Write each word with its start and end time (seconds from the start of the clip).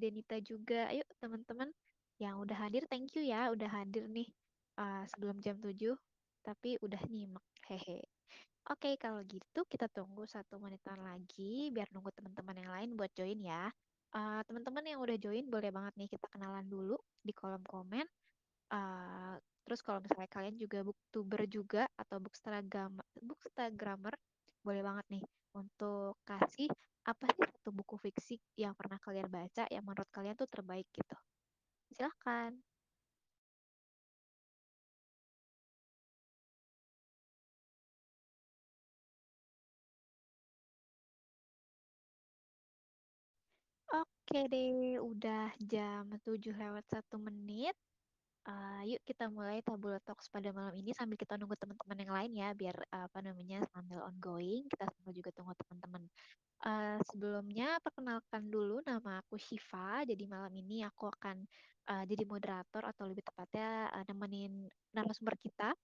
Denita 0.00 0.40
juga. 0.40 0.88
Ayo 0.88 1.04
teman-teman 1.20 1.68
yang 2.16 2.40
udah 2.40 2.56
hadir, 2.56 2.88
thank 2.88 3.12
you 3.12 3.24
ya 3.24 3.52
udah 3.52 3.68
hadir 3.68 4.08
nih 4.08 4.28
uh, 4.80 5.04
sebelum 5.12 5.40
jam 5.44 5.60
7, 5.60 5.92
tapi 6.44 6.80
udah 6.80 7.00
nyimak. 7.12 7.44
Hehe. 7.68 8.08
Oke, 8.68 8.96
kalau 9.00 9.24
gitu 9.24 9.64
kita 9.64 9.88
tunggu 9.88 10.28
satu 10.28 10.60
menitan 10.60 11.00
lagi 11.00 11.72
biar 11.72 11.88
nunggu 11.92 12.12
teman-teman 12.12 12.56
yang 12.60 12.70
lain 12.72 12.90
buat 12.96 13.12
join 13.16 13.40
ya. 13.40 13.72
Uh, 14.10 14.42
teman-teman 14.44 14.84
yang 14.84 15.00
udah 15.00 15.16
join 15.16 15.46
boleh 15.48 15.70
banget 15.72 15.94
nih 15.96 16.08
kita 16.10 16.26
kenalan 16.28 16.66
dulu 16.68 16.96
di 17.24 17.32
kolom 17.32 17.62
komen. 17.64 18.04
Uh, 18.70 19.34
terus 19.64 19.80
kalau 19.80 20.02
misalnya 20.02 20.30
kalian 20.30 20.56
juga 20.60 20.82
booktuber 20.82 21.46
juga 21.46 21.82
atau 21.94 22.22
bookstagram 22.22 23.00
bookstagrammer 23.22 24.14
boleh 24.62 24.82
banget 24.82 25.06
nih 25.18 25.24
untuk 25.56 26.20
kasih 26.22 26.70
apa 27.06 27.26
sih 27.36 27.46
satu 27.48 27.70
buku 27.72 27.96
fiksi 28.00 28.36
yang 28.60 28.72
pernah 28.76 28.98
kalian 29.00 29.28
baca 29.32 29.64
yang 29.72 29.84
menurut 29.86 30.08
kalian 30.12 30.36
tuh 30.36 30.48
terbaik 30.50 30.86
gitu. 30.92 31.16
Silahkan. 31.92 32.54
Oke 43.88 44.40
deh, 44.52 44.98
udah 45.10 45.50
jam 45.72 46.04
7 46.24 46.54
lewat 46.62 46.84
satu 46.92 47.16
menit. 47.26 47.74
Uh, 48.40 48.82
yuk 48.88 49.04
kita 49.04 49.28
mulai 49.28 49.60
tabula 49.60 50.00
talks 50.00 50.32
pada 50.32 50.48
malam 50.50 50.72
ini 50.72 50.96
sambil 50.96 51.20
kita 51.20 51.36
nunggu 51.36 51.60
teman-teman 51.60 51.98
yang 52.00 52.12
lain 52.16 52.32
ya, 52.32 52.48
biar 52.56 52.76
uh, 52.88 53.04
apa 53.06 53.20
namanya 53.20 53.60
sambil 53.68 54.00
ongoing. 54.08 54.64
Kita 54.68 54.88
sambil 54.88 55.12
juga 55.12 55.30
tunggu 55.36 55.52
teman-teman. 55.60 56.02
Uh, 56.60 56.98
sebelumnya 57.08 57.76
perkenalkan 57.84 58.48
dulu 58.48 58.80
nama 58.84 59.20
aku 59.20 59.36
Shiva. 59.36 60.04
Jadi 60.08 60.24
malam 60.24 60.52
ini 60.56 60.80
aku 60.84 61.12
akan 61.12 61.44
uh, 61.92 62.04
jadi 62.08 62.24
moderator 62.24 62.84
atau 62.84 63.08
lebih 63.08 63.24
tepatnya 63.28 63.92
uh, 63.92 64.04
nemenin 64.08 64.68
narasumber 64.94 65.36
kita 65.40 65.76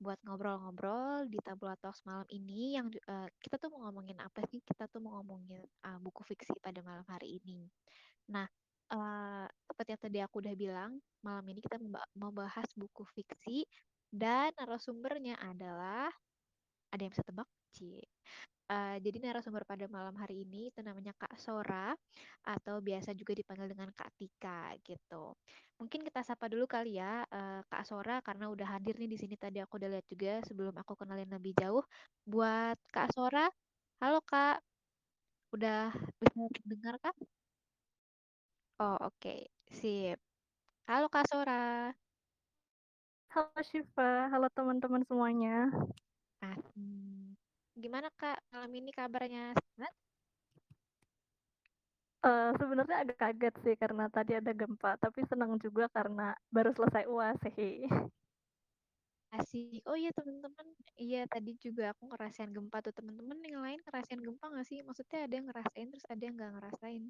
buat 0.00 0.16
ngobrol-ngobrol 0.24 1.28
di 1.28 1.36
Tabula 1.44 1.76
Talks 1.76 2.00
malam 2.08 2.24
ini 2.32 2.72
yang 2.74 2.88
uh, 3.10 3.28
kita 3.36 3.60
tuh 3.60 3.68
mau 3.68 3.86
ngomongin 3.86 4.16
apa 4.18 4.40
sih? 4.48 4.58
Kita 4.64 4.88
tuh 4.88 4.98
mau 5.04 5.20
ngomongin 5.20 5.60
uh, 5.86 5.98
buku 6.00 6.24
fiksi 6.24 6.56
pada 6.58 6.80
malam 6.80 7.04
hari 7.06 7.38
ini. 7.38 7.68
Nah, 8.32 8.48
uh, 8.92 9.46
seperti 9.68 9.90
yang 9.96 10.02
tadi 10.02 10.18
aku 10.24 10.36
udah 10.44 10.54
bilang, 10.58 10.92
malam 11.26 11.44
ini 11.50 11.60
kita 11.64 11.76
mau 12.18 12.30
bahas 12.34 12.66
buku 12.76 13.02
fiksi 13.16 13.64
dan 14.10 14.50
narasumbernya 14.58 15.38
adalah 15.40 16.10
ada 16.92 17.00
yang 17.02 17.12
bisa 17.14 17.26
tebak? 17.26 17.48
Cie. 17.70 18.02
Uh, 18.70 18.98
jadi 19.02 19.18
narasumber 19.18 19.66
pada 19.66 19.86
malam 19.90 20.14
hari 20.14 20.46
ini 20.46 20.70
itu 20.70 20.78
namanya 20.86 21.10
Kak 21.18 21.34
Sora 21.42 21.90
atau 22.46 22.78
biasa 22.78 23.10
juga 23.18 23.34
dipanggil 23.34 23.66
dengan 23.74 23.90
Kak 23.94 24.10
Tika 24.18 24.74
gitu. 24.86 25.34
Mungkin 25.82 26.06
kita 26.06 26.22
sapa 26.22 26.46
dulu 26.46 26.66
kali 26.70 26.98
ya 27.02 27.26
uh, 27.26 27.60
Kak 27.66 27.82
Sora 27.86 28.22
karena 28.22 28.46
udah 28.50 28.78
hadir 28.78 28.94
nih 28.98 29.10
di 29.10 29.18
sini 29.18 29.34
tadi 29.34 29.58
aku 29.58 29.74
udah 29.82 29.90
lihat 29.90 30.06
juga 30.06 30.38
sebelum 30.46 30.74
aku 30.78 30.94
kenalin 30.98 31.30
lebih 31.30 31.54
jauh. 31.58 31.82
Buat 32.26 32.78
Kak 32.94 33.10
Sora, 33.14 33.50
halo 34.02 34.22
Kak, 34.22 34.62
udah 35.54 35.90
bisa 36.22 36.40
dengar 36.66 36.94
Kak? 37.02 37.16
Oh 38.80 38.96
oke, 38.96 39.12
okay. 39.20 39.44
sip. 39.76 40.16
Halo 40.88 41.12
Kak 41.12 41.28
Sora. 41.28 41.92
Halo 43.28 43.60
Syifa, 43.60 44.32
halo 44.32 44.48
teman-teman 44.56 45.04
semuanya. 45.04 45.68
Ah. 46.40 46.56
Gimana 47.76 48.08
Kak, 48.16 48.40
malam 48.48 48.72
ini 48.72 48.88
kabarnya 48.88 49.52
sehat? 49.52 49.92
Uh, 52.24 52.56
sebenarnya 52.56 53.04
agak 53.04 53.20
kaget 53.20 53.54
sih 53.60 53.76
karena 53.76 54.08
tadi 54.08 54.40
ada 54.40 54.48
gempa, 54.56 54.96
tapi 54.96 55.28
senang 55.28 55.60
juga 55.60 55.84
karena 55.92 56.32
baru 56.48 56.72
selesai 56.72 57.04
UAS. 57.04 57.36
Hehe. 57.52 57.84
Asik. 59.36 59.84
Oh 59.84 59.96
iya 60.00 60.08
teman-teman, 60.16 60.66
iya 60.96 61.28
tadi 61.28 61.52
juga 61.60 61.92
aku 61.92 62.08
ngerasain 62.16 62.48
gempa 62.48 62.80
tuh 62.80 62.96
teman-teman 62.96 63.44
yang 63.44 63.60
lain 63.60 63.76
ngerasain 63.84 64.24
gempa 64.24 64.48
nggak 64.48 64.64
sih? 64.64 64.80
Maksudnya 64.80 65.28
ada 65.28 65.34
yang 65.36 65.52
ngerasain 65.52 65.86
terus 65.92 66.06
ada 66.08 66.22
yang 66.24 66.32
nggak 66.40 66.52
ngerasain. 66.56 67.04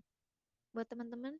Buat 0.74 0.86
teman-teman, 0.90 1.38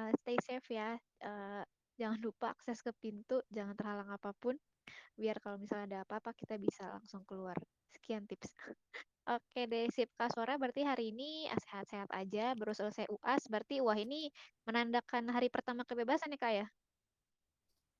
uh, 0.00 0.10
stay 0.24 0.36
safe 0.40 0.68
ya. 0.72 0.96
Uh, 1.20 1.62
jangan 2.00 2.20
lupa 2.24 2.56
akses 2.56 2.80
ke 2.80 2.92
pintu, 2.96 3.44
jangan 3.52 3.76
terhalang 3.76 4.08
apa 4.08 4.32
pun. 4.40 4.56
Biar 5.20 5.36
kalau 5.44 5.60
misalnya 5.60 5.84
ada 5.86 5.98
apa-apa 6.08 6.32
kita 6.32 6.56
bisa 6.56 6.88
langsung 6.88 7.20
keluar. 7.28 7.56
Sekian 7.92 8.24
tips. 8.24 8.56
Oke 9.36 9.68
deh, 9.68 9.86
sip 9.92 10.08
Kak 10.16 10.32
Sora. 10.32 10.56
Berarti 10.56 10.82
hari 10.82 11.12
ini 11.12 11.46
sehat-sehat 11.68 12.08
aja, 12.10 12.56
baru 12.56 12.72
selesai 12.72 13.06
UAS. 13.12 13.46
Berarti 13.52 13.84
wah 13.84 13.94
ini 13.94 14.32
menandakan 14.64 15.28
hari 15.28 15.52
pertama 15.52 15.84
kebebasan 15.84 16.32
ya 16.34 16.40
Kak 16.40 16.54
ya? 16.56 16.66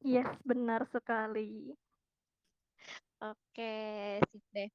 Yes, 0.01 0.33
benar 0.49 0.89
sekali. 0.89 1.77
Oke, 3.21 4.17
sip 4.33 4.41
deh. 4.57 4.69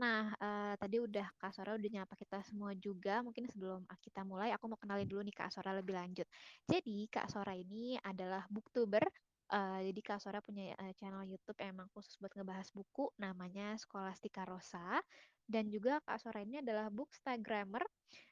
Nah, 0.00 0.32
uh, 0.40 0.72
tadi 0.80 0.96
udah 0.96 1.28
Kak 1.36 1.52
Sora 1.52 1.76
udah 1.76 1.90
nyapa 1.92 2.16
kita 2.16 2.40
semua 2.40 2.72
juga. 2.72 3.20
Mungkin 3.20 3.44
sebelum 3.52 3.84
kita 4.00 4.24
mulai, 4.24 4.48
aku 4.56 4.64
mau 4.72 4.80
kenalin 4.80 5.04
dulu 5.04 5.20
nih 5.28 5.36
Kak 5.36 5.52
Sora 5.52 5.76
lebih 5.76 5.92
lanjut. 6.00 6.24
Jadi, 6.64 7.04
Kak 7.12 7.28
Sora 7.28 7.52
ini 7.52 8.00
adalah 8.00 8.48
booktuber. 8.48 9.04
Uh, 9.52 9.84
jadi 9.84 10.00
Kak 10.00 10.24
Sora 10.24 10.40
punya 10.40 10.72
uh, 10.80 10.92
channel 10.96 11.28
YouTube 11.28 11.60
yang 11.60 11.76
emang 11.76 11.92
khusus 11.92 12.16
buat 12.16 12.32
ngebahas 12.32 12.72
buku, 12.72 13.12
namanya 13.20 13.76
Scholastica 13.76 14.48
Rosa. 14.48 15.04
Dan 15.44 15.68
juga 15.68 16.00
Kak 16.00 16.16
Sora 16.16 16.40
ini 16.40 16.64
adalah 16.64 16.88
bookstagrammer 16.88 17.84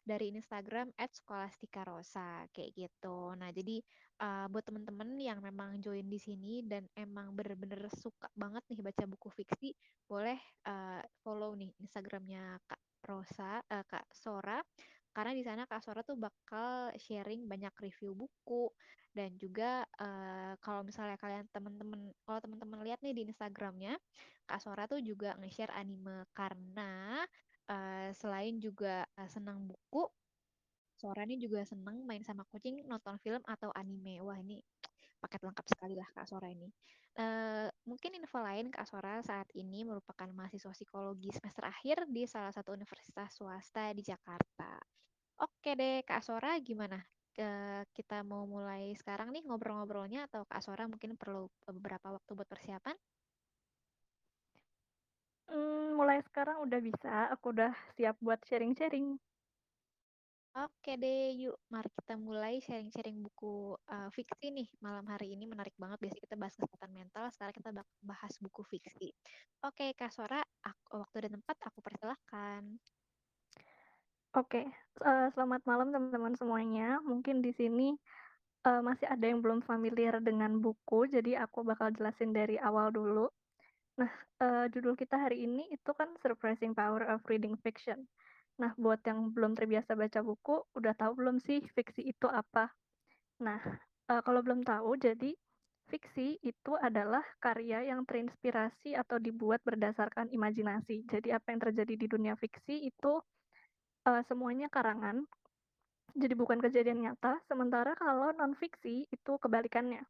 dari 0.09 0.33
Instagram 0.33 0.89
@scholasticarosa 0.97 2.49
kayak 2.57 2.71
gitu. 2.73 3.37
Nah, 3.37 3.53
jadi 3.53 3.85
uh, 4.21 4.47
buat 4.53 4.63
temen-temen 4.63 5.17
yang 5.17 5.41
memang 5.41 5.81
join 5.81 6.05
di 6.07 6.21
sini 6.21 6.61
dan 6.63 6.85
emang 6.95 7.33
bener-bener 7.33 7.89
suka 7.97 8.29
banget 8.37 8.63
nih 8.69 8.81
baca 8.85 9.05
buku 9.09 9.29
fiksi, 9.33 9.73
boleh 10.05 10.39
uh, 10.69 11.01
follow 11.25 11.57
nih 11.57 11.73
Instagramnya 11.81 12.61
Kak 12.69 12.81
Rosa, 13.09 13.65
uh, 13.65 13.85
Kak 13.89 14.07
Sora, 14.13 14.61
karena 15.11 15.33
di 15.35 15.43
sana 15.43 15.67
Kak 15.67 15.83
Sora 15.83 16.05
tuh 16.07 16.15
bakal 16.15 16.95
sharing 16.95 17.49
banyak 17.49 17.75
review 17.83 18.15
buku 18.15 18.71
dan 19.11 19.35
juga 19.35 19.83
uh, 19.99 20.55
kalau 20.63 20.87
misalnya 20.87 21.19
kalian 21.19 21.51
temen-temen, 21.51 22.15
kalau 22.23 22.39
temen-temen 22.39 22.79
lihat 22.87 23.03
nih 23.03 23.17
di 23.17 23.23
Instagramnya, 23.27 23.99
Kak 24.47 24.63
Sora 24.63 24.87
tuh 24.87 25.03
juga 25.03 25.35
nge-share 25.43 25.75
anime 25.75 26.31
karena 26.31 27.27
uh, 27.67 28.09
selain 28.15 28.63
juga 28.63 29.03
uh, 29.19 29.27
senang 29.27 29.67
buku, 29.67 30.07
Ini 31.01 31.41
juga 31.41 31.65
seneng 31.65 32.05
main 32.05 32.21
sama 32.21 32.45
kucing, 32.53 32.85
nonton 32.85 33.17
film 33.25 33.41
atau 33.49 33.73
anime. 33.73 34.21
Wah 34.21 34.37
ini 34.37 34.61
paket 35.21 35.41
lengkap 35.45 35.67
sekali 35.69 35.95
lah 35.97 36.09
Kak 36.13 36.29
Sora 36.29 36.49
ini. 36.49 36.69
Uh, 37.17 37.69
mungkin 37.85 38.17
info 38.17 38.41
lain 38.41 38.73
Kak 38.73 38.89
Sora 38.89 39.21
saat 39.21 39.49
ini 39.53 39.85
merupakan 39.85 40.29
mahasiswa 40.33 40.73
psikologi 40.73 41.29
semester 41.35 41.67
akhir 41.69 42.09
di 42.09 42.25
salah 42.25 42.53
satu 42.53 42.73
universitas 42.73 43.33
swasta 43.37 43.93
di 43.93 44.01
Jakarta. 44.01 44.81
Oke 45.41 45.77
deh 45.77 46.01
Kak 46.05 46.25
Sora 46.25 46.57
gimana? 46.61 47.01
Uh, 47.41 47.85
kita 47.97 48.21
mau 48.21 48.45
mulai 48.45 48.93
sekarang 48.97 49.33
nih 49.33 49.45
ngobrol-ngobrolnya 49.49 50.29
atau 50.29 50.45
Kak 50.49 50.61
Sora 50.65 50.85
mungkin 50.89 51.17
perlu 51.17 51.49
beberapa 51.69 52.13
waktu 52.13 52.31
buat 52.37 52.49
persiapan? 52.49 52.97
Hmm, 55.51 55.99
mulai 55.99 56.23
sekarang 56.23 56.63
udah 56.63 56.79
bisa, 56.79 57.27
aku 57.35 57.51
udah 57.51 57.75
siap 57.99 58.15
buat 58.23 58.39
sharing-sharing. 58.47 59.19
Oke 60.51 60.99
deh, 60.99 61.31
yuk 61.39 61.63
mari 61.71 61.87
kita 61.95 62.19
mulai 62.19 62.59
sharing-sharing 62.59 63.23
buku 63.23 63.79
uh, 63.87 64.11
fiksi 64.11 64.51
nih 64.51 64.67
malam 64.83 65.07
hari 65.07 65.39
ini 65.39 65.47
menarik 65.47 65.71
banget. 65.79 66.03
Biasanya 66.03 66.27
kita 66.27 66.35
bahas 66.35 66.55
kesehatan 66.59 66.91
mental, 66.91 67.25
sekarang 67.31 67.55
kita 67.55 67.71
bahas 68.03 68.35
buku 68.43 68.67
fiksi. 68.67 69.15
Oke, 69.63 69.95
Kak 69.95 70.11
Sora, 70.11 70.43
aku, 70.67 71.07
waktu 71.07 71.31
dan 71.31 71.39
tempat 71.39 71.57
aku 71.71 71.79
persilahkan. 71.79 72.67
Oke, 74.35 74.67
uh, 75.07 75.31
selamat 75.39 75.63
malam 75.71 75.95
teman-teman 75.95 76.35
semuanya. 76.35 76.99
Mungkin 77.07 77.47
di 77.47 77.55
sini 77.55 77.95
uh, 78.67 78.83
masih 78.83 79.07
ada 79.07 79.31
yang 79.31 79.39
belum 79.39 79.63
familiar 79.63 80.19
dengan 80.19 80.59
buku, 80.59 81.07
jadi 81.07 81.47
aku 81.47 81.63
bakal 81.63 81.95
jelasin 81.95 82.35
dari 82.35 82.59
awal 82.59 82.91
dulu. 82.91 83.31
Nah, 84.03 84.11
uh, 84.43 84.67
judul 84.67 84.99
kita 84.99 85.15
hari 85.15 85.47
ini 85.47 85.71
itu 85.71 85.91
kan 85.95 86.11
Surprising 86.19 86.75
Power 86.75 87.07
of 87.07 87.23
Reading 87.31 87.55
Fiction. 87.63 88.11
Nah, 88.61 88.77
buat 88.77 89.01
yang 89.09 89.33
belum 89.33 89.57
terbiasa 89.57 89.97
baca 89.97 90.21
buku, 90.21 90.61
udah 90.77 90.93
tahu 90.93 91.17
belum 91.17 91.41
sih 91.41 91.65
fiksi 91.73 92.13
itu 92.13 92.29
apa? 92.29 92.69
Nah, 93.41 93.57
uh, 94.13 94.21
kalau 94.21 94.45
belum 94.45 94.61
tahu, 94.61 95.01
jadi 95.01 95.33
fiksi 95.89 96.39
itu 96.45 96.77
adalah 96.77 97.25
karya 97.41 97.89
yang 97.89 98.05
terinspirasi 98.05 98.93
atau 98.95 99.17
dibuat 99.17 99.65
berdasarkan 99.65 100.29
imajinasi. 100.29 101.09
Jadi 101.09 101.33
apa 101.33 101.57
yang 101.57 101.61
terjadi 101.65 101.95
di 101.97 102.07
dunia 102.07 102.37
fiksi 102.37 102.85
itu 102.85 103.25
uh, 104.05 104.23
semuanya 104.29 104.69
karangan, 104.69 105.25
jadi 106.13 106.37
bukan 106.37 106.61
kejadian 106.61 107.01
nyata. 107.01 107.41
Sementara 107.49 107.97
kalau 107.97 108.29
non 108.37 108.53
fiksi 108.53 109.09
itu 109.09 109.33
kebalikannya, 109.41 110.05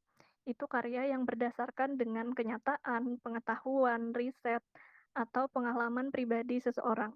itu 0.50 0.66
karya 0.66 1.14
yang 1.14 1.22
berdasarkan 1.22 1.94
dengan 1.94 2.34
kenyataan, 2.34 3.22
pengetahuan, 3.22 4.10
riset, 4.10 4.66
atau 5.14 5.46
pengalaman 5.54 6.10
pribadi 6.10 6.58
seseorang. 6.58 7.14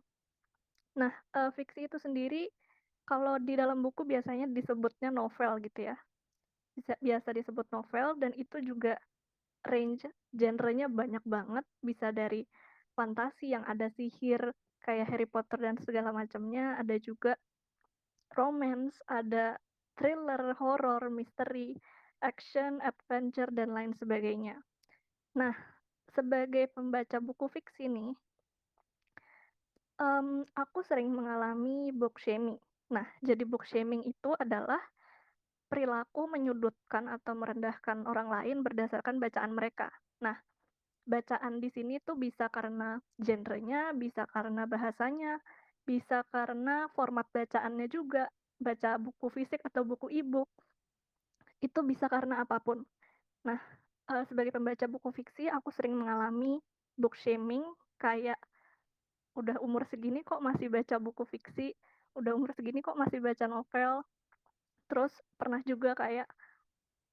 Nah, 1.01 1.13
uh, 1.35 1.51
fiksi 1.55 1.87
itu 1.91 1.99
sendiri 1.99 2.51
Kalau 3.05 3.37
di 3.37 3.55
dalam 3.55 3.85
buku 3.85 4.03
biasanya 4.09 4.49
disebutnya 4.49 5.13
novel 5.13 5.61
gitu 5.61 5.93
ya, 5.93 5.97
bisa 6.77 6.97
biasa 6.99 7.37
disebut 7.37 7.67
novel 7.71 8.17
dan 8.17 8.33
itu 8.33 8.57
juga 8.65 8.97
range 9.67 10.09
genrenya 10.33 10.89
banyak 10.89 11.25
banget, 11.29 11.65
bisa 11.85 12.17
dari 12.17 12.49
fantasi 12.97 13.53
yang 13.55 13.65
ada 13.69 13.93
sihir 13.93 14.41
kayak 14.85 15.09
Harry 15.13 15.29
Potter 15.29 15.59
dan 15.61 15.77
segala 15.81 16.17
macamnya, 16.17 16.81
ada 16.81 16.97
juga 16.97 17.37
romance, 18.35 18.99
ada 19.09 19.57
thriller, 19.97 20.55
horor, 20.59 21.03
misteri, 21.13 21.77
action, 22.21 22.81
adventure, 22.83 23.51
dan 23.53 23.73
lain 23.77 23.93
sebagainya. 23.95 24.59
Nah, 25.39 25.55
sebagai 26.15 26.71
pembaca 26.75 27.19
buku 27.23 27.47
fiksi 27.51 27.87
nih, 27.91 28.13
mmm, 30.01 30.51
aku 30.55 30.81
sering 30.83 31.11
mengalami 31.13 31.91
book 31.95 32.19
shaming. 32.19 32.59
Nah, 32.91 33.07
jadi 33.23 33.43
book 33.47 33.65
shaming 33.67 34.05
itu 34.07 34.35
adalah 34.37 34.81
perilaku 35.67 36.31
menyudutkan 36.31 37.11
atau 37.11 37.35
merendahkan 37.35 38.07
orang 38.07 38.31
lain 38.31 38.63
berdasarkan 38.63 39.19
bacaan 39.19 39.51
mereka. 39.57 39.91
Nah, 40.23 40.39
bacaan 41.05 41.59
di 41.59 41.69
sini 41.73 41.99
tuh 42.01 42.15
bisa 42.15 42.47
karena 42.53 43.01
genrenya, 43.19 43.91
bisa 43.97 44.29
karena 44.31 44.69
bahasanya, 44.69 45.41
bisa 45.85 46.23
karena 46.31 46.87
format 46.95 47.27
bacaannya 47.33 47.91
juga, 47.91 48.31
baca 48.61 48.97
buku 48.97 49.27
fisik 49.33 49.61
atau 49.67 49.83
buku 49.83 50.09
e-book, 50.15 50.49
itu 51.61 51.81
bisa 51.83 52.07
karena 52.07 52.45
apa 52.45 52.61
pun. 52.61 52.85
Nah, 53.45 53.61
sebagai 54.29 54.53
pembaca 54.53 54.85
buku 54.87 55.11
fiksi 55.13 55.49
aku 55.49 55.73
sering 55.73 55.97
mengalami 55.97 56.61
book 56.97 57.17
shaming 57.19 57.65
kayak, 57.99 58.39
"Udah 59.35 59.59
umur 59.63 59.83
segini 59.91 60.23
kok 60.27 60.41
masih 60.43 60.71
baca 60.71 60.97
buku 61.03 61.25
fiksi? 61.27 61.75
Udah 62.19 62.35
umur 62.39 62.55
segini 62.57 62.81
kok 62.83 62.99
masih 62.99 63.19
baca 63.23 63.47
novel?" 63.51 64.03
Terus 64.91 65.13
pernah 65.41 65.61
juga 65.67 65.95
kayak, 65.99 66.29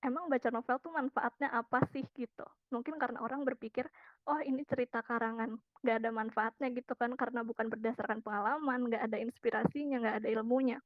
"Emang 0.06 0.28
baca 0.30 0.50
novel 0.54 0.78
tuh 0.82 0.94
manfaatnya 0.94 1.50
apa 1.54 1.84
sih?" 1.94 2.06
Gitu. 2.16 2.46
Mungkin 2.74 2.98
karena 3.02 3.22
orang 3.24 3.44
berpikir, 3.48 3.88
"Oh 4.30 4.40
ini 4.42 4.64
cerita 4.68 5.02
karangan, 5.06 5.58
nggak 5.84 5.98
ada 6.04 6.12
manfaatnya," 6.14 6.68
gitu 6.76 6.94
kan, 6.98 7.14
karena 7.18 7.42
bukan 7.46 7.68
berdasarkan 7.72 8.22
pengalaman, 8.26 8.90
nggak 8.92 9.04
ada 9.10 9.18
inspirasinya, 9.22 9.98
nggak 10.04 10.18
ada 10.26 10.30
ilmunya. 10.32 10.80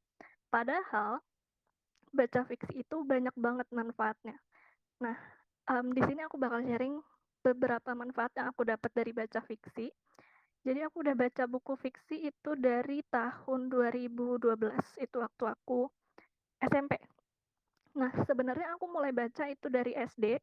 Padahal, 0.52 1.20
baca 2.16 2.42
fiksi 2.48 2.82
itu 2.86 2.98
banyak 3.04 3.36
banget 3.38 3.68
manfaatnya. 3.76 4.36
Nah, 5.04 5.18
mmm, 5.70 5.92
di 5.96 6.02
sini 6.06 6.22
aku 6.26 6.38
bakal 6.40 6.64
sharing 6.64 7.00
beberapa 7.44 7.92
manfaat 7.94 8.32
yang 8.40 8.50
aku 8.52 8.64
dapat 8.68 8.92
dari 8.96 9.12
baca 9.16 9.40
fiksi. 9.44 9.92
Jadi 10.66 10.82
aku 10.82 11.06
udah 11.06 11.14
baca 11.14 11.46
buku 11.46 11.78
fiksi 11.78 12.26
itu 12.26 12.58
dari 12.58 13.06
tahun 13.14 13.70
2012, 13.70 14.98
itu 14.98 15.22
waktu 15.22 15.54
aku 15.54 15.86
SMP. 16.58 16.98
Nah, 17.94 18.10
sebenarnya 18.26 18.74
aku 18.74 18.90
mulai 18.90 19.14
baca 19.14 19.46
itu 19.46 19.70
dari 19.70 19.94
SD. 19.94 20.42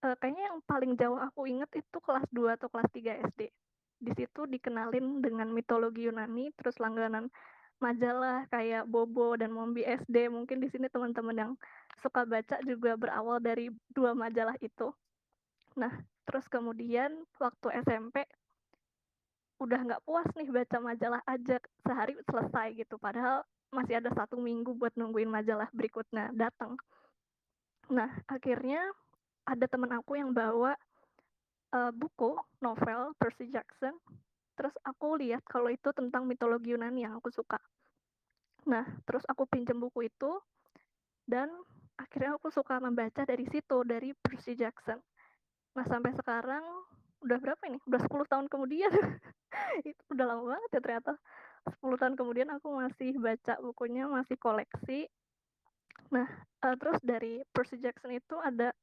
Eee, 0.00 0.14
kayaknya 0.16 0.48
yang 0.48 0.58
paling 0.64 0.96
jauh 0.96 1.20
aku 1.20 1.44
inget 1.44 1.68
itu 1.84 2.00
kelas 2.00 2.24
2 2.32 2.56
atau 2.56 2.72
kelas 2.72 2.88
3 2.96 3.12
SD. 3.28 3.52
Di 4.00 4.12
situ 4.16 4.48
dikenalin 4.48 5.20
dengan 5.20 5.52
mitologi 5.52 6.08
Yunani, 6.08 6.56
terus 6.56 6.80
langganan 6.80 7.28
majalah 7.84 8.48
kayak 8.48 8.88
Bobo 8.88 9.36
dan 9.36 9.52
Mombi 9.52 9.84
SD. 9.84 10.32
Mungkin 10.32 10.64
di 10.64 10.72
sini 10.72 10.88
teman-teman 10.88 11.36
yang 11.36 11.52
suka 12.00 12.24
baca 12.24 12.56
juga 12.64 12.96
berawal 12.96 13.36
dari 13.36 13.68
2 13.92 14.16
majalah 14.16 14.56
itu. 14.64 14.96
Nah, 15.76 15.92
terus 16.24 16.48
kemudian 16.48 17.28
waktu 17.36 17.84
SMP 17.84 18.24
udah 19.62 19.80
nggak 19.86 20.02
puas 20.06 20.26
nih 20.36 20.48
baca 20.50 20.78
majalah 20.82 21.22
aja, 21.26 21.56
sehari 21.86 22.14
selesai 22.26 22.68
gitu, 22.78 22.98
padahal 22.98 23.42
masih 23.74 23.98
ada 23.98 24.10
1 24.14 24.38
minggu 24.38 24.74
buat 24.78 24.94
nungguin 24.98 25.30
majalah 25.30 25.68
berikutnya 25.74 26.30
datang. 26.34 26.78
Nah, 27.92 28.10
akhirnya 28.30 28.80
ada 29.44 29.66
temen 29.68 29.92
aku 29.92 30.16
yang 30.16 30.32
bawa, 30.32 30.74
eee, 31.74 31.92
buku 31.94 32.36
novel 32.64 33.12
Percy 33.20 33.50
Jackson, 33.52 33.96
terus 34.58 34.74
aku 34.86 35.18
lihat 35.20 35.44
kalau 35.48 35.68
itu 35.72 35.90
tentang 35.96 36.24
mitologi 36.28 36.72
Yunani 36.74 37.06
yang 37.06 37.18
aku 37.20 37.30
suka. 37.32 37.58
Nah, 38.68 38.86
terus 39.04 39.24
aku 39.28 39.44
pinjam 39.48 39.76
buku 39.80 40.08
itu, 40.08 40.40
dan 41.28 41.50
akhirnya 42.00 42.36
aku 42.38 42.50
suka 42.52 42.80
membaca 42.82 43.24
dari 43.26 43.46
situ, 43.48 43.84
dari 43.86 44.12
Percy 44.16 44.56
Jackson. 44.58 44.98
Nah, 45.76 45.86
sampai 45.88 46.12
sekarang 46.16 46.64
udah 47.24 47.38
berapa 47.40 47.62
ini, 47.72 47.78
udah 47.88 48.00
10 48.04 48.26
tahun 48.28 48.46
kemudian, 48.52 48.92
itu 49.88 50.02
udah 50.12 50.24
lama 50.28 50.42
banget 50.54 50.70
ya 50.76 50.80
ternyata. 50.84 51.12
10 51.64 51.96
tahun 51.96 52.14
kemudian 52.20 52.48
aku 52.52 52.68
masih 52.76 53.16
baca 53.16 53.56
bukunya, 53.64 54.04
masih 54.04 54.36
koleksi. 54.36 55.08
Nah, 56.12 56.28
eee, 56.60 56.76
terus 56.76 57.00
dari 57.00 57.40
Percy 57.50 57.80
Jackson 57.80 58.12
itu 58.12 58.36
ada 58.38 58.76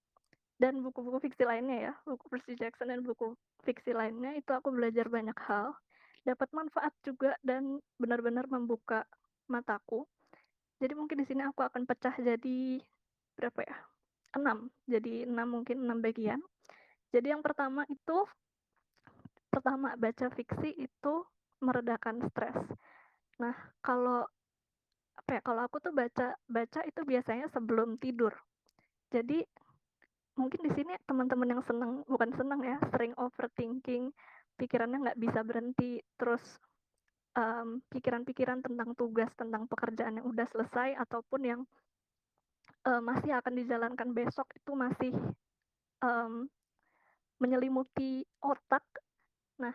dan 0.62 0.82
buku-buku 0.86 1.26
fiksi 1.26 1.42
lainnya 1.42 1.78
ya, 1.90 1.94
buku 2.06 2.26
Percy 2.30 2.54
Jackson 2.54 2.94
dan 2.94 3.02
buku 3.02 3.34
fiksi 3.66 3.98
lainnya 3.98 4.38
itu 4.38 4.54
aku 4.54 4.70
belajar 4.70 5.10
banyak 5.10 5.34
hal, 5.50 5.74
dapat 6.22 6.50
manfaat 6.54 6.94
juga 7.02 7.34
dan 7.42 7.82
benar-benar 7.98 8.46
membuka 8.46 9.06
mataku. 9.50 10.06
Jadi 10.78 10.94
mungkin 10.94 11.18
di 11.22 11.26
sini 11.26 11.42
aku 11.46 11.66
akan 11.66 11.86
pecah 11.90 12.14
jadi 12.18 12.82
berapa 13.38 13.60
ya, 13.66 13.78
6, 14.38 14.70
jadi 14.86 15.26
6 15.26 15.48
mungkin 15.50 15.82
6 15.86 15.98
bagian. 16.02 16.42
Jadi 17.12 17.28
yang 17.32 17.44
pertama 17.44 17.84
itu 17.92 18.24
pertama 19.52 20.00
baca 20.00 20.28
fiksi 20.32 20.72
itu 20.80 21.14
meredakan 21.60 22.24
stres. 22.32 22.56
Nah, 23.44 23.54
kalau 23.84 24.24
apa 25.20 25.30
ya, 25.38 25.42
kalau 25.44 25.62
aku 25.68 25.78
tuh 25.84 25.92
baca 25.94 26.34
baca 26.48 26.80
itu 26.88 27.02
biasanya 27.04 27.52
sebelum 27.52 28.00
tidur. 28.00 28.32
Jadi 29.12 29.44
mungkin 30.40 30.64
di 30.64 30.72
sini 30.72 30.96
teman-teman 31.04 31.60
yang 31.60 31.64
seneng 31.68 32.08
bukan 32.08 32.32
seneng 32.40 32.64
ya, 32.64 32.80
sering 32.96 33.12
overthinking, 33.20 34.16
pikirannya 34.56 35.04
nggak 35.12 35.20
bisa 35.20 35.44
berhenti, 35.44 36.00
terus, 36.16 36.42
pikiran-pikiran 37.92 38.60
tentang 38.64 38.96
tugas, 38.96 39.32
tentang 39.40 39.68
pekerjaan 39.68 40.20
yang 40.20 40.28
udah 40.28 40.48
selesai 40.52 40.96
ataupun 41.00 41.42
yang, 41.44 41.62
eee, 42.88 43.02
masih 43.04 43.36
akan 43.40 43.54
dijalankan 43.60 44.10
besok 44.16 44.48
itu 44.56 44.72
masih, 44.76 45.12
mmm, 46.04 46.48
menyelimuti 47.42 48.22
otak. 48.46 48.86
Nah, 49.58 49.74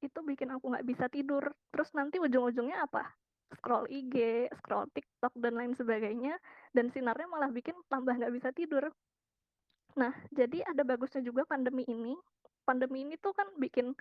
itu 0.00 0.18
bikin 0.24 0.48
aku 0.50 0.72
nggak 0.72 0.86
bisa 0.88 1.06
tidur, 1.12 1.44
terus 1.68 1.92
nanti 1.92 2.16
ujung-ujungnya 2.16 2.88
apa? 2.88 3.12
Scroll 3.52 3.84
IG, 3.92 4.48
scroll 4.64 4.88
TikTok, 4.96 5.36
dan 5.36 5.60
lain 5.60 5.76
sebagainya, 5.76 6.40
dan 6.72 6.88
sinarnya 6.88 7.28
malah 7.28 7.52
bikin 7.52 7.76
tambah 7.92 8.16
nggak 8.16 8.32
bisa 8.32 8.48
tidur. 8.56 8.88
Nah, 10.00 10.12
jadi 10.32 10.64
ada 10.64 10.82
bagusnya 10.88 11.20
juga 11.20 11.44
pandemi 11.44 11.84
ini. 11.84 12.16
Pandemi 12.64 13.04
ini 13.04 13.20
tuh 13.20 13.36
kan 13.36 13.52
bikin, 13.60 13.92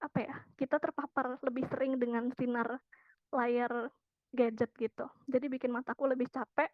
apa 0.00 0.18
ya, 0.24 0.34
kita 0.56 0.80
terpapar 0.80 1.36
lebih 1.44 1.68
sering 1.68 2.00
dengan 2.00 2.32
sinar 2.40 2.80
layar 3.28 3.92
gadget 4.32 4.72
gitu. 4.80 5.04
Jadi 5.28 5.46
bikin 5.52 5.68
mataku 5.68 6.08
lebih 6.08 6.32
capek, 6.32 6.72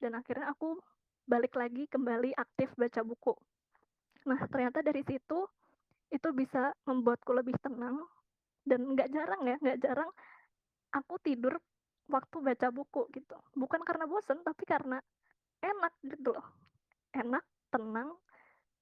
dan 0.00 0.16
akhirnya 0.16 0.48
aku 0.48 0.80
balik 1.28 1.52
lagi 1.54 1.84
kembali 1.92 2.32
aktif 2.34 2.72
baca 2.74 3.04
buku. 3.04 3.36
Nah, 4.26 4.40
ternyata 4.50 4.82
dari 4.82 5.06
situ, 5.06 5.46
itu 6.10 6.28
bisa 6.34 6.74
membuatku 6.86 7.30
lebih 7.30 7.54
tenang, 7.62 8.02
dan 8.66 8.82
nggak 8.82 9.10
jarang 9.14 9.42
ya, 9.46 9.56
nggak 9.62 9.80
jarang 9.82 10.10
aku 10.90 11.14
tidur 11.22 11.54
waktu 12.10 12.36
baca 12.42 12.68
buku 12.74 13.06
gitu. 13.14 13.38
Bukan 13.54 13.82
karena 13.86 14.10
bosen, 14.10 14.42
tapi 14.42 14.66
karena 14.66 14.98
enak 15.62 15.94
gitu 16.02 16.34
loh. 16.34 16.46
Enak, 17.14 17.42
tenang, 17.70 18.14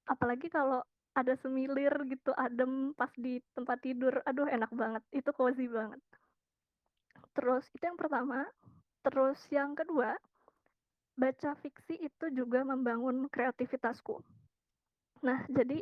apalagi 0.08 0.48
kalau 0.48 0.80
ada 1.14 1.36
semilir 1.38 1.94
gitu, 2.10 2.34
adem 2.34 2.96
pas 2.96 3.12
di 3.14 3.38
tempat 3.54 3.78
tidur, 3.84 4.18
aduh 4.26 4.48
enak 4.48 4.72
banget, 4.74 5.02
itu 5.14 5.30
cozy 5.30 5.68
banget. 5.70 6.00
Terus 7.34 7.64
itu 7.70 7.84
yang 7.84 7.98
pertama, 7.98 8.48
terus 9.06 9.38
yang 9.54 9.78
kedua, 9.78 10.18
baca 11.14 11.50
fiksi 11.62 12.02
itu 12.02 12.26
juga 12.34 12.66
membangun 12.66 13.30
kreativitasku. 13.30 14.18
Nah, 15.24 15.40
jadi, 15.48 15.78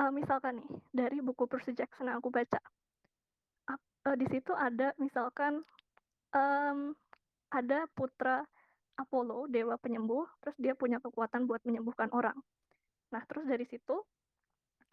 eee, 0.00 0.10
misalkan 0.14 0.62
nih, 0.62 0.70
dari 0.94 1.18
buku 1.20 1.44
Percy 1.50 1.72
Jackson 1.74 2.08
yang 2.08 2.18
aku 2.22 2.30
baca, 2.30 2.60
eee, 4.06 4.14
di 4.18 4.26
situ 4.30 4.52
ada 4.54 4.94
misalkan, 5.02 5.62
mmm, 6.34 6.94
ada 7.52 7.78
putra 7.96 8.42
Apollo, 8.98 9.50
dewa 9.50 9.76
penyembuh, 9.80 10.24
terus 10.44 10.56
dia 10.60 10.74
punya 10.76 10.98
kekuatan 11.02 11.48
buat 11.50 11.62
menyembuhkan 11.68 12.10
orang. 12.14 12.36
Nah, 13.12 13.22
terus 13.28 13.44
dari 13.48 13.66
situ, 13.68 13.96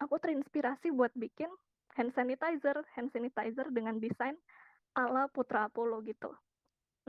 aku 0.02 0.16
terinspirasi 0.20 0.90
buat 0.94 1.12
bikin 1.16 1.48
hand 1.98 2.12
sanitizer 2.16 2.78
hand 2.96 3.10
sanitizer 3.12 3.66
dengan 3.74 3.98
desain 4.00 4.34
ala 4.96 5.28
putra 5.30 5.68
Apollo 5.68 6.02
gitu. 6.06 6.30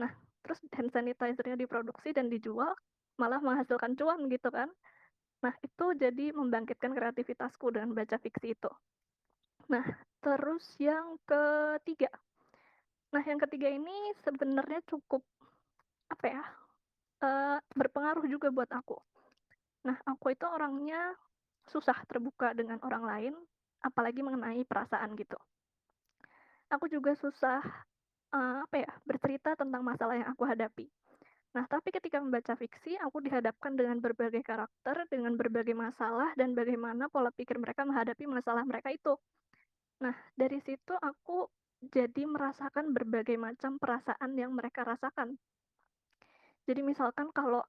Nah, 0.00 0.10
terus 0.44 0.60
hand 0.76 0.90
sanitizer-nya 0.92 1.56
diproduksi 1.58 2.12
dan 2.14 2.28
dijual, 2.32 2.72
malah 3.20 3.40
menghasilkan 3.42 3.94
cuan 3.98 4.26
gitu 4.30 4.48
kan. 4.52 4.68
Nah, 5.44 5.54
itu 5.66 5.86
jadi 6.02 6.26
membangkitkan 6.38 6.92
kreativitasku 6.96 7.66
dengan 7.74 7.90
baca 7.98 8.16
fiksi 8.24 8.48
itu. 8.56 8.70
Nah, 9.72 9.86
terus 10.22 10.64
yang 10.78 11.18
ketiga 11.26 12.10
Nah, 13.14 13.22
yang 13.28 13.40
ketiga 13.44 13.68
ini 13.68 13.96
sebenarnya 14.24 14.80
cukup, 14.90 15.22
apa 16.14 16.26
ya, 16.34 16.42
eee, 17.24 17.58
berpengaruh 17.78 18.26
juga 18.34 18.48
buat 18.56 18.70
aku. 18.72 18.96
Nah, 19.88 19.98
aku 20.12 20.26
itu 20.36 20.46
orangnya 20.56 21.14
susah 21.72 21.98
terbuka 22.10 22.48
dengan 22.58 22.78
orang 22.86 23.04
lain, 23.12 23.34
apalagi 23.84 24.20
mengenai 24.26 24.62
perasaan 24.68 25.12
gitu. 25.20 25.38
Aku 26.74 26.86
juga 26.90 27.12
susah, 27.14 27.60
eee, 28.34 28.56
apa 28.66 28.76
ya, 28.84 28.92
bercerita 29.08 29.50
tentang 29.58 29.82
masalah 29.84 30.14
yang 30.20 30.28
aku 30.32 30.44
hadapi. 30.48 30.86
Nah, 31.56 31.64
tapi 31.68 31.88
ketika 31.96 32.18
membaca 32.24 32.52
fiksi, 32.56 32.96
aku 32.96 33.18
dihadapkan 33.26 33.72
dengan 33.76 34.00
berbagai 34.04 34.40
karakter, 34.50 34.96
dengan 35.12 35.32
berbagai 35.40 35.76
masalah, 35.76 36.32
dan 36.40 36.56
bagaimana 36.56 37.04
pola 37.12 37.28
pikir 37.38 37.56
mereka 37.60 37.84
menghadapi 37.88 38.24
masalah 38.36 38.64
mereka 38.64 38.88
itu. 38.98 39.14
Nah, 40.04 40.16
dari 40.40 40.58
situ 40.66 40.94
aku 41.10 41.38
jadi 41.96 42.24
merasakan 42.34 42.92
berbagai 42.96 43.36
macam 43.46 43.72
perasaan 43.82 44.32
yang 44.40 44.52
mereka 44.58 44.80
rasakan. 44.86 45.36
Jadi 46.68 46.80
misalkan 46.82 47.28
kalau, 47.34 47.62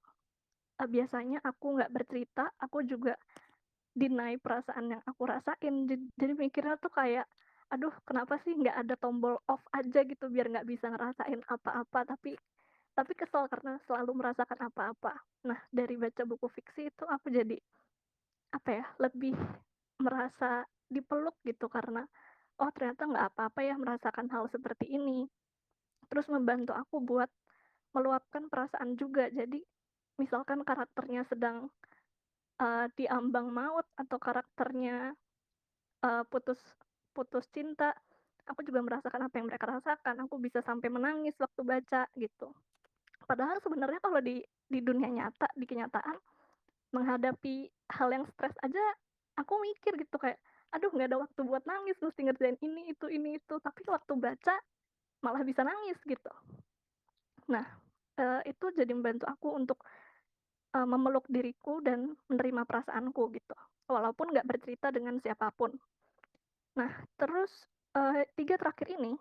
eee, 0.80 0.88
biasanya 0.90 1.38
aku 1.44 1.66
nggak 1.78 1.92
bercerita, 1.94 2.44
aku 2.60 2.84
juga 2.86 3.14
deny 3.94 4.38
perasaan 4.40 4.86
yang 4.98 5.02
aku 5.06 5.22
rasain. 5.28 5.74
Jad 5.90 6.02
jadi 6.20 6.34
mikirnya 6.38 6.76
tuh 6.82 6.92
kayak, 6.94 7.26
"Aduh 7.74 7.94
kenapa 8.08 8.38
sih 8.42 8.54
nggak 8.58 8.76
ada 8.86 8.94
tombol 8.98 9.38
off 9.50 9.62
aja 9.74 10.02
gitu 10.06 10.26
biar 10.34 10.46
nggak 10.52 10.68
bisa 10.68 10.86
ngerasain 10.92 11.40
apa-apa." 11.50 12.00
Tapi 12.16 12.36
tapi 12.94 13.12
kesel 13.18 13.46
karena 13.50 13.78
selalu 13.86 14.12
merasakan 14.16 14.70
apa-apa. 14.70 15.14
Nah, 15.50 15.60
dari 15.70 15.94
baca 15.98 16.22
buku 16.26 16.46
fiksi 16.50 16.88
itu 16.90 17.04
aku 17.06 17.28
jadi, 17.30 17.58
apa 18.54 18.70
ya, 18.70 18.86
lebih 19.02 19.34
merasa 20.02 20.64
dipeluk 20.90 21.36
gitu 21.46 21.66
karena, 21.70 22.06
oh 22.62 22.70
ternyata 22.74 23.02
nggak 23.10 23.26
apa-apa 23.34 23.60
ya 23.66 23.74
merasakan 23.78 24.28
hal 24.34 24.46
seperti 24.50 24.86
ini. 24.94 25.26
Terus 26.10 26.26
membantu 26.30 26.72
aku 26.76 27.02
buat 27.02 27.30
meluapkan 27.96 28.46
perasaan 28.52 28.94
juga. 29.00 29.30
Jadi 29.32 29.62
misalkan 30.20 30.62
karakternya 30.62 31.24
sedang, 31.26 31.70
eee, 32.62 32.86
di 32.98 33.04
ambang 33.10 33.50
maut 33.52 33.86
atau 33.98 34.18
karakternya, 34.20 35.14
eee, 36.04 36.22
putus 36.32 36.60
putus 37.16 37.46
cinta, 37.54 37.94
aku 38.50 38.60
juga 38.66 38.80
merasakan 38.86 39.26
apa 39.28 39.34
yang 39.40 39.48
mereka 39.50 39.66
rasakan. 39.80 40.26
Aku 40.28 40.36
bisa 40.42 40.60
sampai 40.64 40.88
menangis 40.92 41.36
waktu 41.40 41.62
baca 41.66 42.02
gitu. 42.18 42.54
Padahal 43.28 43.58
sebenarnya 43.64 44.00
kalau 44.04 44.20
di 44.20 44.40
di 44.68 44.80
dunia 44.84 45.08
nyata, 45.10 45.48
di 45.56 45.64
kenyataan, 45.68 46.16
menghadapi 46.94 47.68
hal 47.96 48.08
yang 48.14 48.24
stres 48.28 48.54
aja 48.64 48.80
aku 49.40 49.58
mikir 49.62 49.94
gitu 50.00 50.16
kayak, 50.20 50.38
"Aduh 50.74 50.90
nggak 50.94 51.08
ada 51.12 51.18
waktu 51.24 51.40
buat 51.46 51.64
nangis, 51.66 51.98
mesti 52.02 52.20
ngerjain 52.30 52.58
ini, 52.62 52.92
itu 52.94 53.06
ini, 53.10 53.38
itu." 53.40 53.56
Tapi 53.60 53.82
waktu 53.90 54.12
baca 54.18 54.56
malah 55.24 55.42
bisa 55.46 55.62
nangis 55.66 55.98
gitu. 56.06 56.30
Nah, 57.52 57.64
eee, 58.20 58.40
itu 58.56 58.66
jadi 58.72 58.92
membantu 58.96 59.24
aku 59.28 59.48
untuk, 59.56 59.78
eee, 60.76 60.86
memeluk 60.88 61.26
diriku 61.30 61.80
dan 61.84 62.14
menerima 62.30 62.62
perasaanku 62.68 63.22
gitu, 63.36 63.54
walaupun 63.90 64.32
nggak 64.34 64.46
bercerita 64.48 64.88
dengan 64.94 65.18
siapa 65.22 65.50
pun. 65.54 65.72
Nah, 66.78 66.90
terus, 67.20 67.52
eee, 67.96 68.26
3 68.38 68.56
terakhir 68.60 68.88
ini 68.96 69.14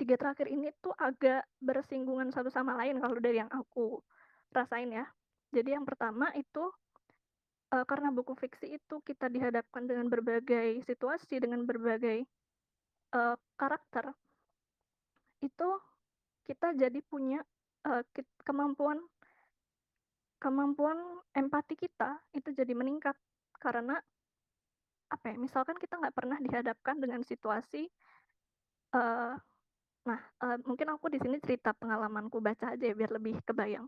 3 0.00 0.16
terakhir 0.20 0.46
ini 0.52 0.68
tuh 0.84 0.92
agak 0.96 1.44
bersinggungan 1.60 2.28
satu 2.34 2.52
sama 2.52 2.76
lain 2.80 3.00
kalau 3.00 3.16
dari 3.20 3.40
yang 3.42 3.50
aku 3.52 4.00
rasain 4.52 4.92
ya. 4.92 5.06
Jadi 5.52 5.72
yang 5.76 5.84
pertama 5.88 6.28
itu, 6.36 6.68
eee, 7.74 7.84
karena 7.90 8.08
buku 8.14 8.34
fiksi 8.38 8.66
itu 8.78 8.96
kita 9.08 9.26
dihadapkan 9.34 9.84
dengan 9.90 10.06
berbagai 10.12 10.82
situasi, 10.88 11.38
dengan 11.44 11.62
berbagai, 11.68 12.26
eee, 13.16 13.36
karakter, 13.60 14.06
itu 15.44 15.68
kita 16.46 16.68
jadi 16.76 17.00
punya, 17.06 17.40
kit 18.14 18.26
kemampuan 18.42 18.98
kemampuan 20.42 20.98
empati 21.32 21.74
kita 21.80 22.20
itu 22.36 22.52
jadi 22.52 22.72
meningkat. 22.76 23.16
Karena, 23.56 23.96
apa 25.10 25.26
ya, 25.32 25.36
misalkan 25.38 25.76
kita 25.78 25.94
nggak 26.00 26.16
pernah 26.18 26.38
dihadapkan 26.42 26.96
dengan 26.98 27.22
situasi, 27.22 27.86
eee, 28.94 29.32
nah, 30.08 30.20
eee, 30.42 30.56
mungkin 30.68 30.88
aku 30.94 31.06
di 31.14 31.18
sini 31.22 31.36
cerita 31.44 31.70
pengalamanku 31.80 32.38
baca 32.46 32.66
aja 32.74 32.84
ya 32.90 32.94
biar 33.00 33.10
lebih 33.16 33.34
kebayang. 33.48 33.86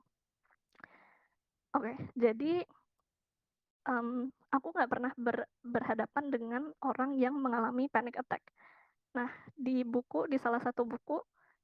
Oke, 1.77 1.93
jadi 2.17 2.65
mmm, 3.87 4.33
aku 4.55 4.67
nggak 4.75 4.91
pernah 4.91 5.13
ber 5.15 5.47
berhadapan 5.63 6.25
dengan 6.35 6.63
orang 6.83 7.15
yang 7.15 7.35
mengalami 7.39 7.87
panic 7.87 8.19
attack. 8.19 8.43
Nah, 9.17 9.31
di 9.57 9.83
buku, 9.87 10.27
di 10.31 10.39
salah 10.41 10.61
satu 10.63 10.85
buku, 10.89 11.19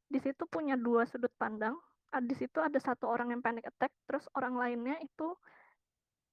di 0.08 0.18
situ 0.22 0.44
punya 0.48 0.76
2 0.78 1.04
sudut 1.08 1.32
pandang, 1.38 1.76
di 2.24 2.34
situ 2.38 2.58
ada 2.62 2.78
satu 2.80 3.10
orang 3.10 3.34
yang 3.36 3.42
panic 3.44 3.66
attack, 3.68 3.92
terus 4.08 4.24
orang 4.38 4.54
lainnya 4.56 4.96
itu, 5.02 5.34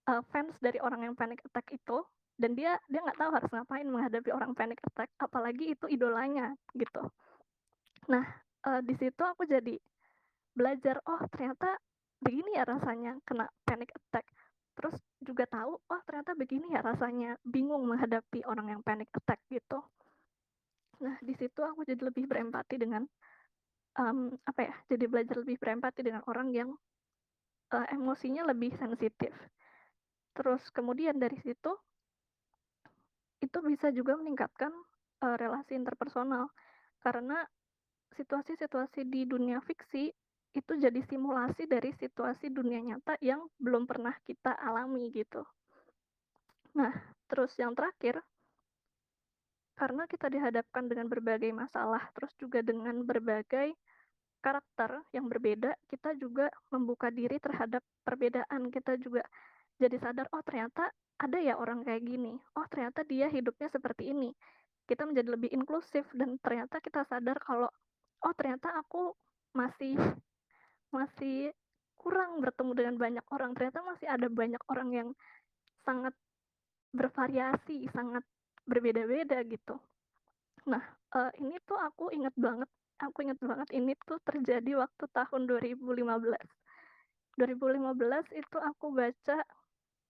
eee, 0.09 0.21
fans 0.31 0.53
dari 0.61 0.77
orang 0.81 1.01
yang 1.09 1.15
panic 1.17 1.41
attack 1.47 1.67
itu, 1.73 1.97
dan 2.41 2.53
dia 2.57 2.77
dia 2.91 3.01
nggak 3.05 3.17
tahu 3.21 3.31
harus 3.37 3.49
ngapain 3.53 3.87
menghadapi 3.89 4.29
orang 4.33 4.51
panic 4.57 4.79
attack, 4.85 5.09
apalagi 5.21 5.73
itu 5.77 5.85
idolanya, 5.89 6.53
gitu. 6.77 7.09
Nah, 8.09 8.25
eee, 8.65 8.81
di 8.87 8.93
situ 8.97 9.21
aku 9.21 9.45
jadi 9.45 9.77
belajar, 10.57 11.01
oh 11.07 11.21
ternyata 11.31 11.77
begini 12.21 12.57
ya 12.57 12.63
rasanya 12.65 13.17
kena 13.27 13.47
panic 13.67 13.91
attack. 13.95 14.25
Terus 14.77 14.97
juga 15.21 15.45
tahu, 15.49 15.77
oh 15.77 16.01
ternyata 16.07 16.33
begini 16.37 16.73
ya 16.75 16.81
rasanya 16.81 17.37
bingung 17.45 17.85
menghadapi 17.89 18.41
orang 18.47 18.67
yang 18.73 18.81
panic 18.85 19.09
attack 19.13 19.41
gitu. 19.51 19.83
Nah, 21.01 21.17
di 21.21 21.33
situ 21.33 21.59
aku 21.65 21.81
jadi 21.85 22.01
lebih 22.09 22.25
berempati 22.29 22.75
dengan, 22.77 23.03
mmm, 23.99 24.41
apa 24.49 24.61
ya, 24.67 24.75
jadi 24.91 25.05
belajar 25.11 25.35
lebih 25.43 25.57
berempati 25.61 26.01
dengan 26.05 26.23
orang 26.29 26.49
yang, 26.53 26.69
eee, 27.73 27.87
emosinya 27.97 28.43
lebih 28.51 28.71
sensitif. 28.77 29.33
Terus 30.37 30.69
kemudian 30.73 31.17
dari 31.19 31.37
situ 31.39 31.71
itu 33.41 33.57
bisa 33.65 33.89
juga 33.89 34.13
meningkatkan, 34.21 34.71
eee, 35.25 35.35
relasi 35.41 35.73
interpersonal. 35.77 36.49
Karena 37.01 37.45
situasi-situasi 38.15 39.07
di 39.07 39.23
dunia 39.23 39.63
fiksi 39.63 40.11
itu 40.51 40.73
jadi 40.75 40.99
simulasi 41.07 41.63
dari 41.63 41.95
situasi 41.95 42.51
dunia 42.51 42.83
nyata 42.83 43.15
yang 43.23 43.39
belum 43.55 43.87
pernah 43.87 44.11
kita 44.27 44.51
alami 44.59 45.07
gitu. 45.15 45.47
Nah, 46.75 46.91
terus 47.31 47.55
yang 47.55 47.71
terakhir 47.71 48.19
karena 49.79 50.05
kita 50.05 50.27
dihadapkan 50.29 50.85
dengan 50.85 51.07
berbagai 51.09 51.49
masalah, 51.55 52.03
terus 52.13 52.29
juga 52.37 52.61
dengan 52.61 53.01
berbagai 53.01 53.73
karakter 54.43 55.01
yang 55.13 55.25
berbeda, 55.25 55.73
kita 55.87 56.13
juga 56.17 56.49
membuka 56.73 57.09
diri 57.09 57.37
terhadap 57.41 57.81
perbedaan. 58.05 58.69
Kita 58.69 58.97
juga 59.01 59.25
jadi 59.77 59.97
sadar, 59.97 60.29
"Oh, 60.33 60.43
ternyata 60.45 60.89
ada 61.17 61.37
ya 61.41 61.57
orang 61.57 61.85
kayak 61.85 62.03
gini. 62.05 62.37
Oh, 62.57 62.65
ternyata 62.69 63.01
dia 63.05 63.29
hidupnya 63.29 63.69
seperti 63.73 64.11
ini." 64.13 64.29
Kita 64.85 65.07
menjadi 65.07 65.33
lebih 65.33 65.49
inklusif 65.53 66.05
dan 66.13 66.35
ternyata 66.41 66.81
kita 66.81 67.05
sadar 67.07 67.37
kalau, 67.41 67.69
"Oh, 68.25 68.33
ternyata 68.37 68.73
aku 68.77 69.13
masih 69.57 69.97
masih 70.95 71.51
kurang 71.97 72.41
bertemu 72.41 72.71
dengan 72.73 72.95
banyak 72.97 73.25
orang. 73.31 73.51
Ternyata 73.57 73.79
masih 73.85 74.07
ada 74.09 74.27
banyak 74.27 74.61
orang 74.71 74.89
yang 74.91 75.09
sangat 75.85 76.13
bervariasi, 76.93 77.87
sangat 77.91 78.23
berbeda-beda," 78.65 79.41
gitu. 79.47 79.77
Nah, 80.69 80.83
eee, 81.17 81.31
ini 81.41 81.55
tuh 81.65 81.77
aku 81.79 82.13
inget 82.13 82.33
banget 82.37 82.69
aku 83.01 83.25
inget 83.25 83.39
banget 83.41 83.69
ini 83.73 83.97
tuh 84.05 84.21
terjadi 84.21 84.85
waktu 84.85 85.05
tahun 85.09 85.49
2015. 85.49 86.45
2015 87.35 88.25
itu 88.37 88.57
aku 88.61 88.93
baca 88.93 89.41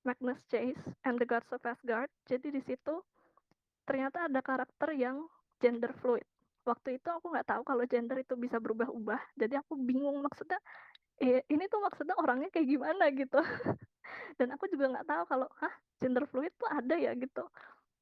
Magnus 0.04 0.42
Chase 0.52 0.82
and 1.08 1.16
the 1.22 1.28
Gods 1.28 1.48
of 1.56 1.64
Asgard. 1.64 2.12
Jadi 2.28 2.52
di 2.52 2.62
situ 2.68 3.00
ternyata 3.88 4.28
ada 4.28 4.44
karakter 4.44 4.92
yang 4.92 5.24
gender 5.64 5.96
fluid. 6.04 6.28
Waktu 6.66 7.02
itu 7.02 7.10
aku 7.10 7.34
nggak 7.34 7.48
tahu 7.50 7.62
kalau 7.66 7.84
gender 7.90 8.18
itu 8.22 8.38
bisa 8.38 8.62
berubah-ubah, 8.62 9.18
jadi 9.34 9.66
aku 9.66 9.74
bingung 9.82 10.22
maksudnya, 10.22 10.62
eee, 11.22 11.42
ini 11.50 11.66
tuh 11.72 11.82
maksudnya 11.82 12.16
orangnya 12.18 12.50
kayak 12.54 12.70
gimana 12.70 13.06
gitu. 13.14 13.40
Dan 14.40 14.50
aku 14.56 14.66
juga 14.74 14.92
nggak 14.94 15.08
tahu 15.10 15.24
kalau, 15.30 15.48
"Hah, 15.62 15.74
gender 16.02 16.26
fluid 16.30 16.54
tuh 16.58 16.70
ada 16.70 16.96
ya?" 16.98 17.14
Gitu. 17.18 17.44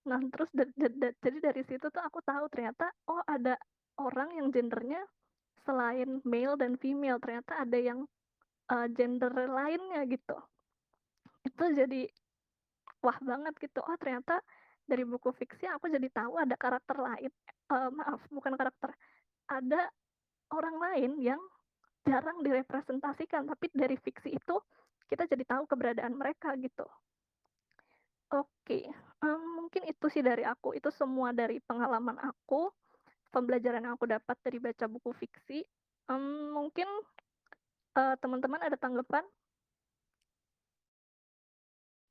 Nah, 0.09 0.19
terus 0.33 0.49
da 0.55 0.65
da 0.77 0.87
da 0.91 1.09
jadi 1.23 1.39
dari 1.51 1.63
situ 1.67 1.87
tuh 1.91 2.03
aku 2.03 2.19
tahu 2.23 2.45
ternyata, 2.53 2.89
oh 3.11 3.21
ada 3.27 3.55
orang 3.99 4.29
yang 4.39 4.49
gendernya 4.55 5.01
selain 5.65 6.21
male 6.27 6.55
dan 6.59 6.75
female, 6.79 7.19
ternyata 7.23 7.63
ada 7.65 7.77
yang, 7.79 8.05
eee, 8.71 8.87
gender 8.95 9.33
lainnya 9.49 10.03
gitu. 10.09 10.37
Itu 11.47 11.63
jadi 11.71 12.09
wah 13.05 13.19
banget 13.23 13.53
gitu, 13.63 13.79
oh 13.85 13.97
ternyata 13.99 14.41
dari 14.89 15.05
buku 15.07 15.29
fiksi 15.39 15.65
aku 15.69 15.85
jadi 15.93 16.07
tahu 16.11 16.33
ada 16.41 16.55
karakter 16.57 16.97
lain 16.99 17.31
eee, 17.73 17.89
maaf 17.93 18.21
bukan 18.33 18.53
karakter, 18.59 18.91
ada 19.49 19.81
orang 20.53 20.77
lain 20.79 21.11
yang 21.21 21.41
jarang 22.07 22.41
direpresentasikan, 22.45 23.45
tapi 23.51 23.69
dari 23.73 23.95
fiksi 23.99 24.35
itu 24.35 24.55
kita 25.11 25.25
jadi 25.29 25.43
tahu 25.47 25.63
keberadaan 25.69 26.15
mereka 26.17 26.53
gitu. 26.59 26.85
Oke, 28.29 28.85
mmm, 29.25 29.45
mungkin 29.57 29.81
itu 29.89 30.05
sih 30.13 30.21
dari 30.21 30.45
aku, 30.45 30.77
itu 30.77 30.89
semua 30.93 31.33
dari 31.33 31.57
pengalaman 31.61 32.17
aku. 32.21 32.69
pembelajaran 33.35 33.83
yang 33.85 33.95
aku 33.99 34.07
dapat 34.07 34.37
dari 34.45 34.59
baca 34.63 34.85
buku 34.87 35.11
fiksi. 35.15 35.61
Mmm, 36.07 36.55
mungkin, 36.55 36.87
eee, 37.97 38.15
teman-teman 38.21 38.61
ada 38.65 38.77
tanggapan? 38.79 39.25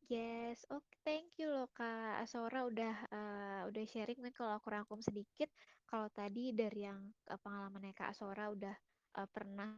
Yes, 0.08 0.64
oke, 0.72 0.88
thank 1.04 1.36
you 1.36 1.52
loh 1.52 1.68
Kak 1.76 2.24
Sora 2.24 2.64
udah 2.64 2.94
eh, 3.12 3.60
udah 3.68 3.84
sharing. 3.84 4.16
Mungkin 4.24 4.32
kalau 4.32 4.56
aku 4.56 4.72
rangkum 4.72 5.04
sedikit, 5.04 5.52
kalau 5.84 6.08
tadi 6.08 6.56
dari 6.56 6.88
yang 6.88 7.12
eh, 7.28 7.36
pengalamannya 7.36 7.92
Kak 7.92 8.16
Sora 8.16 8.48
udah 8.48 8.72
eh, 9.20 9.28
pernah 9.28 9.68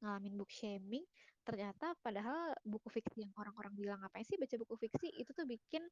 ngalamin 0.00 0.32
book 0.40 0.48
shaming, 0.48 1.04
ternyata 1.44 1.92
padahal 2.00 2.56
buku 2.64 2.88
fiksi 2.88 3.28
yang 3.28 3.32
orang-orang 3.36 3.72
bilang 3.76 3.98
ngapain 4.00 4.24
sih 4.24 4.36
baca 4.40 4.56
buku 4.60 4.74
fiksi 4.88 5.08
itu 5.12 5.30
tuh 5.36 5.44
bikin 5.44 5.84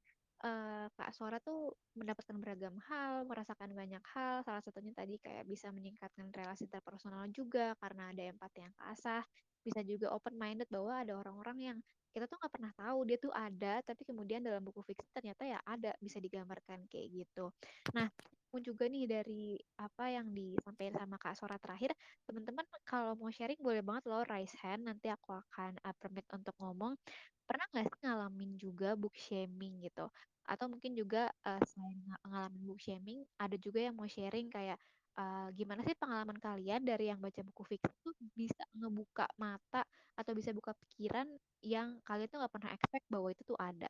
eh, 0.48 0.86
Kak 0.96 1.12
Sora 1.12 1.36
tuh 1.44 1.76
mendapatkan 1.92 2.36
beragam 2.40 2.80
hal, 2.88 3.28
merasakan 3.28 3.68
banyak 3.76 4.04
hal. 4.16 4.40
Salah 4.48 4.64
satunya 4.64 4.96
tadi 4.96 5.20
kayak 5.20 5.44
bisa 5.44 5.68
meningkatkan 5.68 6.32
relasi 6.32 6.64
interpersonal 6.72 7.28
juga 7.28 7.76
karena 7.76 8.08
ada 8.16 8.22
empati 8.32 8.64
yang 8.64 8.72
keasah. 8.80 9.20
Bisa 9.60 9.80
juga 9.84 10.08
open 10.16 10.40
minded 10.40 10.68
bahwa 10.72 11.04
ada 11.04 11.12
orang-orang 11.20 11.58
yang 11.60 11.78
kita 12.14 12.30
tuh 12.30 12.38
nggak 12.38 12.54
pernah 12.54 12.72
tahu 12.78 12.98
dia 13.02 13.18
tuh 13.18 13.34
ada 13.34 13.82
tapi 13.82 14.06
kemudian 14.06 14.38
dalam 14.38 14.62
buku 14.62 14.86
fiksi 14.86 15.10
ternyata 15.10 15.42
ya 15.42 15.58
ada 15.66 15.90
bisa 15.98 16.22
digambarkan 16.22 16.86
kayak 16.86 17.10
gitu. 17.10 17.50
Nah 17.90 18.06
pun 18.54 18.62
juga 18.62 18.86
nih 18.86 19.10
dari 19.10 19.58
apa 19.82 20.14
yang 20.14 20.30
disampaikan 20.30 21.02
sama 21.02 21.18
Kak 21.18 21.34
Sora 21.34 21.58
terakhir 21.58 21.90
teman-teman 22.22 22.62
kalau 22.86 23.18
mau 23.18 23.26
sharing 23.34 23.58
boleh 23.58 23.82
banget 23.82 24.06
loh 24.06 24.22
raise 24.30 24.54
hand 24.62 24.86
nanti 24.86 25.10
aku 25.10 25.34
akan 25.34 25.74
uh, 25.82 25.94
permit 25.98 26.22
untuk 26.30 26.54
ngomong. 26.62 26.94
Pernah 27.42 27.66
nggak 27.74 27.84
sih 27.90 28.00
ngalamin 28.06 28.50
juga 28.54 28.94
book 28.94 29.18
shaming 29.18 29.82
gitu? 29.82 30.06
Atau 30.46 30.70
mungkin 30.70 30.94
juga 30.94 31.34
uh, 31.42 31.58
selain 31.66 31.98
ngalamin 32.30 32.62
book 32.62 32.78
shaming 32.78 33.26
ada 33.42 33.58
juga 33.58 33.82
yang 33.82 33.98
mau 33.98 34.06
sharing 34.06 34.46
kayak 34.54 34.78
uh, 35.18 35.48
gimana 35.54 35.80
sih 35.86 35.96
pengalaman 35.98 36.38
kalian 36.38 36.82
dari 36.86 37.10
yang 37.10 37.20
baca 37.22 37.40
buku 37.46 37.62
fiksi 37.76 37.94
tuh 38.04 38.14
bisa 38.34 38.62
ngebuka 38.76 39.26
mata 39.40 39.82
atau 40.18 40.32
bisa 40.38 40.50
buka 40.54 40.72
pikiran 40.78 41.26
yang 41.64 41.98
kalian 42.06 42.28
tuh 42.30 42.38
nggak 42.42 42.54
pernah 42.54 42.70
expect 42.76 43.06
bahwa 43.10 43.28
itu 43.34 43.42
tuh 43.46 43.58
ada. 43.58 43.88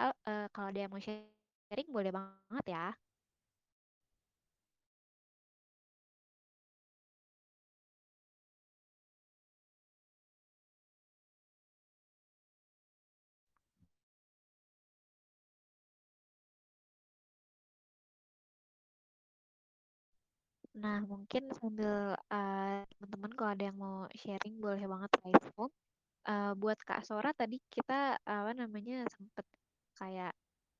Al- 0.00 0.18
eh, 0.28 0.46
kalau 0.54 0.68
ada 0.72 0.80
yang 0.84 0.92
mau 0.92 1.02
sharing 1.02 1.88
boleh 1.92 2.10
banget 2.14 2.64
ya. 2.68 2.86
Nah, 20.82 20.98
mungkin 21.06 21.42
sambil 21.60 22.16
eh, 22.32 22.82
teman-teman 22.98 23.32
kalau 23.38 23.50
ada 23.54 23.64
yang 23.70 23.78
mau 23.78 23.96
sharing 24.18 24.54
boleh 24.58 24.82
banget 24.92 25.10
raise 25.22 25.46
hand. 25.56 25.72
Eh, 26.26 26.52
buat 26.58 26.78
Kak 26.86 27.02
Sora 27.06 27.30
tadi 27.34 27.58
kita 27.70 28.18
apa 28.22 28.52
namanya 28.56 29.06
sempet 29.10 29.46
kayak 30.00 30.32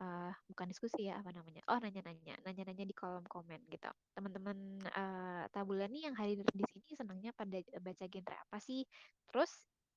eh, 0.02 0.32
bukan 0.50 0.66
diskusi 0.72 1.06
ya 1.10 1.20
apa 1.22 1.30
namanya? 1.34 1.62
Oh 1.70 1.78
nanya-nanya, 1.78 2.34
nanya-nanya 2.46 2.84
di 2.88 2.94
kolom 2.96 3.26
komen 3.30 3.60
gitu. 3.70 3.90
Teman-teman 4.16 4.58
eh, 4.90 5.44
Tabulani 5.54 5.98
yang 6.08 6.16
hadir 6.18 6.46
di 6.50 6.64
sini 6.72 6.92
senangnya 6.98 7.30
pada 7.36 7.58
baca 7.82 8.04
genre 8.10 8.36
apa 8.48 8.58
sih? 8.62 8.82
Terus 9.30 9.52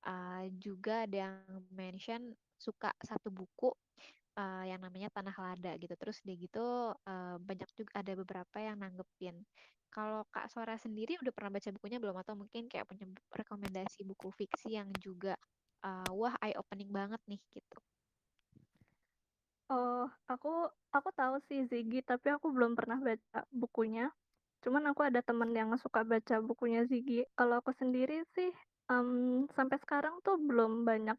eh, 0.05 0.45
juga 0.61 1.05
ada 1.09 1.17
yang 1.31 1.37
mention 1.73 2.33
suka 2.61 2.93
satu 3.01 3.29
buku 3.33 3.73
eh, 4.39 4.63
yang 4.71 4.79
namanya 4.83 5.09
Tanah 5.13 5.35
Lada 5.37 5.71
gitu. 5.81 5.93
Terus 5.97 6.17
dia 6.25 6.35
gitu 6.37 6.93
eh, 7.07 7.35
banyak 7.39 7.69
juga 7.77 7.91
ada 8.01 8.13
beberapa 8.17 8.57
yang 8.61 8.77
nanggepin. 8.81 9.35
Kalau 9.95 10.27
Kak 10.27 10.51
Sora 10.51 10.75
sendiri 10.75 11.15
udah 11.23 11.31
pernah 11.31 11.55
baca 11.55 11.69
bukunya 11.71 11.97
belum 12.03 12.17
atau 12.19 12.35
mungkin 12.35 12.67
kayak 12.67 12.83
punya 12.91 13.07
rekomendasi 13.31 14.03
buku 14.03 14.27
fiksi 14.35 14.75
yang 14.75 14.91
juga 14.99 15.39
uh, 15.87 16.11
wah 16.11 16.35
eye 16.43 16.55
opening 16.59 16.91
banget 16.91 17.21
nih 17.31 17.39
gitu. 17.55 17.79
Oh, 19.71 20.05
aku 20.29 20.69
aku 20.93 21.09
tahu 21.17 21.41
sih 21.49 21.65
Ziggy, 21.71 22.05
tapi 22.05 22.29
aku 22.29 22.53
belum 22.53 22.77
pernah 22.77 23.01
baca 23.01 23.39
bukunya. 23.49 24.13
Cuman 24.61 24.83
aku 24.93 25.01
ada 25.09 25.21
temen 25.25 25.49
yang 25.57 25.73
suka 25.81 26.05
baca 26.05 26.37
bukunya 26.43 26.85
Ziggy. 26.85 27.25
Kalau 27.33 27.63
aku 27.63 27.71
sendiri 27.73 28.21
sih, 28.37 28.53
mmm, 28.91 29.49
sampai 29.57 29.77
sekarang 29.81 30.21
tuh 30.21 30.37
belum 30.37 30.85
banyak, 30.85 31.17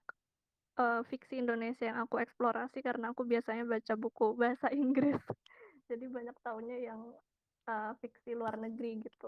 eee, 0.78 1.00
fiksi 1.10 1.42
Indonesia 1.42 1.90
yang 1.90 1.98
aku 2.06 2.22
eksplorasi 2.22 2.78
karena 2.86 3.10
aku 3.14 3.26
biasanya 3.26 3.64
baca 3.66 3.94
buku 3.98 4.26
bahasa 4.38 4.70
Inggris. 4.70 5.18
Jadi 5.90 6.06
banyak 6.10 6.36
taunya 6.46 6.76
yang, 6.82 7.00
eee, 7.70 7.90
fiksi 8.00 8.30
luar 8.38 8.54
negeri 8.64 8.90
gitu. 9.04 9.26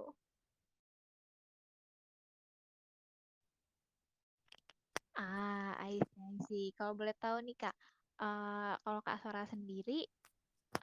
Ah, 5.18 5.74
I 5.90 5.98
see. 6.46 6.70
Kalau 6.76 6.92
boleh 6.98 7.14
tahu 7.22 7.36
nih 7.46 7.56
Kak, 7.62 7.74
uh, 8.22 8.72
kalau 8.84 9.00
Kak 9.06 9.18
Sora 9.22 9.42
sendiri 9.52 10.06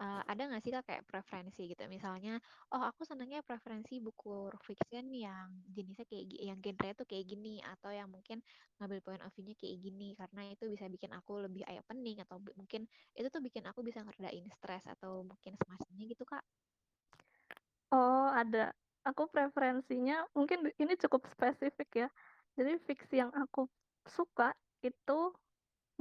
uh, 0.04 0.22
ada 0.32 0.42
nggak 0.50 0.62
sih 0.66 0.72
Kak 0.76 0.86
kayak 0.90 1.04
preferensi 1.10 1.62
gitu? 1.72 1.84
Misalnya, 1.96 2.32
oh 2.74 2.84
aku 2.90 3.02
senangnya 3.10 3.40
preferensi 3.48 3.94
buku 4.08 4.52
fiction 4.68 5.06
yang 5.26 5.50
jenisnya 5.76 6.06
kayak 6.12 6.26
yang 6.50 6.60
genre 6.66 6.90
tuh 7.00 7.08
kayak 7.12 7.26
gini 7.32 7.50
atau 7.64 7.92
yang 8.00 8.10
mungkin 8.16 8.38
ngambil 8.80 9.00
point 9.06 9.24
of 9.26 9.32
view-nya 9.36 9.56
kayak 9.62 9.78
gini 9.86 10.06
karena 10.20 10.42
itu 10.54 10.64
bisa 10.74 10.86
bikin 10.94 11.12
aku 11.18 11.32
lebih 11.46 11.64
eye 11.70 11.80
opening 11.84 12.18
atau 12.26 12.38
mungkin 12.60 12.82
itu 13.18 13.28
tuh 13.34 13.42
bikin 13.48 13.64
aku 13.72 13.82
bisa 13.88 14.00
ngeredain 14.06 14.46
stres 14.58 14.84
atau 14.94 15.24
mungkin 15.30 15.54
semacamnya 15.60 16.06
gitu 16.14 16.24
Kak. 16.28 16.44
Oh, 17.94 18.30
ada. 18.34 18.74
Aku 19.06 19.30
preferensinya 19.30 20.26
mungkin 20.34 20.66
ini 20.82 20.94
cukup 20.98 21.30
spesifik 21.30 22.06
ya. 22.06 22.10
Jadi 22.58 22.82
fiksi 22.90 23.22
yang 23.22 23.30
aku 23.38 23.70
suka 24.10 24.54
itu 24.82 25.34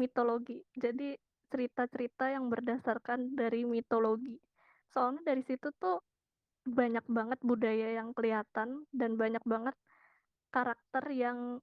mitologi. 0.01 0.65
Jadi 0.73 1.17
cerita-cerita 1.53 2.33
yang 2.33 2.49
berdasarkan 2.49 3.37
dari 3.37 3.69
mitologi. 3.69 4.41
Soalnya 4.89 5.35
dari 5.35 5.43
situ 5.45 5.69
tuh 5.77 6.01
banyak 6.65 7.05
banget 7.05 7.39
budaya 7.45 8.01
yang 8.01 8.17
kelihatan 8.17 8.89
dan 8.89 9.21
banyak 9.21 9.45
banget 9.45 9.77
karakter 10.49 11.05
yang 11.13 11.61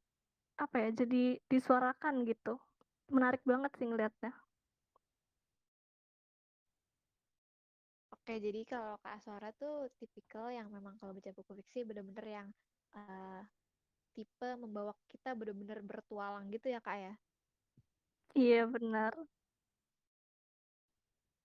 apa 0.62 0.76
ya, 0.78 0.90
jadi 0.94 1.42
disuarakan 1.50 2.22
gitu. 2.30 2.62
Menarik 3.10 3.42
banget 3.42 3.74
sih 3.82 3.90
ngeliatnya. 3.90 4.30
Oke, 8.22 8.38
jadi 8.38 8.62
kalau 8.70 9.02
Kak 9.02 9.18
Sora 9.26 9.50
tuh 9.62 9.90
tipikal 9.98 10.54
yang 10.54 10.70
memang 10.70 10.94
kalau 11.02 11.10
baca 11.18 11.34
buku 11.34 11.52
fiksi 11.66 11.80
bener-bener 11.90 12.26
yang 12.38 12.48
uh, 12.94 13.42
tipe 14.16 14.50
membawa 14.64 14.94
kita 15.12 15.30
bener-bener 15.40 15.80
bertualang 15.90 16.46
gitu 16.54 16.68
ya 16.70 16.80
Kak 16.88 16.98
ya. 17.06 17.14
Iya 18.42 18.62
benar. 18.74 19.14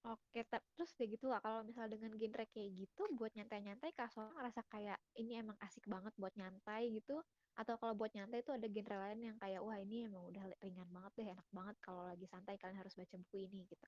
Oke, 0.06 0.40
terus 0.46 0.90
kayak 0.96 1.10
gitu 1.18 1.26
lah 1.32 1.40
kalau 1.44 1.60
misal 1.68 1.86
dengan 1.92 2.12
genre 2.20 2.44
kayak 2.54 2.70
gitu 2.80 3.02
buat 3.18 3.32
nyantai-nyantai 3.36 3.90
Kak 3.98 4.08
Sora 4.14 4.30
ngerasa 4.38 4.60
kayak 4.72 4.98
ini 5.20 5.32
emang 5.42 5.56
asik 5.66 5.84
banget 5.94 6.12
buat 6.20 6.30
nyantai 6.40 6.82
gitu 6.96 7.16
atau 7.60 7.74
kalau 7.80 7.94
buat 7.98 8.12
nyantai 8.14 8.38
itu 8.44 8.52
ada 8.54 8.66
genre 8.74 8.96
lain 9.02 9.20
yang 9.28 9.36
kayak 9.42 9.60
wah 9.66 9.78
ini 9.84 9.96
emang 10.06 10.22
udah 10.30 10.44
ringan 10.62 10.88
banget 10.94 11.12
deh 11.18 11.26
enak 11.34 11.48
banget 11.56 11.76
kalau 11.82 12.02
lagi 12.06 12.26
santai 12.32 12.54
kalian 12.60 12.78
harus 12.78 12.94
baca 12.94 13.16
buku 13.18 13.36
ini 13.50 13.66
gitu. 13.72 13.86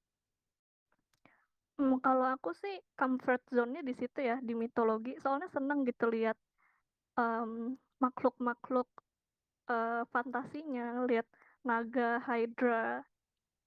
Mmm, 1.79 2.03
kalau 2.03 2.27
aku 2.35 2.51
sih 2.59 2.75
comfort 2.99 3.39
zone-nya 3.55 3.87
di 3.87 3.95
situ 3.95 4.19
ya, 4.19 4.43
di 4.43 4.51
mitologi. 4.59 5.15
Soalnya 5.23 5.47
seneng 5.55 5.87
gitu 5.87 6.11
lihat, 6.11 6.35
mmm, 7.19 7.79
makhluk-makhluk, 8.03 8.89
eee, 9.71 10.03
fantasinya, 10.15 11.05
lihat 11.09 11.27
naga, 11.67 12.21
hydra, 12.29 13.03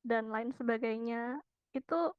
dan 0.06 0.30
lain 0.34 0.52
sebagainya. 0.58 1.40
Itu, 1.78 2.14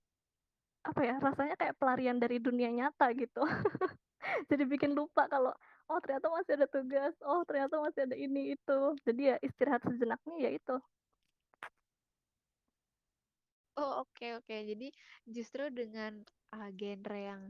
apa 0.87 1.01
ya, 1.05 1.17
rasanya 1.23 1.55
kayak 1.61 1.77
pelarian 1.81 2.19
dari 2.23 2.39
dunia 2.43 2.71
nyata 2.73 3.13
gitu. 3.17 3.43
Jadi 4.51 4.65
bikin 4.69 4.93
lupa 4.99 5.27
kalau, 5.31 5.53
"Oh 5.91 5.99
ternyata 6.05 6.29
masih 6.33 6.55
ada 6.61 6.69
tugas, 6.71 7.15
oh 7.27 7.43
ternyata 7.49 7.79
masih 7.83 8.07
ada 8.09 8.17
ini, 8.19 8.55
itu." 8.57 8.79
Jadi 9.07 9.23
ya 9.35 9.37
istirahat 9.45 9.83
sejenaknya 9.89 10.37
ya 10.49 10.51
itu. 10.57 10.77
Oh 13.81 14.05
oke 14.05 14.27
oke 14.43 14.57
jadi 14.69 14.89
justru 15.25 15.73
dengan 15.73 16.21
uh, 16.53 16.69
genre 16.77 17.17
yang 17.17 17.43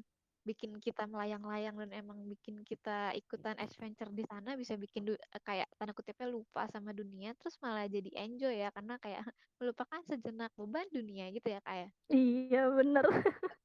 bikin 0.42 0.74
kita 0.82 1.06
melayang-layang 1.06 1.78
dan 1.86 1.90
emang 2.02 2.18
bikin 2.26 2.66
kita 2.66 3.14
ikutan 3.14 3.54
adventure 3.62 4.10
di 4.10 4.26
sana 4.26 4.58
bisa 4.58 4.74
bikin 4.74 5.06
du- 5.06 5.22
kayak 5.46 5.70
tanda 5.78 5.94
kutipnya 5.94 6.26
lupa 6.26 6.66
sama 6.66 6.90
dunia 6.90 7.30
terus 7.38 7.54
malah 7.62 7.86
jadi 7.86 8.10
enjoy 8.26 8.54
ya 8.54 8.74
karena 8.74 8.98
kayak 8.98 9.22
melupakan 9.62 10.02
sejenak 10.02 10.50
beban 10.58 10.86
dunia 10.90 11.30
gitu 11.30 11.46
ya 11.46 11.60
kayak 11.62 11.94
Iya 12.10 12.70
bener. 12.74 13.06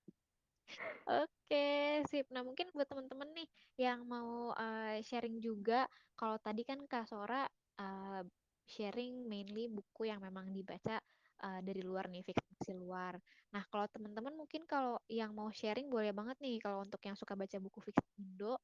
Oke, 1.08 2.04
sip. 2.12 2.28
Nah, 2.36 2.44
mungkin 2.44 2.68
buat 2.76 2.88
teman-teman 2.92 3.32
nih 3.32 3.48
yang 3.80 4.04
mau 4.04 4.52
uh, 4.52 5.00
sharing 5.00 5.40
juga, 5.40 5.88
kalau 6.20 6.36
tadi 6.44 6.68
kan 6.68 6.84
Kak 6.84 7.08
Sora 7.08 7.48
uh, 7.80 8.22
sharing 8.68 9.24
mainly 9.32 9.72
buku 9.72 10.12
yang 10.12 10.20
memang 10.20 10.52
dibaca 10.52 11.00
uh, 11.48 11.60
dari 11.64 11.80
luar 11.80 12.12
nih, 12.12 12.28
fiksi 12.58 12.74
luar. 12.74 13.22
Nah, 13.54 13.64
kalau 13.70 13.86
teman-teman 13.94 14.34
mungkin 14.34 14.66
kalau 14.66 14.98
yang 15.08 15.32
mau 15.38 15.48
sharing 15.54 15.88
boleh 15.94 16.12
banget 16.12 16.38
nih 16.42 16.58
kalau 16.58 16.82
untuk 16.84 17.00
yang 17.06 17.14
suka 17.14 17.38
baca 17.38 17.58
buku 17.62 17.80
fiksi 17.86 18.04
Indo, 18.18 18.58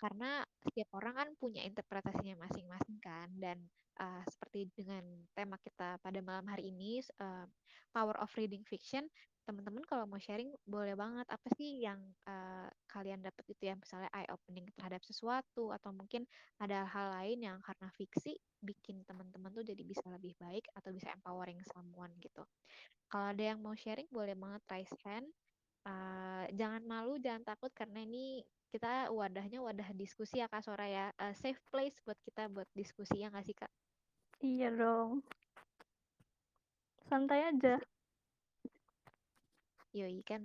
karena 0.00 0.40
setiap 0.64 0.88
orang 0.96 1.14
kan 1.14 1.28
punya 1.36 1.60
interpretasinya 1.68 2.48
masing-masing 2.48 2.96
kan. 3.04 3.28
Dan 3.36 3.60
uh, 4.00 4.24
seperti 4.24 4.72
dengan 4.72 5.04
tema 5.36 5.60
kita 5.60 6.00
pada 6.00 6.20
malam 6.24 6.48
hari 6.48 6.72
ini, 6.72 7.04
uh, 7.20 7.44
Power 7.92 8.16
of 8.16 8.32
Reading 8.40 8.64
Fiction, 8.64 9.04
teman-teman 9.44 9.82
kalau 9.82 10.06
mau 10.06 10.20
sharing 10.22 10.54
boleh 10.62 10.94
banget 10.94 11.26
apa 11.26 11.48
sih 11.58 11.82
yang 11.82 11.98
uh, 12.28 12.70
kalian 12.86 13.18
dapat 13.18 13.42
itu 13.50 13.66
ya 13.66 13.74
misalnya 13.74 14.06
eye 14.14 14.30
opening 14.30 14.68
terhadap 14.78 15.02
sesuatu 15.02 15.74
atau 15.74 15.90
mungkin 15.90 16.22
ada 16.62 16.86
hal 16.86 17.10
lain 17.18 17.42
yang 17.42 17.58
karena 17.58 17.90
fiksi 17.98 18.38
bikin 18.62 19.02
teman-teman 19.08 19.50
tuh 19.50 19.66
jadi 19.66 19.82
bisa 19.82 20.06
lebih 20.06 20.38
baik 20.38 20.70
atau 20.78 20.94
bisa 20.94 21.10
empowering 21.10 21.58
someone 21.66 22.14
gitu. 22.22 22.46
Kalau 23.10 23.34
ada 23.34 23.42
yang 23.42 23.58
mau 23.58 23.74
sharing 23.74 24.06
boleh 24.06 24.38
banget 24.38 24.62
raise 24.70 24.96
hand. 25.02 25.26
Uh, 25.80 26.44
jangan 26.52 26.84
malu, 26.84 27.16
jangan 27.16 27.42
takut 27.44 27.72
karena 27.72 28.04
ini 28.04 28.44
kita 28.70 29.10
wadahnya 29.10 29.64
wadah 29.64 29.90
diskusi 29.96 30.38
ya 30.38 30.46
Kak 30.46 30.62
Sora 30.62 30.86
ya. 30.86 31.06
Uh, 31.16 31.32
safe 31.32 31.60
place 31.72 31.96
buat 32.04 32.18
kita 32.22 32.48
buat 32.52 32.68
diskusi 32.76 33.24
ya 33.24 33.32
nggak 33.32 33.46
sih 33.46 33.56
Kak? 33.56 33.72
Iya 34.44 34.68
dong. 34.72 35.24
Santai 37.08 37.50
aja. 37.50 37.80
Yoi 39.90 40.22
kan 40.22 40.44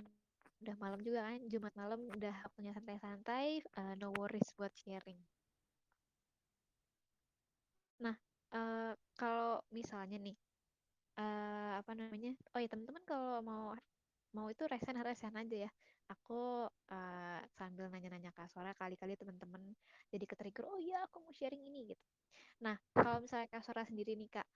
udah 0.65 0.76
malam 0.82 0.98
juga 1.06 1.21
kan 1.30 1.38
Jumat 1.45 1.74
malam 1.78 2.02
udah 2.10 2.36
punya 2.58 2.74
santai-santai 2.74 3.62
uh, 3.78 3.93
no 4.02 4.10
worries 4.17 4.50
buat 4.58 4.74
sharing 4.74 5.21
nah 8.02 8.17
uh, 8.50 8.98
kalau 9.13 9.62
misalnya 9.69 10.17
nih 10.17 10.34
uh, 11.21 11.78
apa 11.78 11.91
namanya 11.93 12.34
oh 12.56 12.60
ya 12.60 12.65
teman-teman 12.65 13.04
kalau 13.06 13.45
mau 13.45 13.78
mau 14.36 14.52
itu 14.52 14.67
resen 14.67 15.00
resen 15.00 15.32
aja 15.32 15.58
ya. 15.65 15.71
Aku 16.12 16.67
uh, 16.67 17.41
sambil 17.56 17.88
nanya-nanya 17.88 18.36
kak 18.36 18.52
Sora 18.52 18.76
kali-kali 18.76 19.15
teman-teman 19.15 19.63
jadi 20.12 20.26
ketrigger 20.28 20.67
oh 20.67 20.76
iya 20.76 21.08
aku 21.08 21.24
mau 21.24 21.32
sharing 21.32 21.63
ini 21.63 21.95
gitu. 21.95 22.06
Nah 22.60 22.76
kalau 22.91 23.24
misalnya 23.24 23.48
kak 23.48 23.63
Sora 23.63 23.88
sendiri 23.88 24.19
nih 24.19 24.28
kak 24.28 24.48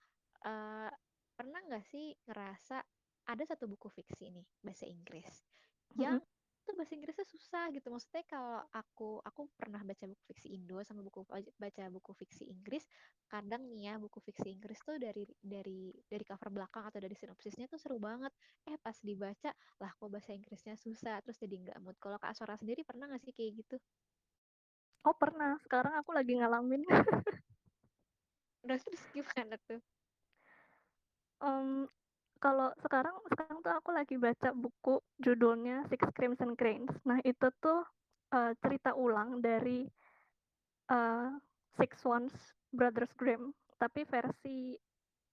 uh, 0.44 0.92
pernah 1.32 1.60
nggak 1.64 1.84
sih 1.88 2.12
ngerasa 2.28 2.84
ada 3.32 3.44
satu 3.48 3.64
buku 3.64 3.88
fiksi 3.88 4.28
nih 4.28 4.46
bahasa 4.60 4.84
Inggris 4.84 5.40
yang 5.96 6.20
itu 6.60 6.70
bahasa 6.76 6.92
Inggrisnya 6.94 7.26
susah 7.26 7.64
gitu. 7.72 7.88
Maksudnya 7.88 8.24
kalau 8.28 8.60
aku 8.72 9.18
aku 9.24 9.48
pernah 9.56 9.80
baca 9.80 10.04
buku 10.04 10.22
fiksi 10.30 10.48
Indo 10.52 10.78
sama 10.84 11.00
buku 11.00 11.24
baca 11.56 11.82
buku 11.88 12.12
fiksi 12.14 12.48
Inggris 12.48 12.84
kadang 13.30 13.66
nih 13.70 13.90
ya 13.90 13.94
buku 13.96 14.18
fiksi 14.20 14.52
Inggris 14.52 14.78
tuh 14.84 15.00
dari 15.00 15.24
dari 15.40 15.90
dari 16.06 16.24
cover 16.26 16.50
belakang 16.52 16.84
atau 16.86 16.98
dari 17.00 17.16
sinopsisnya 17.16 17.66
tuh 17.66 17.80
seru 17.80 17.96
banget. 17.96 18.32
Eh 18.68 18.76
pas 18.76 18.96
dibaca 19.00 19.50
lah 19.80 19.90
kok 19.96 20.08
bahasa 20.12 20.36
Inggrisnya 20.36 20.76
susah 20.76 21.18
terus 21.24 21.40
jadi 21.40 21.56
nggak 21.56 21.78
mood. 21.80 21.96
Kalau 21.96 22.20
Kak 22.20 22.36
Sora 22.36 22.54
sendiri 22.54 22.84
pernah 22.84 23.08
nggak 23.08 23.22
sih 23.24 23.32
kayak 23.32 23.64
gitu? 23.64 23.76
Oh 25.00 25.16
pernah, 25.16 25.56
sekarang 25.64 25.96
aku 25.96 26.12
lagi 26.12 26.36
ngalamin. 26.36 26.84
Terus 28.60 28.84
terus 28.84 29.02
gimana 29.16 29.56
tuh? 29.64 29.80
Um, 31.40 31.88
kalau 32.40 32.72
sekarang 32.80 33.14
sekarang 33.28 33.60
tuh 33.60 33.72
aku 33.72 33.92
lagi 33.92 34.16
baca 34.16 34.50
buku 34.56 34.98
judulnya 35.20 35.84
Six 35.92 36.08
Crimson 36.16 36.56
Cranes. 36.56 36.96
Nah 37.04 37.20
itu 37.22 37.52
tuh 37.60 37.84
uh, 38.32 38.52
cerita 38.64 38.96
ulang 38.96 39.44
dari 39.44 39.84
uh, 40.88 41.28
Six 41.76 42.00
Swans 42.00 42.32
Brothers 42.72 43.12
Grimm, 43.20 43.52
tapi 43.76 44.08
versi 44.08 44.72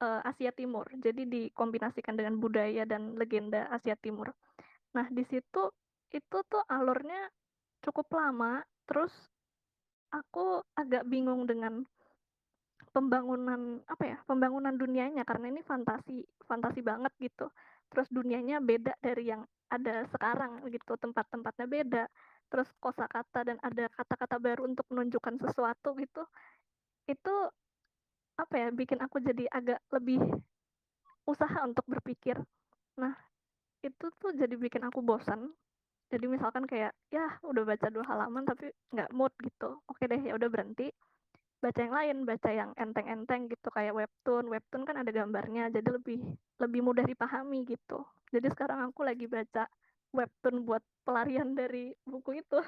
uh, 0.03 0.21
Asia 0.27 0.51
Timur. 0.51 0.85
Jadi 0.99 1.23
dikombinasikan 1.25 2.19
dengan 2.19 2.37
budaya 2.37 2.83
dan 2.83 3.15
legenda 3.15 3.71
Asia 3.71 3.95
Timur. 3.95 4.29
Nah 4.93 5.07
di 5.07 5.23
situ 5.31 5.71
itu 6.11 6.37
tuh 6.51 6.63
alurnya 6.67 7.31
cukup 7.81 8.11
lama. 8.11 8.59
Terus 8.87 9.11
aku 10.11 10.63
agak 10.75 11.07
bingung 11.07 11.47
dengan 11.47 11.83
pembangunan 12.97 13.77
apa 13.85 14.03
ya 14.09 14.17
pembangunan 14.25 14.73
dunianya 14.73 15.21
karena 15.21 15.53
ini 15.53 15.61
fantasi 15.61 16.25
fantasi 16.49 16.81
banget 16.81 17.13
gitu. 17.21 17.45
Terus 17.93 18.09
dunianya 18.09 18.57
beda 18.57 18.97
dari 18.97 19.29
yang 19.29 19.45
ada 19.69 20.01
sekarang 20.09 20.65
gitu 20.73 20.97
tempat-tempatnya 20.97 21.69
beda. 21.69 22.03
Terus 22.49 22.73
kosakata 22.81 23.45
dan 23.45 23.61
ada 23.61 23.85
kata-kata 23.93 24.41
baru 24.41 24.65
untuk 24.65 24.89
menunjukkan 24.89 25.37
sesuatu 25.45 25.93
gitu. 26.01 26.25
Itu 27.05 27.53
apa 28.33 28.53
ya 28.57 28.73
bikin 28.73 28.97
aku 29.05 29.21
jadi 29.21 29.45
agak 29.53 29.77
lebih 29.93 30.17
usaha 31.29 31.61
untuk 31.61 31.85
berpikir. 31.85 32.41
Nah 32.97 33.13
itu 33.85 34.09
tuh 34.17 34.33
jadi 34.33 34.57
bikin 34.57 34.81
aku 34.89 35.05
bosan 35.05 35.53
jadi 36.09 36.25
misalkan 36.25 36.65
kayak 36.65 36.97
ya 37.13 37.37
udah 37.45 37.61
baca 37.61 37.93
dua 37.93 38.09
halaman 38.09 38.41
tapi 38.41 38.73
nggak 38.89 39.13
mood 39.13 39.37
gitu. 39.45 39.85
Oke 39.85 40.09
deh 40.09 40.17
ya 40.17 40.33
udah 40.33 40.49
berhenti 40.49 40.89
baca 41.63 41.79
yang 41.85 41.95
lain, 41.99 42.17
baca 42.29 42.49
yang 42.59 42.71
enteng-enteng 42.77 43.41
gitu 43.51 43.67
kayak 43.73 43.93
webtoon. 43.99 44.45
Webtoon 44.53 44.83
kan 44.87 44.95
ada 45.01 45.11
gambarnya, 45.13 45.69
jadi 45.75 45.89
lebih 45.97 46.19
lebih 46.61 46.81
mudah 46.87 47.05
dipahami 47.11 47.65
gitu. 47.67 48.05
Jadi 48.33 48.47
sekarang 48.53 48.79
aku 48.87 49.01
lagi 49.07 49.25
baca 49.29 49.69
webtoon 50.15 50.63
buat 50.67 50.83
pelarian 51.05 51.53
dari 51.57 51.93
buku 52.05 52.41
itu. 52.43 52.59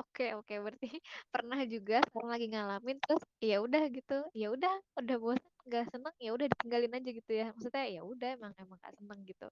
Oke 0.00 0.24
oke 0.38 0.54
berarti 0.64 0.88
pernah 1.34 1.58
juga 1.74 1.94
sekarang 2.06 2.30
lagi 2.34 2.46
ngalamin 2.52 2.96
terus 3.02 3.22
ya 3.48 3.56
udah 3.66 3.82
gitu 3.96 4.14
ya 4.40 4.46
udah 4.54 4.72
udah 5.00 5.16
bosan 5.22 5.52
nggak 5.68 5.84
seneng 5.92 6.14
ya 6.24 6.30
udah 6.36 6.46
ditinggalin 6.52 6.96
aja 6.98 7.10
gitu 7.18 7.30
ya 7.40 7.44
maksudnya 7.54 7.84
ya 7.94 8.00
udah 8.12 8.28
emang 8.36 8.52
emang 8.62 8.78
gak 8.84 8.94
seneng 8.98 9.20
gitu 9.30 9.46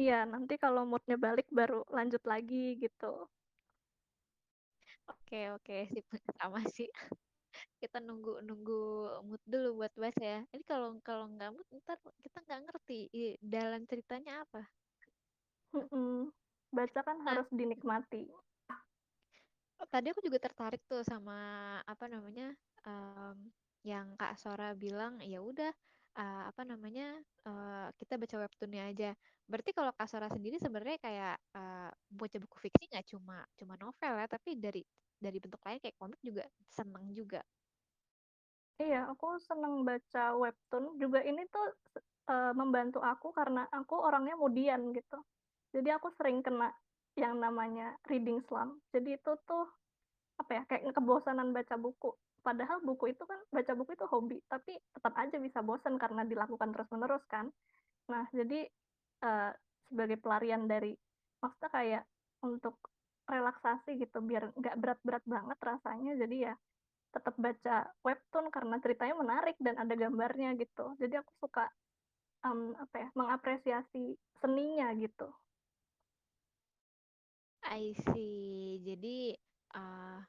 iya 0.00 0.14
nanti 0.32 0.54
kalau 0.64 0.82
moodnya 0.90 1.16
balik 1.24 1.46
baru 1.58 1.74
lanjut 1.96 2.22
lagi 2.32 2.56
gitu 2.82 3.06
Oke 5.10 5.40
oke 5.52 5.76
sip 5.92 6.06
sama 6.40 6.60
sih. 6.70 6.88
Kita 7.78 8.00
nunggu 8.02 8.42
nunggu 8.42 8.80
mood 9.28 9.42
dulu 9.44 9.84
buat 9.84 9.92
baca 9.94 10.24
ya. 10.24 10.40
Ini 10.50 10.64
kalau 10.64 10.96
kalau 11.04 11.28
nggak 11.30 11.50
mood 11.52 11.68
ntar 11.84 11.98
kita 12.24 12.38
nggak 12.44 12.60
ngerti 12.68 12.98
dalam 13.40 13.84
ceritanya 13.84 14.42
apa. 14.46 14.62
Mm-mm. 15.74 16.30
Baca 16.74 17.00
kan 17.02 17.16
Nah, 17.22 17.26
harus 17.34 17.48
dinikmati. 17.52 18.30
tadi 19.92 20.10
aku 20.10 20.24
juga 20.24 20.40
tertarik 20.40 20.80
tuh 20.88 21.04
sama 21.04 21.36
apa 21.84 22.08
namanya 22.08 22.56
um, 22.88 23.36
yang 23.84 24.16
Kak 24.16 24.40
Sora 24.40 24.72
bilang 24.72 25.20
ya 25.20 25.44
udah 25.44 25.70
uh, 26.16 26.42
apa 26.50 26.62
namanya 26.62 27.18
uh, 27.46 27.88
kita 27.98 28.18
baca 28.18 28.36
webtoonnya 28.46 28.82
aja. 28.90 29.10
Berarti 29.44 29.70
kalau 29.76 29.92
Kak 29.92 30.08
Sora 30.08 30.30
sendiri 30.30 30.56
sebenarnya 30.58 30.98
kayak 31.02 31.36
uh, 31.54 31.90
baca 32.10 32.36
buku 32.40 32.56
fiksi 32.68 32.90
nggak 32.90 33.06
cuma 33.10 33.44
cuma 33.58 33.74
novel 33.76 34.14
ya, 34.18 34.26
tapi 34.26 34.56
dari 34.56 34.82
dari 35.18 35.38
bentuk 35.38 35.62
lain 35.62 35.78
kayak 35.80 35.96
komik 35.98 36.20
juga 36.22 36.44
seneng 36.70 37.10
juga. 37.12 37.42
Iya, 38.82 39.06
aku 39.06 39.38
seneng 39.38 39.86
baca 39.86 40.34
webtoon. 40.34 40.98
Juga 40.98 41.22
ini 41.22 41.46
tuh 41.46 41.66
uh, 42.26 42.52
membantu 42.58 42.98
aku 42.98 43.30
karena 43.30 43.70
aku 43.70 43.94
orangnya 44.02 44.34
mudian 44.34 44.90
gitu. 44.90 45.22
Jadi 45.70 45.90
aku 45.94 46.10
sering 46.18 46.42
kena 46.42 46.74
yang 47.14 47.38
namanya 47.38 47.94
reading 48.10 48.42
slump. 48.46 48.82
Jadi 48.90 49.14
itu 49.14 49.32
tuh 49.46 49.66
apa 50.34 50.50
ya 50.50 50.62
kayak 50.66 50.90
kebosanan 50.90 51.54
baca 51.54 51.78
buku. 51.78 52.10
Padahal 52.44 52.84
buku 52.84 53.16
itu 53.16 53.24
kan 53.24 53.40
baca 53.48 53.72
buku 53.72 53.96
itu 53.96 54.06
hobi, 54.12 54.38
tapi 54.52 54.76
tetap 54.92 55.16
aja 55.16 55.36
bisa 55.40 55.64
bosan 55.64 55.96
karena 55.96 56.28
dilakukan 56.28 56.76
terus-menerus 56.76 57.24
kan. 57.32 57.48
Nah, 58.12 58.28
jadi 58.36 58.68
uh, 59.24 59.50
sebagai 59.88 60.20
pelarian 60.20 60.68
dari 60.68 60.92
maksudnya 61.40 61.70
kayak 61.72 62.04
untuk 62.44 62.76
relaksasi 63.24 63.96
gitu 63.96 64.20
biar 64.20 64.52
nggak 64.52 64.76
berat-berat 64.76 65.24
banget 65.24 65.58
rasanya 65.64 66.12
jadi 66.20 66.52
ya 66.52 66.54
tetap 67.16 67.32
baca 67.40 67.88
webtoon 68.04 68.52
karena 68.52 68.76
ceritanya 68.84 69.16
menarik 69.16 69.56
dan 69.64 69.80
ada 69.80 69.96
gambarnya 69.96 70.52
gitu 70.60 70.92
jadi 71.00 71.24
aku 71.24 71.32
suka 71.40 71.64
um, 72.44 72.76
apa 72.76 72.96
ya 73.00 73.08
mengapresiasi 73.16 74.12
seninya 74.44 74.92
gitu 75.00 75.32
I 77.64 77.96
see. 78.12 78.80
Jadi 78.84 79.32
uh, 79.72 80.20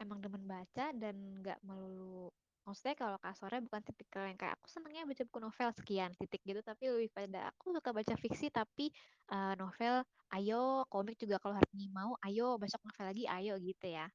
emang 0.00 0.18
demen 0.18 0.44
baca 0.46 0.90
dan 0.94 1.14
nggak 1.42 1.58
melulu 1.62 2.32
maksudnya 2.64 2.96
kalau 2.96 3.20
Kak 3.20 3.36
Sore 3.36 3.60
bukan 3.60 3.84
tipikal 3.84 4.24
yang 4.24 4.40
kayak 4.40 4.56
aku 4.56 4.66
senangnya 4.72 5.04
baca 5.04 5.22
buku 5.28 5.38
novel 5.38 5.70
sekian 5.76 6.10
titik 6.16 6.40
gitu 6.48 6.64
tapi 6.64 6.88
lebih 6.88 7.12
pada 7.12 7.52
aku 7.52 7.76
suka 7.76 7.92
baca 7.92 8.14
fiksi 8.16 8.48
tapi 8.48 8.88
uh, 9.28 9.52
novel 9.60 10.00
ayo 10.32 10.88
komik 10.88 11.20
juga 11.20 11.36
kalau 11.36 11.60
hari 11.60 11.68
ini 11.76 11.92
mau 11.92 12.16
ayo 12.24 12.56
besok 12.56 12.80
novel 12.88 13.12
lagi 13.12 13.24
ayo 13.28 13.60
gitu 13.60 13.86
ya. 13.92 14.08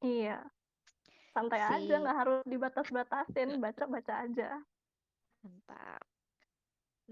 Iya. 0.00 0.40
Santai 1.30 1.60
aja 1.60 1.76
si 1.78 1.92
nggak 1.92 2.16
harus 2.16 2.40
dibatas-batasin 2.48 3.48
baca-baca 3.64 4.14
aja. 4.24 4.48
Mantap. 5.44 6.02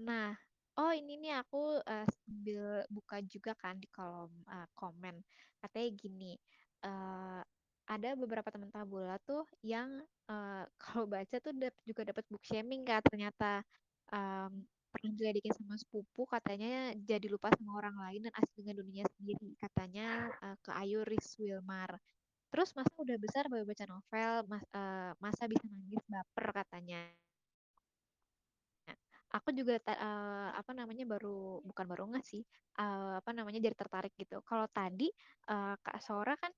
Nah 0.01 0.33
oh 0.81 0.91
ini 0.91 1.21
nih 1.21 1.37
aku 1.37 1.85
uh, 1.85 2.07
sambil 2.09 2.81
buka 2.89 3.21
juga 3.29 3.53
kan 3.53 3.77
di 3.77 3.85
kolom 3.93 4.33
uh, 4.49 4.65
komen. 4.73 5.21
Katanya 5.61 5.89
gini 5.93 6.33
uh, 6.81 7.45
ada 7.93 8.09
beberapa 8.21 8.49
teman 8.53 8.69
tabula 8.75 9.15
tuh 9.27 9.41
yang 9.65 9.89
eh, 10.31 10.63
kalau 10.83 11.05
baca 11.09 11.35
tuh 11.45 11.53
dap- 11.61 11.81
juga 11.89 12.01
dapat 12.09 12.25
book 12.31 12.43
shaming 12.49 12.81
kak 12.87 13.01
ternyata 13.09 13.63
Em, 14.09 14.65
pernah 14.93 15.13
diledekin 15.21 15.53
sama 15.53 15.75
sepupu 15.77 16.25
katanya 16.25 16.97
jadi 17.09 17.27
lupa 17.29 17.53
sama 17.53 17.71
orang 17.79 17.95
lain 18.03 18.19
dan 18.25 18.33
asik 18.41 18.53
dengan 18.57 18.75
dunia 18.81 19.05
sendiri 19.15 19.53
katanya 19.61 20.33
eh, 20.45 20.55
ke 20.65 20.71
Ayu 20.81 21.05
Ris 21.05 21.27
Wilmar. 21.41 21.91
Terus 22.51 22.69
masa 22.77 22.93
udah 23.05 23.17
besar 23.25 23.43
baru 23.51 23.65
baca 23.69 23.85
novel, 23.93 24.33
mas, 24.51 24.63
eh, 24.77 25.11
masa 25.25 25.43
bisa 25.51 25.65
nangis 25.73 26.03
baper 26.13 26.45
katanya. 26.59 27.01
Aku 29.29 29.49
juga 29.53 29.77
eh, 29.77 30.49
apa 30.59 30.71
namanya 30.73 31.05
baru 31.05 31.61
bukan 31.69 31.85
baru 31.91 32.03
nggak 32.09 32.25
sih 32.25 32.41
eh, 32.81 33.13
apa 33.21 33.29
namanya 33.37 33.59
jadi 33.61 33.77
tertarik 33.77 34.13
gitu. 34.17 34.41
Kalau 34.49 34.65
tadi 34.77 35.05
eh, 35.49 35.73
Kak 35.85 35.97
Sora 36.01 36.33
kan 36.41 36.49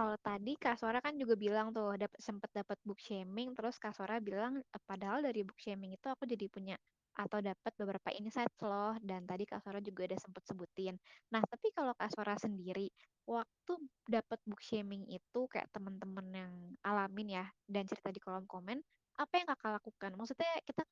Kalau 0.00 0.16
tadi 0.24 0.56
Kak 0.56 0.80
Sora 0.80 0.98
kan 1.04 1.14
juga 1.20 1.36
bilang 1.36 1.76
tuh 1.76 1.92
dap 2.00 2.12
sempet 2.16 2.48
dapat 2.56 2.78
book 2.88 2.96
shaming, 3.06 3.52
terus 3.52 3.76
Kak 3.76 3.92
Sora 3.92 4.16
bilang 4.28 4.64
"Eh, 4.64 4.82
padahal 4.88 5.20
dari 5.20 5.44
book 5.44 5.60
shaming 5.60 5.92
itu 5.92 6.06
aku 6.08 6.24
jadi 6.24 6.46
punya 6.48 6.76
atau 7.12 7.38
dapat 7.44 7.72
beberapa 7.76 8.08
insight 8.16 8.48
loh 8.64 8.96
dan 9.04 9.28
tadi 9.28 9.44
Kak 9.44 9.60
Sora 9.60 9.76
juga 9.84 10.08
udah 10.08 10.16
sempet 10.24 10.42
sebutin. 10.48 10.94
Nah, 11.36 11.42
tapi 11.44 11.68
kalau 11.76 11.92
Kak 12.00 12.16
Sora 12.16 12.32
sendiri 12.40 12.88
waktu 13.28 13.72
dapat 14.08 14.40
book 14.48 14.62
shaming 14.64 15.04
itu 15.12 15.40
kayak 15.52 15.68
teman-teman 15.76 16.26
yang 16.32 16.52
alamin 16.80 17.28
ya 17.36 17.46
dan 17.68 17.84
cerita 17.84 18.08
di 18.08 18.24
kolom 18.24 18.48
komen, 18.48 18.80
apa 19.20 19.32
yang 19.36 19.46
Kakak 19.52 19.84
lakukan? 19.84 20.16
Maksudnya 20.16 20.48
kita 20.64 20.82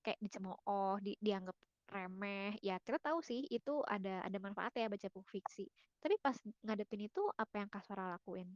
kayak 0.00 0.18
dicemooh, 0.24 0.96
di, 1.04 1.12
dianggap 1.20 1.56
remeh. 1.90 2.58
Ya, 2.62 2.76
kita 2.82 2.98
tahu 3.02 3.22
sih 3.22 3.46
itu 3.50 3.82
ada 3.86 4.22
ada 4.26 4.38
manfaatnya 4.42 4.86
ya 4.86 4.92
baca 4.92 5.08
buku 5.14 5.28
fiksi. 5.38 5.64
Tapi 6.02 6.14
pas 6.20 6.36
ngadepin 6.66 7.06
itu 7.08 7.22
apa 7.36 7.54
yang 7.62 7.68
Kak 7.70 7.84
Sora 7.86 8.10
lakuin? 8.14 8.48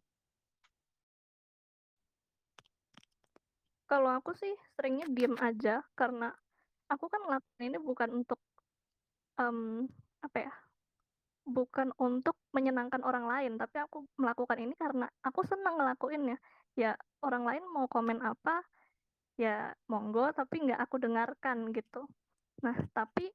Kalau 3.90 4.10
aku 4.14 4.30
sih 4.38 4.54
seringnya 4.78 5.10
diem 5.10 5.34
aja 5.42 5.82
karena 5.98 6.30
aku 6.86 7.10
kan 7.10 7.22
ngelakuin 7.26 7.74
ini 7.74 7.78
bukan 7.82 8.22
untuk 8.22 8.38
um, 9.38 9.86
apa 10.22 10.38
ya 10.46 10.52
bukan 11.46 11.90
untuk 11.98 12.36
menyenangkan 12.54 13.02
orang 13.02 13.26
lain 13.26 13.52
tapi 13.56 13.80
aku 13.82 14.06
melakukan 14.20 14.60
ini 14.60 14.74
karena 14.76 15.08
aku 15.24 15.42
senang 15.42 15.80
ngelakuinnya 15.80 16.36
ya 16.78 16.94
orang 17.24 17.42
lain 17.42 17.64
mau 17.66 17.90
komen 17.90 18.22
apa 18.22 18.62
ya 19.40 19.72
monggo 19.88 20.30
tapi 20.36 20.68
nggak 20.68 20.80
aku 20.84 21.00
dengarkan 21.00 21.72
gitu 21.72 22.04
nah 22.60 22.76
tapi 22.92 23.28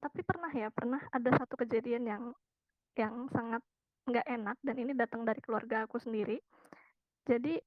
tapi 0.00 0.20
pernah 0.24 0.48
ya 0.50 0.72
pernah 0.72 1.00
ada 1.12 1.30
satu 1.36 1.60
kejadian 1.60 2.04
yang 2.08 2.24
yang 2.96 3.28
sangat 3.30 3.60
nggak 4.08 4.26
enak 4.26 4.56
dan 4.64 4.76
ini 4.80 4.92
datang 4.96 5.28
dari 5.28 5.38
keluarga 5.44 5.84
aku 5.84 6.00
sendiri. 6.00 6.40
Jadi 7.28 7.60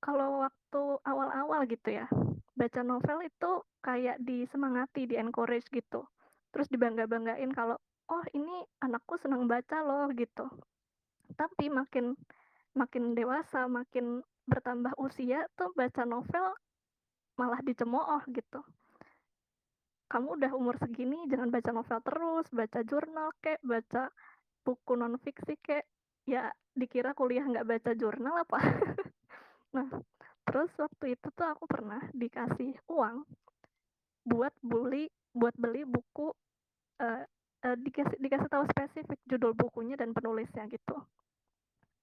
kalau 0.00 0.42
waktu 0.42 0.82
awal-awal 1.04 1.68
gitu 1.68 2.00
ya 2.00 2.08
baca 2.56 2.80
novel 2.80 3.28
itu 3.28 3.50
kayak 3.84 4.16
disemangati 4.24 5.04
di 5.04 5.20
encourage 5.20 5.68
gitu. 5.68 6.08
Terus 6.50 6.66
dibangga-banggain 6.72 7.52
kalau 7.52 7.76
oh 8.08 8.24
ini 8.32 8.64
anakku 8.80 9.20
senang 9.20 9.44
baca 9.44 9.84
loh 9.84 10.08
gitu. 10.16 10.48
Tapi 11.36 11.68
makin 11.68 12.16
makin 12.72 13.12
dewasa 13.12 13.68
makin 13.68 14.24
bertambah 14.48 14.96
usia 14.96 15.44
tuh 15.60 15.72
baca 15.76 16.08
novel 16.08 16.56
malah 17.36 17.60
dicemooh 17.60 18.24
gitu 18.32 18.64
kamu 20.06 20.38
udah 20.38 20.52
umur 20.54 20.78
segini 20.78 21.26
jangan 21.26 21.50
baca 21.50 21.70
novel 21.74 21.98
terus 22.02 22.46
baca 22.54 22.80
jurnal 22.86 23.34
kek 23.42 23.58
baca 23.66 24.10
buku 24.62 24.92
non 24.94 25.18
fiksi 25.18 25.58
kek. 25.62 25.86
Ya 26.26 26.50
dikira 26.74 27.14
kuliah 27.14 27.46
nggak 27.46 27.66
baca 27.66 27.90
jurnal 27.94 28.42
apa? 28.42 28.58
Nah 29.76 29.92
terus 30.46 30.72
waktu 30.78 31.18
itu 31.18 31.28
tuh 31.36 31.52
aku 31.52 31.68
pernah 31.68 32.00
dikasih 32.16 32.80
uang 32.88 33.28
buat 34.24 34.54
beli 34.64 35.10
buat 35.36 35.52
beli 35.58 35.84
buku 35.84 36.32
uh, 37.02 37.22
uh, 37.66 37.76
dikasih 37.76 38.16
dikasih 38.16 38.48
tahu 38.48 38.64
spesifik 38.72 39.20
judul 39.28 39.52
bukunya 39.52 39.98
dan 40.00 40.16
penulisnya 40.16 40.64
gitu. 40.70 40.96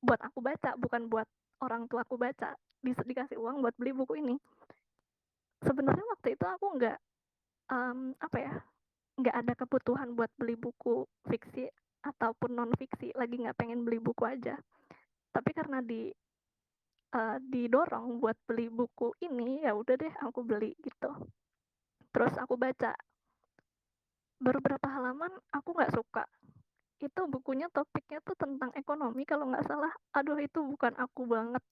Buat 0.05 0.21
aku 0.21 0.43
baca 0.43 0.75
bukan 0.77 1.09
buat 1.09 1.25
orang 1.65 1.89
tua 1.89 2.05
aku 2.05 2.19
baca. 2.19 2.53
Di, 2.83 2.91
dikasih 2.93 3.39
uang 3.39 3.63
buat 3.63 3.73
beli 3.79 3.95
buku 3.95 4.21
ini. 4.21 4.35
Sebenarnya 5.63 6.03
waktu 6.13 6.35
itu 6.35 6.45
aku 6.45 6.77
nggak 6.77 6.99
um, 7.73 8.13
apa 8.21 8.37
ya 8.37 8.53
nggak 9.13 9.35
ada 9.45 9.53
kebutuhan 9.57 10.13
buat 10.13 10.29
beli 10.37 10.57
buku 10.57 11.05
fiksi 11.29 11.69
ataupun 12.05 12.57
non 12.57 12.71
fiksi 12.73 13.13
lagi 13.17 13.41
nggak 13.41 13.57
pengen 13.57 13.85
beli 13.85 13.97
buku 13.97 14.25
aja. 14.25 14.57
Tapi 15.33 15.49
karena 15.53 15.81
di 15.81 16.13
uh, 17.17 17.37
didorong 17.41 18.21
buat 18.21 18.37
beli 18.45 18.69
buku 18.69 19.13
ini 19.25 19.65
ya 19.65 19.73
udah 19.73 19.95
deh 19.97 20.13
aku 20.21 20.45
beli 20.45 20.77
gitu. 20.81 21.09
Terus 22.13 22.33
aku 22.37 22.57
baca. 22.57 22.93
Beberapa 24.43 24.87
halaman 24.91 25.31
aku 25.53 25.73
nggak 25.73 25.93
suka. 25.93 26.25
Itu 26.99 27.25
bukunya 27.31 27.71
topiknya 27.71 28.19
tuh 28.21 28.35
tentang 28.37 28.69
ekonomi 28.75 29.23
kalau 29.25 29.49
nggak 29.49 29.65
salah. 29.65 29.93
Aduh 30.13 30.37
itu 30.37 30.61
bukan 30.61 30.93
aku 30.99 31.25
banget 31.25 31.63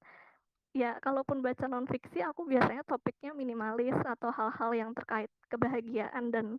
ya 0.71 0.95
kalaupun 1.03 1.43
baca 1.43 1.67
non 1.67 1.84
fiksi 1.84 2.23
aku 2.23 2.47
biasanya 2.47 2.84
topiknya 2.88 3.36
minimalis 3.36 3.95
atau 4.07 4.31
hal-hal 4.31 4.71
yang 4.71 4.91
terkait 4.95 5.27
kebahagiaan 5.51 6.31
dan 6.31 6.55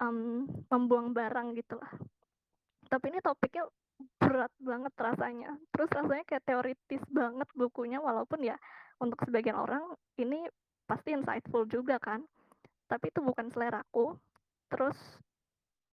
um, 0.00 0.48
membuang 0.72 1.12
barang 1.12 1.52
gitu 1.56 1.76
lah. 1.76 1.92
Tapi 2.88 3.12
ini 3.12 3.20
topiknya 3.20 3.68
berat 4.20 4.52
banget 4.60 4.92
rasanya. 4.96 5.50
Terus 5.72 5.90
rasanya 5.92 6.24
kayak 6.24 6.44
teoritis 6.48 7.02
banget 7.12 7.48
bukunya 7.52 8.00
walaupun 8.00 8.40
ya 8.44 8.56
untuk 9.00 9.20
sebagian 9.24 9.56
orang 9.56 9.84
ini 10.16 10.48
pasti 10.88 11.12
insightful 11.12 11.68
juga 11.68 12.00
kan. 12.00 12.24
Tapi 12.88 13.10
itu 13.10 13.20
bukan 13.20 13.52
seleraku. 13.52 14.16
Terus 14.72 14.96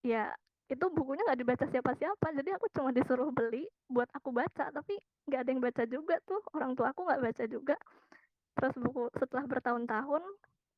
ya 0.05 0.33
itu 0.71 0.87
bukunya 0.95 1.27
nggak 1.27 1.41
dibaca 1.43 1.65
siapa-siapa 1.67 2.27
jadi 2.39 2.51
aku 2.55 2.67
cuma 2.71 2.95
disuruh 2.95 3.31
beli 3.35 3.67
buat 3.91 4.07
aku 4.15 4.31
baca 4.31 4.71
tapi 4.71 4.95
nggak 5.27 5.41
ada 5.43 5.51
yang 5.51 5.63
baca 5.63 5.83
juga 5.91 6.15
tuh 6.23 6.41
orang 6.55 6.73
tua 6.79 6.95
aku 6.95 7.03
nggak 7.11 7.23
baca 7.27 7.45
juga 7.51 7.77
terus 8.55 8.75
buku 8.79 9.11
setelah 9.19 9.45
bertahun-tahun 9.51 10.23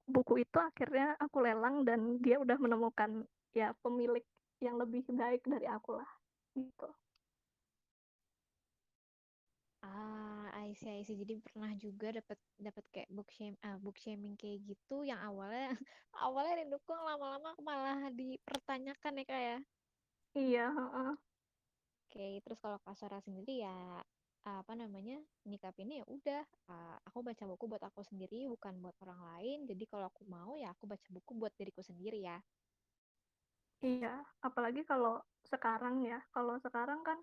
buku 0.08 0.44
itu 0.48 0.58
akhirnya 0.58 1.14
aku 1.20 1.44
lelang 1.44 1.84
dan 1.84 2.18
dia 2.24 2.40
udah 2.40 2.56
menemukan 2.56 3.28
ya 3.52 3.76
pemilik 3.84 4.24
yang 4.64 4.80
lebih 4.80 5.04
baik 5.12 5.44
dari 5.44 5.68
aku 5.68 6.00
lah 6.00 6.08
gitu 6.56 6.88
Ah, 9.82 10.46
I 10.54 10.78
see, 10.78 10.94
I 10.94 11.02
see. 11.02 11.18
Jadi 11.18 11.42
pernah 11.42 11.74
juga 11.74 12.14
dapat 12.14 12.38
dapat 12.54 12.84
kayak 12.94 13.10
book 13.10 13.26
shame, 13.34 13.58
ah, 13.66 13.76
book 13.82 13.98
shaming 13.98 14.38
kayak 14.38 14.62
gitu 14.62 15.02
yang 15.02 15.18
awalnya 15.18 15.74
awalnya 16.24 16.62
didukung 16.62 17.02
lama-lama 17.02 17.50
malah 17.58 17.98
dipertanyakan 18.14 19.12
ya 19.20 19.24
kayak. 19.26 19.58
Iya 20.36 20.66
uh, 20.72 21.14
Oke, 22.12 22.44
terus 22.44 22.60
kalau 22.60 22.76
Kak 22.84 23.24
sendiri 23.24 23.64
ya 23.64 24.04
apa 24.44 24.76
namanya 24.76 25.16
nyikapinnya 25.48 26.02
ya 26.02 26.06
udah 26.12 26.42
ah, 26.68 27.00
aku 27.08 27.24
baca 27.24 27.40
buku 27.48 27.64
buat 27.72 27.80
aku 27.80 28.04
sendiri 28.04 28.52
bukan 28.52 28.84
buat 28.84 28.92
orang 29.00 29.16
lain. 29.32 29.58
Jadi 29.64 29.88
kalau 29.88 30.12
aku 30.12 30.28
mau 30.28 30.52
ya 30.60 30.76
aku 30.76 30.84
baca 30.84 31.08
buku 31.08 31.32
buat 31.40 31.56
diriku 31.56 31.80
sendiri 31.80 32.20
ya. 32.20 32.36
Iya 33.80 34.20
apalagi 34.44 34.84
kalau 34.84 35.24
sekarang 35.48 36.04
ya. 36.04 36.20
Kalau 36.36 36.60
sekarang 36.60 37.00
kan 37.00 37.16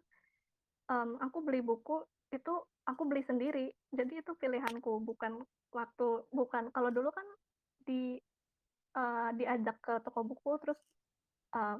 um, 0.89 1.21
aku 1.21 1.45
beli 1.45 1.61
buku 1.61 2.01
itu 2.33 2.53
aku 2.89 3.05
beli 3.05 3.21
sendiri. 3.21 3.69
Jadi 3.93 4.25
itu 4.25 4.33
pilihanku 4.41 5.05
bukan 5.05 5.37
waktu 5.69 6.07
bukan 6.33 6.73
kalau 6.73 6.89
dulu 6.89 7.13
kan 7.13 7.29
di 7.85 8.17
uh, 8.97 9.29
diajak 9.37 9.77
ke 9.85 10.01
toko 10.01 10.25
buku 10.25 10.57
terus 10.65 10.81
uh, 11.53 11.77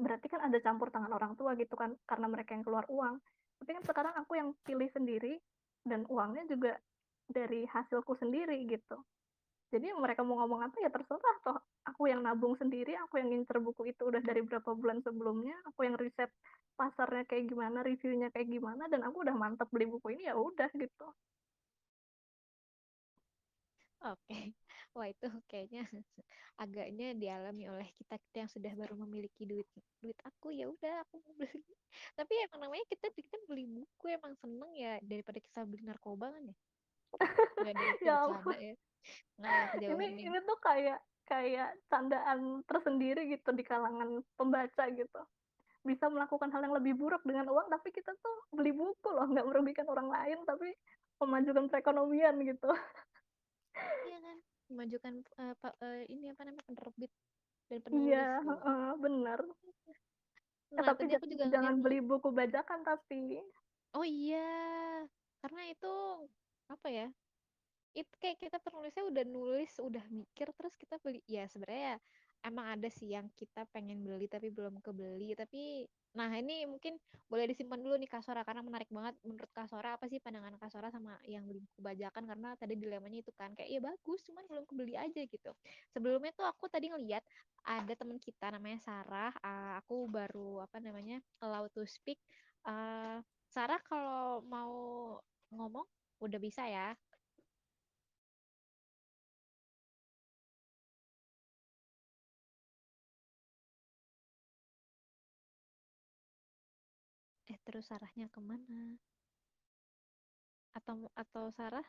berarti 0.00 0.26
kan 0.32 0.40
ada 0.48 0.58
campur 0.64 0.88
tangan 0.88 1.12
orang 1.12 1.36
tua 1.36 1.52
gitu 1.54 1.76
kan 1.76 1.92
karena 2.08 2.26
mereka 2.26 2.56
yang 2.56 2.64
keluar 2.64 2.84
uang. 2.88 3.20
Tapi 3.60 3.70
kan 3.76 3.84
sekarang 3.84 4.14
aku 4.16 4.32
yang 4.40 4.48
pilih 4.64 4.88
sendiri 4.96 5.36
dan 5.84 6.08
uangnya 6.08 6.48
juga 6.48 6.72
dari 7.28 7.68
hasilku 7.68 8.16
sendiri 8.18 8.64
gitu. 8.66 8.96
Jadi 9.70 9.86
mereka 9.94 10.26
mau 10.26 10.42
ngomong 10.42 10.66
apa 10.66 10.76
ya 10.82 10.90
terserah 10.90 11.36
toh. 11.46 11.58
Aku 11.86 12.10
yang 12.10 12.26
nabung 12.26 12.58
sendiri 12.58 12.98
aku 12.98 13.22
yang 13.22 13.30
ngincer 13.30 13.62
buku 13.62 13.94
itu 13.94 14.02
udah 14.10 14.18
dari 14.24 14.42
berapa 14.42 14.74
bulan 14.74 14.98
sebelumnya 15.06 15.54
aku 15.68 15.86
yang 15.86 15.94
riset 15.94 16.28
pasarnya 16.74 17.28
kayak 17.28 17.44
gimana 17.52 17.84
reviewnya 17.84 18.32
kayak 18.34 18.48
gimana 18.50 18.88
dan 18.88 19.04
aku 19.04 19.22
udah 19.22 19.36
mantep 19.36 19.68
beli 19.70 19.86
buku 19.86 20.16
ini 20.18 20.26
ya 20.26 20.34
udah 20.34 20.68
gitu. 20.74 21.06
Oke 24.00 24.52
wah 24.94 25.06
itu 25.06 25.28
kayaknya 25.46 25.86
agaknya 26.62 27.14
dialami 27.14 27.70
oleh 27.70 27.88
kita 27.94 28.18
kita 28.18 28.36
yang 28.46 28.50
sudah 28.50 28.72
baru 28.74 28.94
memiliki 29.06 29.46
duit 29.46 29.66
duit 30.02 30.18
aku. 30.26 30.52
Ya 30.52 30.66
udah 30.68 31.04
aku 31.06 31.22
mau 31.22 31.32
beli. 31.38 31.50
Tapi 32.18 32.32
emang 32.46 32.68
namanya 32.68 32.84
kita 32.90 33.10
kan 33.10 33.40
beli 33.46 33.64
buku 33.66 34.04
emang 34.10 34.34
seneng 34.38 34.70
ya 34.74 34.98
daripada 35.02 35.38
kita 35.38 35.66
beli 35.66 35.82
narkoba 35.86 36.30
kan 36.34 36.42
ya? 36.44 36.56
Nggak 37.60 37.72
ada 37.74 37.84
ya 38.06 38.16
ya? 38.58 38.74
Ini 39.40 40.04
ini 40.14 40.22
ini 40.28 40.38
tuh 40.44 40.58
kayak 40.60 40.98
kayak 41.30 41.70
candaan 41.86 42.66
tersendiri 42.66 43.30
gitu 43.30 43.54
di 43.54 43.62
kalangan 43.62 44.20
pembaca 44.34 44.84
gitu. 44.90 45.22
Bisa 45.80 46.10
melakukan 46.10 46.52
hal 46.52 46.66
yang 46.66 46.76
lebih 46.76 46.98
buruk 46.98 47.24
dengan 47.24 47.48
uang, 47.48 47.72
tapi 47.72 47.88
kita 47.94 48.12
tuh 48.20 48.36
beli 48.52 48.74
buku 48.74 49.08
loh, 49.08 49.24
nggak 49.30 49.46
merugikan 49.48 49.88
orang 49.88 50.12
lain, 50.12 50.42
tapi 50.44 50.74
memajukan 51.22 51.70
perekonomian 51.72 52.36
gitu. 52.44 52.68
Iya 54.70 55.02
kan? 55.02 55.14
Memajukan 55.14 55.14
uh, 55.42 55.54
pa, 55.58 55.68
uh, 55.82 56.02
ini 56.06 56.30
apa 56.30 56.42
namanya 56.46 56.64
penerbit 56.70 57.12
dan 57.66 57.80
Iya, 57.90 58.38
penulis 58.38 58.38
tuh. 58.38 58.46
heeh, 58.46 58.90
bener. 59.02 59.40
Eh, 60.70 60.76
Nah, 60.78 60.84
tapi 60.86 61.10
aku 61.10 61.26
juga 61.26 61.50
jangan 61.50 61.74
ngeliat 61.74 61.82
beli 61.82 61.98
buku 61.98 62.30
bajakan 62.30 62.86
tapi. 62.86 63.42
Oh 63.90 64.06
iya, 64.06 65.02
karena 65.42 65.62
itu 65.66 65.94
apa 66.70 66.86
ya? 66.86 67.10
Itu 67.90 68.14
kayak 68.22 68.38
kita 68.38 68.62
penulisnya 68.62 69.02
udah 69.02 69.24
nulis, 69.26 69.72
udah 69.82 70.04
mikir, 70.14 70.46
terus 70.54 70.74
kita 70.78 71.02
beli. 71.02 71.18
Ya 71.26 71.50
sebenarnya 71.50 71.98
emang 72.46 72.78
ada 72.78 72.86
sih 72.86 73.10
yang 73.10 73.26
kita 73.34 73.66
pengen 73.74 74.06
beli 74.06 74.30
tapi 74.30 74.54
belum 74.54 74.78
kebeli. 74.78 75.34
Tapi, 75.34 75.90
nah 76.10 76.30
ini 76.34 76.66
mungkin 76.66 76.98
boleh 77.30 77.46
disimpan 77.46 77.78
dulu 77.78 77.94
nih 77.94 78.10
Kak 78.10 78.26
Sora 78.26 78.42
karena 78.42 78.66
menarik 78.66 78.90
banget 78.90 79.14
menurut 79.22 79.46
Kak 79.54 79.70
Sora 79.70 79.94
apa 79.94 80.10
sih 80.10 80.18
pandangan 80.18 80.58
Kak 80.58 80.70
Sora 80.74 80.90
sama 80.90 81.14
yang 81.22 81.46
beli 81.46 81.62
buku 81.62 81.78
bajakan 81.78 82.26
karena 82.26 82.58
tadi 82.58 82.74
dilemanya 82.74 83.22
itu 83.22 83.30
kan 83.38 83.54
kayak 83.54 83.70
ya 83.70 83.78
bagus, 83.78 84.18
cuman 84.26 84.42
belum 84.50 84.64
kebeli 84.66 84.98
aja 84.98 85.22
gitu. 85.22 85.50
Sebelumnya 85.94 86.34
tuh 86.34 86.50
aku 86.50 86.66
tadi 86.66 86.90
ngeliat 86.90 87.22
ada 87.62 87.92
teman 87.94 88.18
kita 88.18 88.50
namanya 88.50 88.82
Sarah. 88.82 89.30
Uh, 89.38 89.78
aku 89.78 90.10
baru 90.10 90.66
apa 90.66 90.82
namanya 90.82 91.22
allow 91.38 91.70
to 91.70 91.86
speak. 91.86 92.18
Uh, 92.66 93.22
Sarah 93.46 93.78
kalau 93.86 94.42
mau 94.50 94.74
ngomong 95.54 95.86
udah 96.18 96.38
bisa 96.42 96.66
ya. 96.66 96.98
Terus 107.70 107.86
Sarahnya 107.86 108.26
ke 108.26 108.42
mana? 108.42 108.98
Atau 110.74 111.06
atau 111.14 111.54
Sarah 111.54 111.86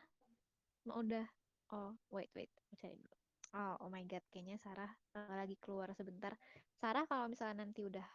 mau 0.86 1.02
udah? 1.02 1.26
Oh 1.74 1.98
wait 2.14 2.30
wait, 2.38 2.54
cari 2.78 2.94
dulu. 2.94 3.16
Oh 3.58 3.74
oh 3.82 3.90
my 3.90 4.06
god, 4.06 4.22
kayaknya 4.30 4.62
Sarah 4.62 4.86
uh, 5.18 5.34
lagi 5.34 5.58
keluar 5.58 5.90
sebentar. 5.98 6.38
Sarah 6.78 7.02
kalau 7.10 7.26
misalnya 7.26 7.66
nanti 7.66 7.82
udah, 7.82 8.06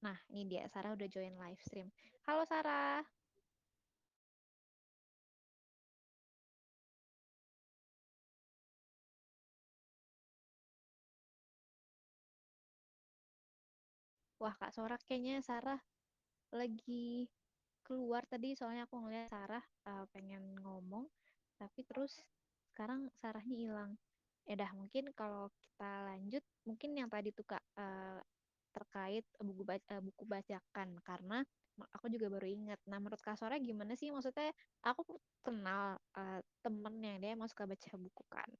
nah 0.00 0.16
ini 0.32 0.48
dia 0.48 0.64
Sarah 0.72 0.96
udah 0.96 1.04
join 1.12 1.36
live 1.36 1.60
stream. 1.60 1.92
Halo 2.24 2.48
Sarah. 2.48 3.04
Wah 14.40 14.56
Kak 14.60 14.72
Sora 14.76 14.96
kayaknya 15.00 15.40
Sarah 15.44 15.80
lagi 16.54 17.28
keluar 17.84 18.24
tadi 18.24 18.56
soalnya 18.56 18.88
aku 18.88 18.96
ngeliat 18.96 19.28
Sarah 19.28 19.64
uh, 19.90 20.08
pengen 20.14 20.56
ngomong 20.62 21.04
tapi 21.60 21.84
terus 21.84 22.22
sekarang 22.74 23.06
Sarahnya 23.22 23.54
hilang. 23.54 23.92
Ya 24.44 24.60
dah 24.60 24.70
mungkin 24.76 25.08
kalau 25.16 25.48
kita 25.56 26.04
lanjut 26.10 26.44
mungkin 26.68 26.90
yang 26.98 27.08
tadi 27.08 27.32
tuh 27.32 27.46
Kak 27.46 27.62
uh, 27.78 28.20
terkait 28.74 29.24
buku 29.38 29.62
baca, 29.62 29.86
uh, 29.94 30.02
buku 30.02 30.24
bacakan 30.26 30.98
karena 31.06 31.38
aku 31.94 32.10
juga 32.10 32.28
baru 32.28 32.44
ingat. 32.50 32.82
Nah 32.90 32.98
menurut 32.98 33.22
Kak 33.22 33.38
Sora 33.38 33.56
gimana 33.62 33.94
sih 33.94 34.10
maksudnya 34.10 34.50
aku 34.82 35.16
kenal 35.40 35.96
uh, 36.18 36.40
temen 36.60 36.94
yang 37.00 37.22
dia 37.22 37.32
emang 37.38 37.48
suka 37.48 37.64
baca 37.64 37.88
buku 37.94 38.22
kan. 38.28 38.50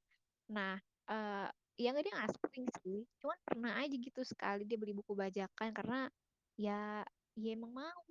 Nah 0.49 0.79
uh, 1.11 1.51
ya 1.75 1.91
nggak 1.91 2.05
dia 2.07 2.13
nggak 2.15 2.31
sering 2.39 2.67
sih, 2.81 2.99
cuman 3.19 3.37
pernah 3.43 3.71
aja 3.83 3.95
gitu 3.99 4.21
sekali 4.23 4.63
dia 4.63 4.79
beli 4.79 4.95
buku 4.95 5.11
bajakan 5.11 5.69
karena 5.75 6.07
ya 6.55 7.03
ya 7.35 7.55
emang 7.55 7.71
mau 7.71 8.03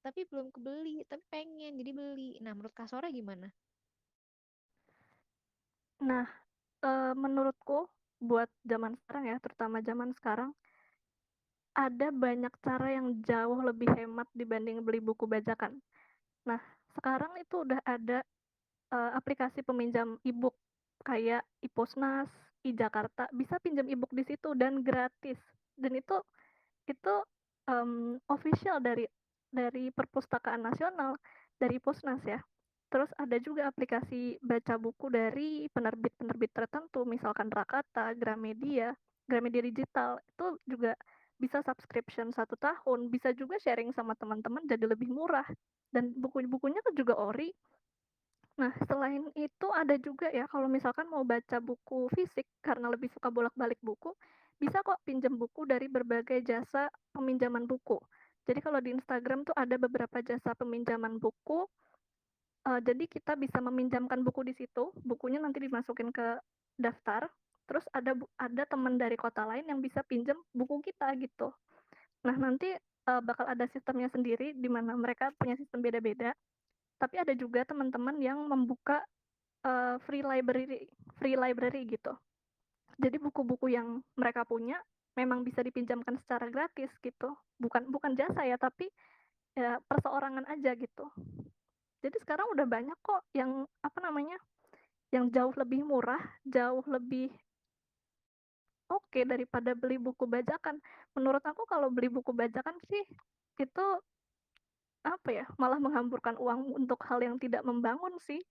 tapi 0.00 0.24
belum 0.24 0.48
kebeli 0.52 1.04
tapi 1.04 1.22
pengen 1.28 1.76
jadi 1.76 1.92
beli 1.92 2.40
nah 2.40 2.56
menurut 2.56 2.72
Kasora 2.72 3.12
gimana 3.12 3.52
Nah, 6.00 6.24
uh, 6.80 7.12
menurutku 7.12 7.84
buat 8.20 8.48
zaman 8.64 8.96
sekarang 9.04 9.24
ya, 9.28 9.36
terutama 9.40 9.84
zaman 9.84 10.10
sekarang 10.16 10.50
ada 11.76 12.08
banyak 12.08 12.52
cara 12.64 12.88
yang 12.92 13.20
jauh 13.24 13.60
lebih 13.60 13.88
hemat 13.94 14.28
dibanding 14.32 14.80
beli 14.80 15.00
buku 15.00 15.28
bajakan. 15.28 15.76
Nah, 16.48 16.60
sekarang 16.96 17.36
itu 17.36 17.68
udah 17.68 17.80
ada 17.84 18.24
uh, 18.92 19.12
aplikasi 19.16 19.60
peminjam 19.60 20.16
e-book 20.24 20.56
kayak 21.04 21.44
iPosnas, 21.60 22.28
iJakarta, 22.64 23.28
bisa 23.36 23.60
pinjam 23.60 23.84
e-book 23.88 24.12
di 24.12 24.24
situ 24.24 24.56
dan 24.56 24.80
gratis. 24.80 25.38
Dan 25.76 26.00
itu 26.00 26.16
itu 26.88 27.14
um, 27.70 28.18
official 28.26 28.82
dari 28.82 29.06
dari 29.50 29.90
Perpustakaan 29.94 30.62
Nasional, 30.62 31.18
dari 31.58 31.78
Posnas 31.78 32.22
ya. 32.26 32.38
Terus 32.90 33.10
ada 33.18 33.38
juga 33.38 33.70
aplikasi 33.70 34.42
baca 34.42 34.74
buku 34.74 35.14
dari 35.14 35.70
penerbit-penerbit 35.70 36.50
tertentu, 36.50 37.06
misalkan 37.06 37.46
Rakata, 37.46 38.14
Gramedia, 38.18 38.90
Gramedia 39.30 39.62
Digital. 39.62 40.18
Itu 40.26 40.58
juga 40.66 40.98
bisa 41.38 41.62
subscription 41.62 42.34
satu 42.34 42.58
tahun, 42.58 43.06
bisa 43.06 43.30
juga 43.30 43.62
sharing 43.62 43.94
sama 43.94 44.18
teman-teman 44.18 44.66
jadi 44.66 44.90
lebih 44.90 45.06
murah. 45.06 45.46
Dan 45.94 46.14
buku-bukunya 46.18 46.82
juga 46.94 47.14
ori. 47.14 47.54
Nah, 48.58 48.74
selain 48.90 49.22
itu 49.38 49.66
ada 49.70 49.94
juga 49.94 50.26
ya 50.34 50.50
kalau 50.50 50.66
misalkan 50.66 51.06
mau 51.06 51.22
baca 51.22 51.62
buku 51.62 52.10
fisik 52.10 52.44
karena 52.58 52.90
lebih 52.90 53.06
suka 53.14 53.30
bolak-balik 53.30 53.78
buku, 53.80 54.10
bisa 54.60 54.84
kok 54.84 55.00
pinjam 55.08 55.40
buku 55.40 55.64
dari 55.64 55.88
berbagai 55.88 56.44
jasa 56.44 56.92
peminjaman 57.16 57.64
buku. 57.64 57.96
Jadi 58.44 58.60
kalau 58.60 58.78
di 58.84 58.92
Instagram 58.92 59.48
tuh 59.48 59.56
ada 59.56 59.80
beberapa 59.80 60.20
jasa 60.20 60.52
peminjaman 60.52 61.16
buku. 61.16 61.64
Uh, 62.60 62.76
jadi 62.84 63.08
kita 63.08 63.40
bisa 63.40 63.56
meminjamkan 63.64 64.20
buku 64.20 64.44
di 64.44 64.52
situ, 64.52 64.92
bukunya 65.00 65.40
nanti 65.40 65.64
dimasukin 65.64 66.12
ke 66.12 66.36
daftar. 66.76 67.24
Terus 67.64 67.88
ada 67.96 68.12
ada 68.36 68.62
teman 68.68 69.00
dari 69.00 69.16
kota 69.16 69.48
lain 69.48 69.64
yang 69.64 69.80
bisa 69.80 70.04
pinjam 70.04 70.36
buku 70.52 70.84
kita 70.84 71.08
gitu. 71.16 71.56
Nah 72.28 72.36
nanti 72.36 72.76
uh, 73.08 73.22
bakal 73.24 73.48
ada 73.48 73.64
sistemnya 73.72 74.12
sendiri 74.12 74.52
di 74.52 74.68
mana 74.68 74.92
mereka 74.92 75.32
punya 75.40 75.56
sistem 75.56 75.80
beda-beda. 75.80 76.36
Tapi 77.00 77.16
ada 77.16 77.32
juga 77.32 77.64
teman-teman 77.64 78.20
yang 78.20 78.44
membuka 78.44 79.00
uh, 79.64 79.96
free 80.04 80.20
library, 80.20 80.84
free 81.16 81.38
library 81.38 81.88
gitu. 81.88 82.12
Jadi 82.98 83.16
buku-buku 83.22 83.70
yang 83.70 84.02
mereka 84.18 84.42
punya 84.42 84.80
memang 85.14 85.44
bisa 85.44 85.60
dipinjamkan 85.60 86.18
secara 86.24 86.48
gratis 86.48 86.90
gitu. 87.04 87.36
Bukan 87.60 87.90
bukan 87.92 88.16
jasa 88.16 88.42
ya, 88.42 88.56
tapi 88.56 88.90
ya 89.54 89.78
perseorangan 89.86 90.48
aja 90.48 90.74
gitu. 90.74 91.06
Jadi 92.00 92.16
sekarang 92.24 92.48
udah 92.56 92.64
banyak 92.64 92.96
kok 93.04 93.22
yang 93.36 93.68
apa 93.84 93.98
namanya? 94.00 94.40
yang 95.10 95.26
jauh 95.34 95.50
lebih 95.58 95.82
murah, 95.82 96.22
jauh 96.46 96.86
lebih 96.86 97.34
oke 98.90 99.02
okay 99.10 99.26
daripada 99.26 99.74
beli 99.74 99.98
buku 99.98 100.26
bajakan. 100.26 100.78
Menurut 101.18 101.42
aku 101.42 101.66
kalau 101.66 101.90
beli 101.90 102.06
buku 102.06 102.30
bajakan 102.30 102.78
sih 102.86 103.04
itu 103.58 103.86
apa 105.02 105.28
ya? 105.30 105.46
Malah 105.58 105.82
menghamburkan 105.82 106.38
uang 106.38 106.78
untuk 106.78 107.02
hal 107.10 107.18
yang 107.22 107.36
tidak 107.42 107.66
membangun 107.66 108.14
sih. 108.22 108.42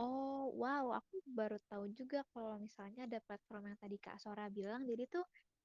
Oh, 0.00 0.48
wow, 0.62 0.96
aku 0.98 1.20
baru 1.38 1.58
tahu 1.68 1.84
juga 1.92 2.24
kalau 2.32 2.56
misalnya 2.56 3.04
ada 3.04 3.18
platform 3.20 3.62
yang 3.74 3.78
tadi 3.82 3.96
Kak 4.00 4.16
Sora 4.22 4.46
bilang, 4.48 4.82
jadi 4.88 5.04
tuh 5.12 5.24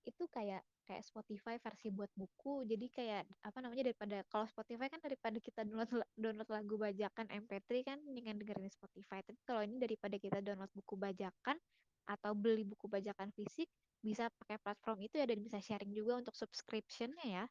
itu 0.09 0.23
kayak 0.29 0.61
kayak 0.85 1.03
Spotify 1.07 1.55
versi 1.57 1.87
buat 1.89 2.11
buku. 2.13 2.67
Jadi 2.67 2.85
kayak 2.91 3.23
apa 3.47 3.57
namanya 3.63 3.87
daripada 3.89 4.17
kalau 4.27 4.45
Spotify 4.45 4.91
kan 4.91 4.99
daripada 5.01 5.37
kita 5.39 5.61
download 5.65 5.89
download 6.19 6.49
lagu 6.51 6.75
bajakan 6.77 7.25
MP3 7.31 7.71
kan 7.87 7.99
dengan 8.17 8.35
dengerin 8.37 8.69
Spotify. 8.69 9.23
Tapi 9.25 9.39
kalau 9.47 9.61
ini 9.65 9.79
daripada 9.81 10.15
kita 10.19 10.37
download 10.43 10.71
buku 10.75 10.93
bajakan 10.99 11.57
atau 12.05 12.31
beli 12.37 12.67
buku 12.67 12.85
bajakan 12.91 13.31
fisik, 13.33 13.71
bisa 14.03 14.29
pakai 14.43 14.61
platform 14.61 14.99
itu 15.07 15.15
ya 15.17 15.25
dan 15.25 15.39
bisa 15.41 15.57
sharing 15.63 15.95
juga 15.95 16.21
untuk 16.21 16.35
subscriptionnya 16.37 17.25
ya. 17.25 17.45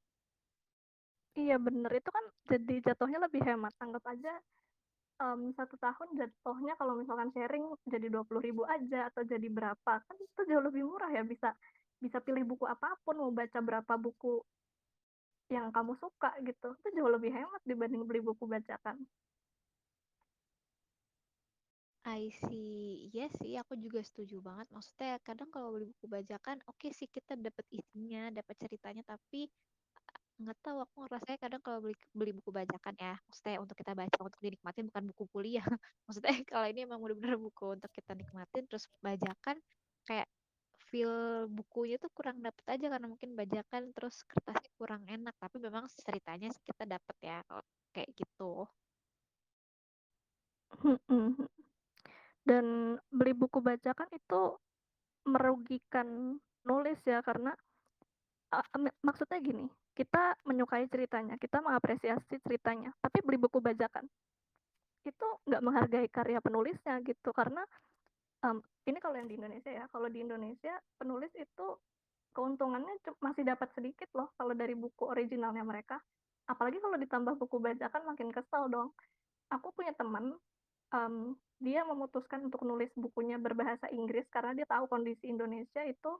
Iya 1.34 1.56
bener, 1.66 1.90
itu 1.98 2.10
kan 2.16 2.24
jadi 2.46 2.74
jatuhnya 2.86 3.18
lebih 3.26 3.42
hemat. 3.42 3.74
Anggap 3.82 4.04
aja 4.14 4.38
um, 5.20 5.50
satu 5.54 5.76
tahun 5.78 6.08
jatuhnya 6.18 6.74
kalau 6.80 6.98
misalkan 6.98 7.30
sharing 7.34 7.64
jadi 7.86 8.06
dua 8.10 8.24
puluh 8.26 8.42
ribu 8.42 8.62
aja 8.66 9.10
atau 9.12 9.22
jadi 9.22 9.46
berapa 9.50 9.92
kan 10.02 10.16
itu 10.18 10.40
jauh 10.48 10.64
lebih 10.64 10.82
murah 10.86 11.10
ya 11.12 11.22
bisa 11.22 11.54
bisa 12.02 12.18
pilih 12.20 12.44
buku 12.44 12.66
apa 12.66 12.98
pun 13.06 13.16
mau 13.16 13.30
baca 13.30 13.58
berapa 13.62 13.94
buku 13.96 14.42
yang 15.52 15.70
kamu 15.70 15.94
suka 16.00 16.34
gitu 16.42 16.74
itu 16.80 16.88
jauh 16.96 17.10
lebih 17.12 17.30
hemat 17.30 17.62
dibanding 17.68 18.02
beli 18.08 18.20
buku 18.24 18.44
bacakan 18.48 18.98
I 22.04 22.28
see. 22.28 23.08
Iya 23.08 23.32
sih, 23.40 23.56
aku 23.56 23.80
juga 23.80 24.04
setuju 24.04 24.44
banget. 24.44 24.68
Maksudnya 24.76 25.16
kadang 25.24 25.48
kalau 25.48 25.72
beli 25.72 25.88
buku 25.88 26.04
bajakan, 26.04 26.60
oke 26.68 26.76
okay 26.76 26.92
sih 26.92 27.08
kita 27.08 27.32
dapat 27.32 27.64
isinya, 27.72 28.28
dapat 28.28 28.60
ceritanya, 28.60 29.00
tapi 29.08 29.48
nggak 30.34 30.58
tahu 30.66 30.82
aku 30.82 31.06
ngerasanya 31.06 31.38
kadang 31.38 31.62
kalau 31.62 31.78
beli 31.78 31.94
beli 32.10 32.32
buku 32.34 32.50
bajakan 32.50 32.94
ya 32.98 33.14
maksudnya 33.30 33.62
untuk 33.62 33.76
kita 33.78 33.94
baca 33.94 34.18
untuk 34.18 34.40
dinikmatin 34.42 34.90
bukan 34.90 35.04
buku 35.14 35.24
kuliah. 35.30 35.62
Maksudnya 36.10 36.34
kalau 36.50 36.66
ini 36.66 36.80
emang 36.82 36.98
benar-benar 36.98 37.38
buku 37.38 37.78
untuk 37.78 37.90
kita 37.94 38.18
nikmatin 38.18 38.66
terus 38.66 38.90
bajakan 38.98 39.62
kayak 40.04 40.26
feel 40.90 41.46
bukunya 41.50 41.96
tuh 42.02 42.10
kurang 42.14 42.42
dapet 42.42 42.62
aja 42.70 42.86
karena 42.86 43.06
mungkin 43.06 43.34
bajakan 43.38 43.94
terus 43.94 44.26
kertasnya 44.26 44.70
kurang 44.74 45.02
enak. 45.06 45.34
Tapi 45.38 45.56
memang 45.62 45.86
ceritanya 45.90 46.50
sih 46.50 46.62
kita 46.66 46.82
dapet 46.82 47.16
ya 47.22 47.38
kalau 47.46 47.62
kayak 47.94 48.10
gitu. 48.14 48.66
Dan 52.48 52.98
beli 53.08 53.32
buku 53.32 53.62
bajakan 53.62 54.10
itu 54.12 54.58
merugikan 55.24 56.36
nulis 56.68 57.00
ya 57.08 57.24
karena 57.24 57.56
uh, 58.52 58.66
maksudnya 59.00 59.40
gini, 59.40 59.66
kita 59.94 60.36
menyukai 60.42 60.90
ceritanya, 60.90 61.38
kita 61.38 61.62
mengapresiasi 61.62 62.42
ceritanya, 62.42 62.90
tapi 62.98 63.22
beli 63.22 63.38
buku 63.38 63.62
bajakan 63.62 64.06
itu 65.04 65.26
nggak 65.44 65.62
menghargai 65.62 66.08
karya 66.08 66.40
penulisnya 66.40 66.96
gitu 67.04 67.30
karena 67.36 67.60
um, 68.40 68.60
ini 68.88 68.98
kalau 69.00 69.16
yang 69.20 69.28
di 69.28 69.36
Indonesia 69.36 69.70
ya, 69.72 69.84
kalau 69.92 70.08
di 70.08 70.24
Indonesia 70.24 70.74
penulis 70.96 71.32
itu 71.36 71.66
keuntungannya 72.34 72.98
masih 73.22 73.46
dapat 73.46 73.70
sedikit 73.76 74.10
loh 74.16 74.32
kalau 74.34 74.52
dari 74.52 74.74
buku 74.74 75.06
originalnya 75.06 75.62
mereka. 75.62 76.00
Apalagi 76.44 76.76
kalau 76.82 76.98
ditambah 77.00 77.34
buku 77.40 77.56
bajakan 77.56 78.02
makin 78.04 78.28
kesel 78.28 78.68
dong. 78.68 78.92
Aku 79.48 79.72
punya 79.72 79.96
teman, 79.96 80.36
um, 80.92 81.38
dia 81.62 81.86
memutuskan 81.88 82.50
untuk 82.50 82.66
nulis 82.66 82.90
bukunya 82.98 83.40
berbahasa 83.40 83.88
Inggris 83.88 84.26
karena 84.28 84.52
dia 84.52 84.66
tahu 84.68 84.90
kondisi 84.90 85.30
Indonesia 85.30 85.80
itu 85.86 86.12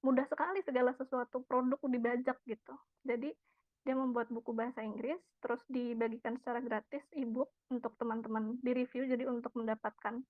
mudah 0.00 0.24
sekali 0.28 0.64
segala 0.64 0.96
sesuatu 0.96 1.44
produk 1.44 1.80
dibajak 1.84 2.36
gitu. 2.48 2.74
Jadi 3.04 3.32
dia 3.80 3.96
membuat 3.96 4.28
buku 4.28 4.52
bahasa 4.52 4.84
Inggris, 4.84 5.16
terus 5.40 5.64
dibagikan 5.72 6.36
secara 6.36 6.60
gratis 6.60 7.00
e-book 7.16 7.48
untuk 7.72 7.96
teman-teman 7.96 8.60
di 8.60 8.76
review, 8.76 9.08
jadi 9.08 9.24
untuk 9.24 9.56
mendapatkan 9.56 10.20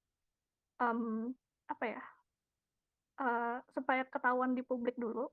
um, 0.79 1.35
apa 1.67 1.85
ya 1.87 2.03
uh, 3.19 3.59
supaya 3.75 4.07
ketahuan 4.07 4.55
di 4.55 4.63
publik 4.63 4.95
dulu. 4.95 5.27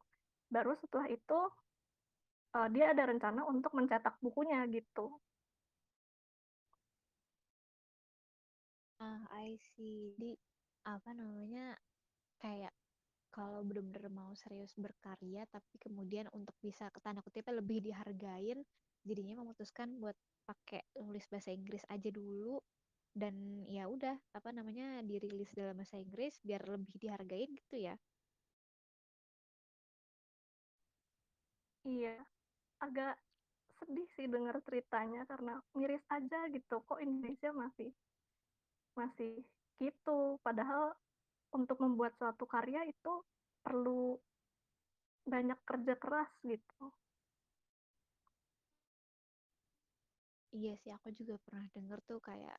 Baru 0.50 0.74
setelah 0.82 1.06
itu 1.12 1.40
uh, 2.58 2.68
dia 2.74 2.90
ada 2.90 3.06
rencana 3.06 3.46
untuk 3.46 3.74
mencetak 3.78 4.18
bukunya 4.18 4.66
gitu. 4.70 5.14
Ah, 8.98 9.30
I 9.46 9.62
see. 9.78 10.18
Jadi 10.18 10.34
apa 10.90 11.14
namanya 11.14 11.78
kayak 12.42 12.74
kalau 13.38 13.62
bener-bener 13.68 14.10
mau 14.20 14.32
serius 14.42 14.74
berkarya 14.86 15.46
tapi 15.56 15.76
kemudian 15.86 16.26
untuk 16.34 16.56
bisa 16.66 16.90
ke 16.96 17.00
tanda 17.06 17.22
kutipnya 17.26 17.54
lebih 17.62 17.80
dihargain 17.86 18.60
jadinya 19.08 19.36
memutuskan 19.46 19.90
buat 20.02 20.18
pakai 20.50 20.82
nulis 21.04 21.26
bahasa 21.32 21.52
Inggris 21.54 21.84
aja 21.94 22.10
dulu. 22.10 22.58
Dan 23.22 23.66
ya 23.76 23.84
udah 23.90 24.16
apa 24.38 24.50
namanya 24.54 25.02
dirilis 25.10 25.52
dalam 25.58 25.76
bahasa 25.82 25.98
Inggris 26.06 26.38
biar 26.46 26.62
lebih 26.70 26.96
dihargain 27.02 27.50
gitu 27.60 27.78
ya. 27.90 27.96
Iya, 31.88 32.16
agak 32.86 33.16
sedih 33.78 34.08
sih 34.16 34.28
dengar 34.34 34.56
ceritanya 34.68 35.22
karena 35.32 35.54
miris 35.78 36.04
aja 36.18 36.40
gitu. 36.56 36.76
Kok 36.88 37.00
Indonesia 37.06 37.50
masih 37.62 37.90
masih 39.00 39.46
gitu? 39.82 40.20
Padahal 40.46 40.94
untuk 41.56 41.78
membuat 41.84 42.16
suatu 42.20 42.44
karya 42.50 42.84
itu 42.88 43.14
perlu 43.64 44.20
banyak 45.28 45.60
kerja 45.68 45.94
keras 46.00 46.32
gitu. 46.44 46.92
Iya 50.56 50.74
sih 50.80 50.92
aku 50.96 51.12
juga 51.12 51.36
pernah 51.44 51.68
denger 51.76 52.00
tuh 52.08 52.20
kayak 52.24 52.58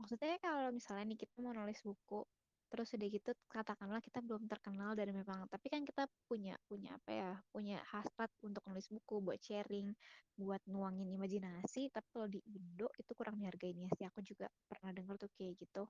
maksudnya 0.00 0.38
kalau 0.40 0.70
misalnya 0.72 1.04
nih 1.12 1.18
kita 1.20 1.34
mau 1.44 1.52
nulis 1.52 1.78
buku 1.84 2.24
terus 2.72 2.88
udah 2.96 3.08
gitu 3.12 3.30
katakanlah 3.52 4.00
kita 4.00 4.24
belum 4.24 4.48
terkenal 4.48 4.96
dan 4.96 5.12
memang 5.12 5.44
tapi 5.52 5.68
kan 5.68 5.84
kita 5.84 6.08
punya 6.24 6.56
punya 6.64 6.96
apa 6.96 7.10
ya 7.12 7.30
punya 7.52 7.84
hasrat 7.92 8.32
untuk 8.40 8.64
nulis 8.64 8.88
buku 8.88 9.20
buat 9.20 9.36
sharing 9.44 9.92
buat 10.40 10.64
nuangin 10.64 11.04
imajinasi 11.12 11.92
tapi 11.92 12.08
kalau 12.08 12.26
di 12.32 12.40
Indo 12.48 12.88
itu 12.96 13.12
kurang 13.12 13.36
dihargainnya 13.36 13.92
sih. 13.92 14.08
Aku 14.08 14.24
juga 14.24 14.48
pernah 14.64 14.90
denger 14.96 15.20
tuh 15.20 15.30
kayak 15.36 15.60
gitu. 15.60 15.84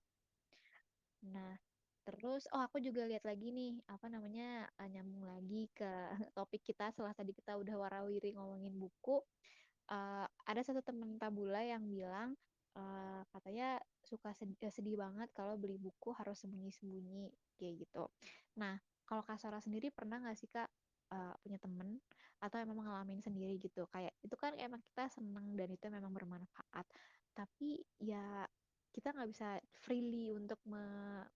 Nah 1.31 1.55
terus 2.03 2.51
oh 2.51 2.63
aku 2.63 2.83
juga 2.83 3.07
lihat 3.07 3.23
lagi 3.23 3.55
nih 3.55 3.79
apa 3.87 4.11
namanya 4.11 4.67
eh, 4.79 4.91
nyambung 4.91 5.23
lagi 5.23 5.71
ke 5.71 5.87
topik 6.37 6.67
kita 6.67 6.91
setelah 6.91 7.15
tadi 7.15 7.31
kita 7.31 7.55
udah 7.55 7.75
warawiri 7.79 8.35
ngomongin 8.35 8.75
buku 8.75 9.23
uh, 9.91 10.27
ada 10.27 10.61
satu 10.63 10.83
temen 10.83 11.19
tabula 11.19 11.63
yang 11.63 11.87
bilang 11.87 12.35
uh, 12.77 13.23
katanya 13.33 13.81
suka 14.03 14.33
sedih, 14.37 14.57
sedih 14.73 14.97
banget 15.01 15.29
kalau 15.37 15.57
beli 15.59 15.77
buku 15.77 16.13
harus 16.17 16.41
sembunyi-sembunyi 16.45 17.33
kayak 17.57 17.87
gitu. 17.87 18.05
Nah, 18.59 18.77
kalau 19.05 19.23
Kak 19.25 19.41
Sora 19.41 19.61
sendiri 19.61 19.93
pernah 19.93 20.21
nggak 20.21 20.37
sih 20.37 20.49
Kak 20.49 20.69
uh, 21.13 21.35
punya 21.41 21.59
temen 21.61 22.01
atau 22.43 22.57
emang 22.59 22.83
ngalamin 22.83 23.23
sendiri 23.23 23.57
gitu? 23.61 23.87
Kayak 23.93 24.15
itu 24.25 24.35
kan 24.35 24.57
emang 24.59 24.83
kita 24.83 25.09
seneng 25.13 25.55
dan 25.55 25.69
itu 25.71 25.87
memang 25.89 26.13
bermanfaat. 26.13 26.87
Tapi 27.33 27.81
ya 28.03 28.45
kita 28.93 29.09
nggak 29.17 29.31
bisa 29.33 29.49
freely 29.81 30.37
untuk 30.37 30.61
me, 30.69 30.85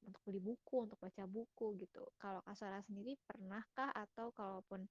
untuk 0.05 0.21
beli 0.29 0.41
buku, 0.45 0.77
untuk 0.87 1.01
baca 1.01 1.25
buku 1.25 1.67
gitu. 1.81 2.05
Kalau 2.21 2.45
Kak 2.45 2.57
Sora 2.57 2.81
sendiri 2.85 3.17
pernahkah 3.25 3.91
atau 3.97 4.29
kalaupun 4.37 4.85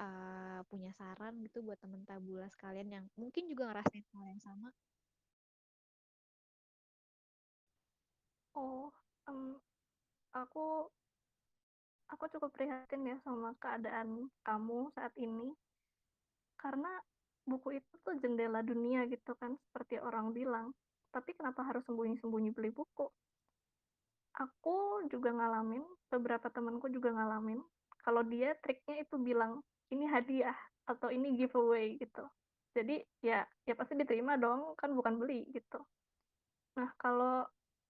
uh, 0.00 0.60
punya 0.66 0.90
saran 0.96 1.36
gitu 1.44 1.60
buat 1.60 1.76
temen 1.76 2.02
tabula 2.08 2.48
sekalian 2.48 2.88
yang 2.88 3.04
mungkin 3.20 3.44
juga 3.46 3.68
ngerasain 3.68 4.04
hal 4.16 4.24
yang 4.32 4.40
sama? 4.40 4.72
oh 8.56 8.88
um, 9.28 9.60
aku 10.32 10.88
aku 12.08 12.24
cukup 12.32 12.50
prihatin 12.56 13.04
ya 13.04 13.16
sama 13.20 13.52
keadaan 13.60 14.32
kamu 14.40 14.88
saat 14.96 15.12
ini 15.20 15.52
karena 16.56 16.88
buku 17.44 17.78
itu 17.78 17.92
tuh 18.00 18.16
jendela 18.18 18.64
dunia 18.64 19.04
gitu 19.06 19.36
kan 19.36 19.54
seperti 19.68 20.00
orang 20.00 20.32
bilang 20.32 20.72
tapi 21.16 21.32
kenapa 21.32 21.64
harus 21.64 21.80
sembunyi-sembunyi 21.88 22.52
beli 22.52 22.68
buku 22.76 23.08
aku 24.36 25.08
juga 25.08 25.32
ngalamin 25.32 25.80
beberapa 26.12 26.52
temanku 26.52 26.92
juga 26.92 27.08
ngalamin 27.16 27.60
kalau 28.04 28.20
dia 28.22 28.52
triknya 28.60 29.02
itu 29.02 29.16
bilang 29.16 29.64
ini 29.88 30.04
hadiah 30.06 30.54
atau 30.86 31.10
ini 31.10 31.34
giveaway 31.34 31.98
gitu. 31.98 32.22
Jadi 32.76 33.02
ya 33.24 33.42
ya 33.66 33.74
pasti 33.74 33.98
diterima 33.98 34.38
dong 34.38 34.76
kan 34.78 34.92
bukan 34.94 35.18
beli 35.18 35.42
gitu. 35.50 35.82
Nah 36.78 36.92
kalau 37.00 37.42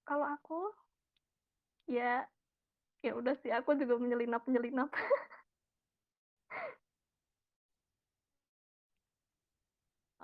kalau 0.06 0.24
aku 0.24 0.72
ya 1.90 2.24
ya 3.04 3.12
udah 3.12 3.34
sih 3.42 3.52
aku 3.52 3.76
juga 3.76 4.00
menyelinap 4.00 4.42
menyelinap 4.48 4.88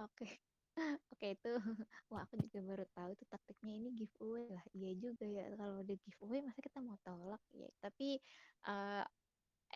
Oke, 0.03 0.41
oke 1.23 1.39
itu, 1.39 1.49
wah 2.11 2.27
aku 2.27 2.35
juga 2.43 2.59
baru 2.67 2.85
tahu 2.91 3.09
itu 3.15 3.25
taktiknya 3.31 3.73
ini 3.79 3.89
giveaway 3.95 4.51
lah. 4.51 4.65
Iya 4.75 4.91
juga 4.99 5.23
ya 5.23 5.55
kalau 5.55 5.79
ada 5.87 5.95
giveaway 5.95 6.43
masa 6.43 6.59
kita 6.67 6.83
mau 6.83 6.99
tolak 7.07 7.43
ya. 7.55 7.71
Tapi 7.79 8.19
uh, 8.67 9.07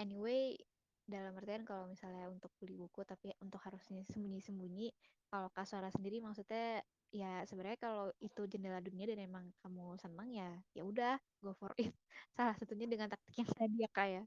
anyway 0.03 0.59
dalam 1.07 1.38
artian 1.38 1.62
kalau 1.62 1.86
misalnya 1.86 2.26
untuk 2.34 2.51
beli 2.59 2.74
buku 2.82 3.01
tapi 3.07 3.30
untuk 3.38 3.62
harusnya 3.62 4.03
sembunyi-sembunyi 4.11 4.90
kalau 5.30 5.49
Kasora 5.55 5.86
sendiri 5.94 6.18
maksudnya 6.18 6.82
ya 7.14 7.47
sebenarnya 7.47 7.78
kalau 7.78 8.11
itu 8.18 8.42
jendela 8.51 8.82
dunia 8.82 9.07
dan 9.14 9.22
emang 9.22 9.44
kamu 9.62 9.94
senang 10.03 10.28
ya 10.34 10.66
ya 10.74 10.82
udah 10.82 11.14
go 11.38 11.55
for 11.55 11.70
it 11.78 11.94
salah 12.36 12.59
satunya 12.59 12.90
dengan 12.90 13.07
taktik 13.07 13.38
yang 13.38 13.51
tadi 13.55 13.76
ya 13.86 13.88
kak 13.94 14.09
ya 14.18 14.22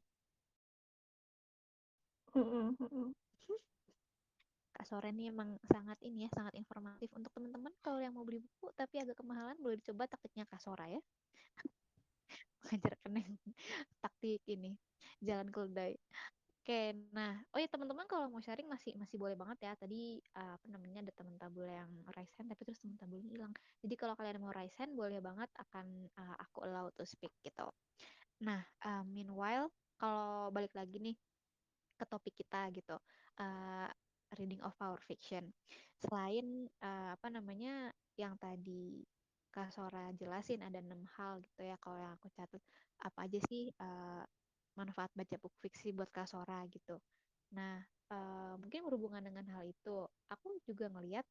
Kak 4.80 4.88
Sore 4.88 5.12
ini 5.12 5.28
emang 5.28 5.60
sangat 5.68 6.00
ini 6.08 6.24
ya 6.24 6.32
sangat 6.32 6.56
informatif 6.56 7.12
untuk 7.12 7.36
teman-teman 7.36 7.76
kalau 7.84 8.00
yang 8.00 8.16
mau 8.16 8.24
beli 8.24 8.40
buku 8.40 8.72
tapi 8.80 9.04
agak 9.04 9.20
kemahalan 9.20 9.60
boleh 9.60 9.76
dicoba 9.76 10.08
taktiknya 10.08 10.48
Kak 10.48 10.64
Sora 10.64 10.88
ya 10.88 11.04
mengajarkan 12.64 13.12
yang 13.20 13.36
taktik 14.08 14.40
ini 14.48 14.80
jalan 15.20 15.52
keledai 15.52 16.00
Oke, 16.70 16.94
nah, 17.18 17.34
oh 17.50 17.58
ya 17.58 17.66
teman-teman 17.66 18.06
kalau 18.06 18.30
mau 18.30 18.46
sharing 18.46 18.70
masih 18.70 18.94
masih 18.94 19.18
boleh 19.18 19.34
banget 19.34 19.58
ya. 19.66 19.74
Tadi 19.74 20.22
uh, 20.38 20.54
apa 20.54 20.68
namanya 20.70 21.02
ada 21.02 21.10
teman 21.18 21.34
tabul 21.42 21.66
yang 21.66 21.90
raise 22.14 22.30
hand 22.38 22.46
tapi 22.46 22.62
terus 22.62 22.78
teman 22.78 22.94
tabulnya 22.94 23.26
hilang. 23.26 23.50
Jadi 23.82 23.96
kalau 23.98 24.14
kalian 24.14 24.38
mau 24.38 24.54
raise 24.54 24.78
hand 24.78 24.94
boleh 24.94 25.18
banget 25.18 25.50
akan 25.58 26.06
uh, 26.14 26.36
aku 26.38 26.70
allow 26.70 26.94
to 26.94 27.10
speak 27.10 27.34
gitu. 27.42 27.66
Nah, 28.46 28.62
uh, 28.86 29.02
meanwhile 29.02 29.74
kalau 29.98 30.54
balik 30.54 30.70
lagi 30.78 31.02
nih 31.02 31.18
ke 31.98 32.06
topik 32.06 32.38
kita 32.38 32.70
gitu, 32.70 33.02
uh, 33.42 33.90
reading 34.38 34.62
of 34.62 34.76
our 34.84 35.00
fiction. 35.08 35.50
Selain 35.98 36.70
uh, 36.84 37.16
apa 37.18 37.28
namanya 37.34 37.90
yang 38.20 38.38
tadi 38.38 39.02
Kak 39.50 39.74
Sora 39.74 40.14
jelasin 40.14 40.62
ada 40.62 40.78
enam 40.78 41.02
hal 41.18 41.42
gitu 41.42 41.66
ya. 41.66 41.76
Kalau 41.82 41.98
yang 41.98 42.14
aku 42.14 42.30
catat 42.38 42.62
apa 43.02 43.26
aja 43.26 43.40
sih 43.50 43.74
uh, 43.82 44.24
manfaat 44.78 45.10
baca 45.18 45.36
buku 45.42 45.58
fiksi 45.66 45.92
buat 45.92 46.14
Kak 46.14 46.30
Sora 46.30 46.62
gitu. 46.70 47.02
Nah, 47.58 47.82
uh, 48.14 48.56
mungkin 48.62 48.86
berhubungan 48.86 49.26
dengan 49.26 49.46
hal 49.58 49.66
itu, 49.66 50.06
aku 50.30 50.62
juga 50.62 50.88
ngelihat 50.94 51.26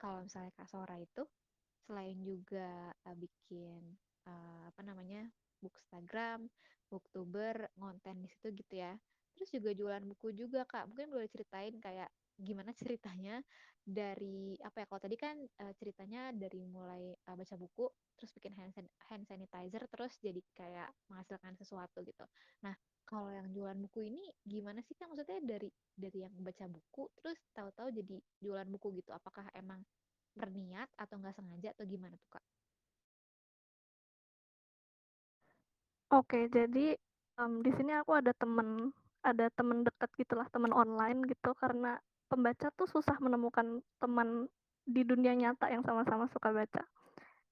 kalau 0.00 0.24
misalnya 0.24 0.52
Kak 0.56 0.68
Sora 0.68 0.96
itu 0.96 1.22
selain 1.84 2.16
juga 2.24 2.90
uh, 3.04 3.16
bikin 3.16 3.94
uh, 4.26 4.64
apa 4.72 4.80
namanya 4.80 5.28
bookstagram, 5.60 6.48
booktuber, 6.88 7.68
ngonten 7.76 8.24
di 8.24 8.28
situ 8.32 8.52
gitu 8.56 8.80
ya. 8.80 8.96
Terus 9.36 9.50
juga 9.52 9.70
jualan 9.76 10.04
buku 10.10 10.32
juga 10.34 10.64
Kak. 10.66 10.88
Mungkin 10.90 11.12
boleh 11.12 11.28
ceritain 11.30 11.76
kayak 11.78 12.08
gimana 12.36 12.72
ceritanya 12.76 13.40
dari 13.80 14.58
apa 14.60 14.84
ya 14.84 14.86
kalau 14.90 15.00
tadi 15.00 15.16
kan 15.16 15.36
eh, 15.40 15.72
ceritanya 15.80 16.34
dari 16.36 16.60
mulai 16.68 17.14
eh, 17.16 17.36
baca 17.36 17.56
buku 17.56 17.86
terus 18.16 18.32
bikin 18.36 18.52
hand, 18.56 18.72
san- 18.76 18.92
hand 19.08 19.24
sanitizer 19.28 19.84
terus 19.92 20.16
jadi 20.20 20.40
kayak 20.56 20.88
menghasilkan 21.12 21.54
sesuatu 21.60 22.00
gitu. 22.04 22.24
Nah, 22.64 22.74
kalau 23.08 23.30
yang 23.32 23.48
jualan 23.54 23.78
buku 23.88 24.08
ini 24.10 24.22
gimana 24.44 24.80
sih 24.84 24.96
Kak? 24.98 25.08
Maksudnya 25.12 25.38
dari 25.44 25.70
dari 25.96 26.18
yang 26.26 26.34
baca 26.40 26.66
buku 26.68 27.08
terus 27.20 27.38
tahu-tahu 27.56 27.88
jadi 27.94 28.16
jualan 28.42 28.68
buku 28.72 29.00
gitu. 29.00 29.12
Apakah 29.14 29.48
emang 29.56 29.80
berniat 30.36 30.88
atau 31.00 31.16
nggak 31.20 31.36
sengaja 31.36 31.72
atau 31.76 31.84
gimana 31.88 32.16
tuh 32.20 32.30
Kak? 32.36 32.44
Oke, 36.18 36.46
jadi, 36.56 36.94
mmm, 37.38 37.62
di 37.66 37.70
sini 37.76 37.92
aku 38.00 38.12
ada 38.20 38.32
temen 38.42 38.90
ada 39.26 39.50
temen 39.50 39.82
deket 39.82 40.10
gitulah, 40.14 40.46
temen 40.54 40.70
online 40.70 41.26
gitu, 41.26 41.50
karena 41.58 41.98
pembaca 42.30 42.70
tuh 42.78 42.86
susah 42.86 43.18
menemukan 43.18 43.82
teman 43.98 44.46
di 44.86 45.02
dunia 45.02 45.34
nyata 45.34 45.66
yang 45.66 45.82
sama-sama 45.82 46.30
suka 46.30 46.54
baca. 46.54 46.86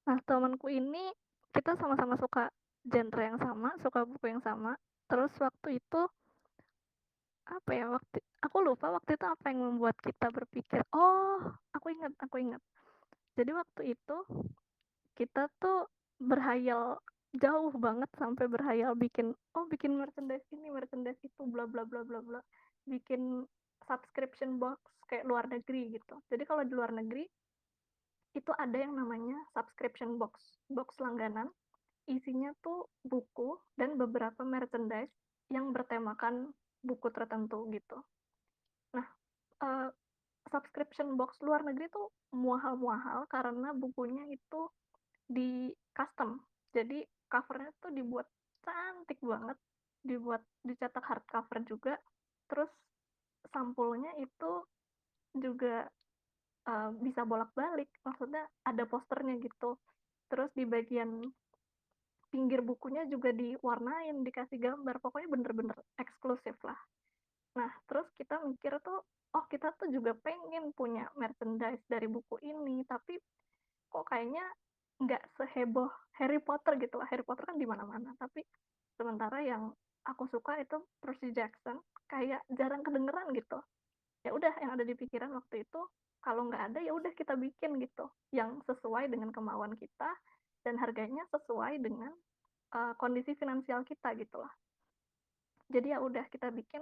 Nah, 0.06 0.22
temenku 0.22 0.70
ini 0.70 1.10
kita 1.50 1.74
sama-sama 1.74 2.14
suka 2.14 2.46
genre 2.86 3.22
yang 3.26 3.38
sama, 3.42 3.74
suka 3.82 4.06
buku 4.06 4.30
yang 4.30 4.42
sama, 4.44 4.78
terus 5.10 5.34
waktu 5.42 5.82
itu, 5.82 6.00
apa 7.50 7.70
ya, 7.74 7.90
waktu 7.90 8.22
aku 8.44 8.56
lupa 8.62 8.94
waktu 8.94 9.18
itu 9.18 9.26
apa 9.26 9.50
yang 9.50 9.74
membuat 9.74 9.98
kita 9.98 10.30
berpikir, 10.30 10.86
oh, 10.94 11.42
aku 11.74 11.90
ingat 11.90 12.14
aku 12.22 12.38
ingat. 12.38 12.62
Jadi 13.34 13.50
waktu 13.50 13.82
itu 13.98 14.16
kita 15.18 15.50
tuh 15.58 15.90
berhayal 16.22 17.02
jauh 17.35 17.74
banget 17.74 18.11
sampai 18.14 18.47
berhayal 18.47 18.95
bikin, 18.95 19.35
oh 19.59 19.66
bikin 19.66 19.99
merchandise 19.99 20.47
ini, 20.55 20.70
merchandise 20.70 21.18
itu, 21.22 21.43
bla 21.51 21.66
bla 21.66 21.82
bla 21.82 22.07
bla 22.07 22.22
bla. 22.22 22.41
Bikin 22.87 23.43
subscription 23.85 24.57
box 24.62 24.78
kayak 25.11 25.26
luar 25.26 25.51
negeri 25.51 25.99
gitu. 25.99 26.22
Jadi 26.30 26.43
kalau 26.47 26.62
di 26.62 26.72
luar 26.72 26.95
negeri 26.95 27.26
itu 28.35 28.51
ada 28.59 28.74
yang 28.74 28.95
namanya 28.95 29.39
subscription 29.55 30.18
box, 30.18 30.62
box 30.70 30.99
langganan. 31.03 31.51
Isinya 32.05 32.53
tuh 32.61 32.93
buku 33.01 33.57
dan 33.80 33.97
beberapa 33.97 34.45
merchandise 34.45 35.12
yang 35.49 35.72
bertemakan 35.72 36.53
buku 36.85 37.09
tertentu 37.09 37.64
gitu. 37.72 37.97
Nah, 38.93 39.07
uh, 39.64 39.89
subscription 40.53 41.16
box 41.16 41.41
luar 41.41 41.64
negeri 41.64 41.89
tuh 41.89 42.12
mahal-mahal 42.37 43.24
karena 43.32 43.72
bukunya 43.72 44.28
itu 44.28 44.68
di 45.24 45.72
custom. 45.97 46.45
Jadi 46.76 47.01
covernya 47.28 47.70
tuh 47.80 47.92
dibuat 47.92 48.28
cantik 48.64 49.20
banget, 49.20 49.58
dibuat 50.00 50.42
dicetak 50.64 51.04
hardcover 51.04 51.58
juga. 51.66 51.94
Terus 52.48 52.70
sampulnya 53.52 54.12
itu 54.20 54.64
juga 55.34 55.84
uh, 56.68 56.90
bisa 56.98 57.26
bolak-balik, 57.26 57.90
maksudnya 58.06 58.44
ada 58.64 58.84
posternya 58.86 59.36
gitu. 59.42 59.76
Terus 60.30 60.50
di 60.56 60.64
bagian 60.64 61.22
pinggir 62.34 62.66
bukunya 62.66 63.06
juga 63.06 63.30
diwarnain, 63.30 64.26
dikasih 64.26 64.58
gambar, 64.58 64.98
pokoknya 64.98 65.28
bener-bener 65.30 65.78
eksklusif 65.94 66.58
lah. 66.66 66.78
Nah, 67.54 67.70
terus 67.86 68.10
kita 68.18 68.42
mikir 68.42 68.74
tuh, 68.82 69.06
oh 69.38 69.44
kita 69.46 69.70
tuh 69.78 69.86
juga 69.86 70.18
pengen 70.18 70.74
punya 70.74 71.06
merchandise 71.14 71.82
dari 71.86 72.10
buku 72.10 72.42
ini, 72.42 72.82
tapi 72.90 73.14
kok 73.86 74.02
kayaknya 74.10 74.42
nggak 75.03 75.22
seheboh 75.38 75.90
Harry 76.18 76.38
Potter 76.38 76.78
gitu 76.78 77.01
lah. 77.01 77.09
Harry 77.11 77.26
Potter 77.26 77.45
kan 77.49 77.59
di 77.59 77.66
mana-mana, 77.66 78.14
tapi 78.18 78.45
sementara 78.95 79.42
yang 79.42 79.74
aku 80.07 80.28
suka 80.30 80.61
itu 80.61 80.78
Percy 81.03 81.32
Jackson 81.34 81.80
kayak 82.07 82.45
jarang 82.53 82.84
kedengeran 82.84 83.32
gitu. 83.34 83.59
Ya 84.24 84.32
udah 84.32 84.53
yang 84.62 84.76
ada 84.78 84.84
di 84.86 84.95
pikiran 84.97 85.32
waktu 85.34 85.66
itu 85.66 85.80
kalau 86.24 86.49
nggak 86.49 86.72
ada 86.72 86.80
ya 86.80 86.97
udah 86.97 87.12
kita 87.12 87.36
bikin 87.36 87.76
gitu 87.84 88.09
yang 88.32 88.61
sesuai 88.64 89.12
dengan 89.12 89.28
kemauan 89.28 89.76
kita 89.76 90.11
dan 90.64 90.80
harganya 90.80 91.20
sesuai 91.28 91.76
dengan 91.84 92.09
uh, 92.72 92.97
kondisi 92.97 93.36
finansial 93.36 93.84
kita 93.84 94.16
gitu 94.16 94.40
lah. 94.40 94.53
Jadi 95.68 95.92
ya 95.92 96.01
udah 96.01 96.24
kita 96.32 96.49
bikin 96.49 96.80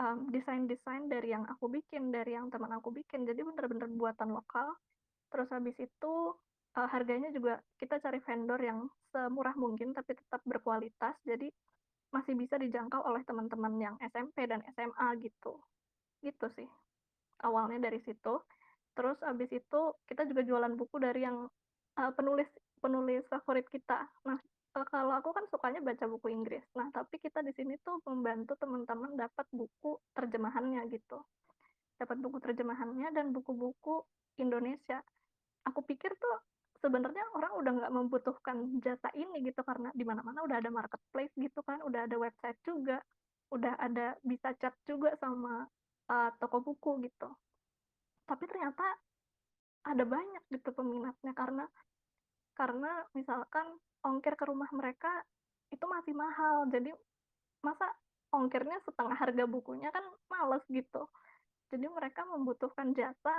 um, 0.00 0.32
desain-desain 0.32 1.08
dari 1.12 1.32
yang 1.32 1.44
aku 1.48 1.68
bikin, 1.68 2.08
dari 2.08 2.32
yang 2.36 2.48
teman 2.48 2.72
aku 2.72 2.92
bikin. 2.92 3.28
Jadi 3.28 3.44
bener-bener 3.44 3.88
buatan 3.92 4.32
lokal. 4.32 4.72
Terus 5.30 5.48
habis 5.52 5.76
itu 5.76 6.12
uh, 6.78 6.88
harganya 6.90 7.34
juga 7.34 7.58
kita 7.80 7.98
cari 7.98 8.22
vendor 8.22 8.60
yang 8.62 8.86
semurah 9.10 9.54
mungkin 9.58 9.90
tapi 9.96 10.14
tetap 10.14 10.42
berkualitas. 10.46 11.16
Jadi 11.26 11.50
masih 12.10 12.34
bisa 12.34 12.58
dijangkau 12.58 13.06
oleh 13.06 13.22
teman-teman 13.22 13.74
yang 13.78 13.94
SMP 14.02 14.46
dan 14.46 14.62
SMA 14.74 15.08
gitu. 15.22 15.58
Gitu 16.22 16.46
sih. 16.54 16.68
Awalnya 17.42 17.90
dari 17.90 18.02
situ. 18.04 18.38
Terus 18.94 19.16
habis 19.24 19.50
itu 19.54 19.80
kita 20.06 20.26
juga 20.26 20.42
jualan 20.44 20.74
buku 20.74 20.98
dari 20.98 21.24
yang 21.24 21.46
uh, 21.98 22.12
penulis 22.14 22.46
penulis 22.82 23.22
favorit 23.30 23.66
kita. 23.70 24.06
Nah, 24.26 24.38
uh, 24.76 24.86
kalau 24.90 25.14
aku 25.16 25.30
kan 25.30 25.46
sukanya 25.48 25.80
baca 25.80 26.04
buku 26.10 26.34
Inggris. 26.34 26.66
Nah, 26.74 26.90
tapi 26.90 27.22
kita 27.22 27.40
di 27.40 27.54
sini 27.54 27.78
tuh 27.80 28.02
membantu 28.04 28.58
teman-teman 28.58 29.14
dapat 29.14 29.46
buku 29.54 29.98
terjemahannya 30.12 30.84
gitu. 30.90 31.22
Dapat 31.96 32.16
buku 32.18 32.42
terjemahannya 32.42 33.14
dan 33.14 33.30
buku-buku 33.30 34.02
Indonesia. 34.40 35.00
Aku 35.68 35.84
pikir 35.84 36.10
tuh 36.16 36.49
sebenarnya 36.80 37.24
orang 37.36 37.52
udah 37.60 37.72
nggak 37.76 37.94
membutuhkan 37.94 38.56
jasa 38.80 39.08
ini 39.16 39.44
gitu 39.44 39.60
karena 39.64 39.92
di 39.92 40.04
mana-mana 40.04 40.44
udah 40.44 40.56
ada 40.60 40.70
marketplace 40.72 41.32
gitu 41.36 41.60
kan, 41.64 41.80
udah 41.84 42.08
ada 42.08 42.16
website 42.16 42.58
juga, 42.64 42.98
udah 43.52 43.76
ada 43.76 44.16
bisa 44.24 44.52
chat 44.58 44.72
juga 44.88 45.12
sama 45.20 45.68
uh, 46.08 46.30
toko 46.40 46.64
buku 46.64 47.04
gitu. 47.04 47.28
Tapi 48.24 48.44
ternyata 48.48 48.84
ada 49.84 50.04
banyak 50.04 50.42
gitu 50.52 50.72
peminatnya 50.76 51.32
karena 51.32 51.64
karena 52.52 52.92
misalkan 53.16 53.64
ongkir 54.04 54.36
ke 54.36 54.44
rumah 54.44 54.68
mereka 54.76 55.08
itu 55.72 55.84
masih 55.88 56.12
mahal 56.12 56.68
jadi 56.68 56.92
masa 57.64 57.88
ongkirnya 58.36 58.76
setengah 58.84 59.16
harga 59.16 59.44
bukunya 59.48 59.88
kan 59.88 60.04
males 60.28 60.60
gitu 60.68 61.08
jadi 61.72 61.86
mereka 61.88 62.26
membutuhkan 62.28 62.92
jasa 62.92 63.36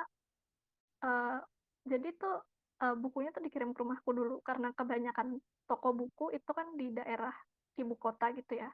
uh, 1.05 1.39
jadi 1.85 2.09
tuh 2.17 2.41
uh, 2.81 2.95
bukunya 2.97 3.29
tuh 3.29 3.45
dikirim 3.45 3.71
ke 3.71 3.79
rumahku 3.85 4.09
dulu 4.11 4.41
karena 4.41 4.73
kebanyakan 4.73 5.37
toko 5.69 5.93
buku 5.93 6.33
itu 6.33 6.51
kan 6.51 6.73
di 6.75 6.89
daerah 6.91 7.33
ibu 7.77 7.93
kota 7.95 8.33
gitu 8.33 8.57
ya. 8.57 8.69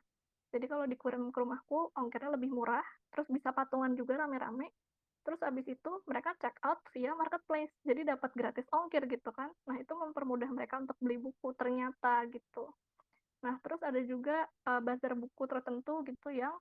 Jadi 0.47 0.66
kalau 0.72 0.88
dikirim 0.88 1.30
ke 1.30 1.38
rumahku 1.43 1.91
ongkirnya 1.93 2.34
lebih 2.39 2.49
murah 2.55 2.84
terus 3.12 3.28
bisa 3.28 3.51
patungan 3.51 3.93
juga 3.93 4.24
rame-rame. 4.24 4.72
Terus 5.28 5.43
abis 5.43 5.68
itu 5.68 5.91
mereka 6.08 6.32
check 6.39 6.55
out 6.64 6.80
via 6.95 7.12
marketplace 7.12 7.76
jadi 7.84 8.16
dapat 8.16 8.32
gratis 8.32 8.64
ongkir 8.72 9.03
gitu 9.12 9.30
kan. 9.36 9.51
Nah 9.68 9.76
itu 9.76 9.91
mempermudah 9.91 10.47
mereka 10.55 10.80
untuk 10.80 10.95
beli 11.03 11.20
buku 11.20 11.51
ternyata 11.60 12.24
gitu. 12.32 12.72
Nah 13.43 13.60
terus 13.60 13.84
ada 13.84 13.99
juga 14.08 14.47
uh, 14.72 14.80
bazar 14.80 15.20
buku 15.20 15.43
tertentu 15.51 15.99
gitu 16.08 16.32
yang 16.32 16.55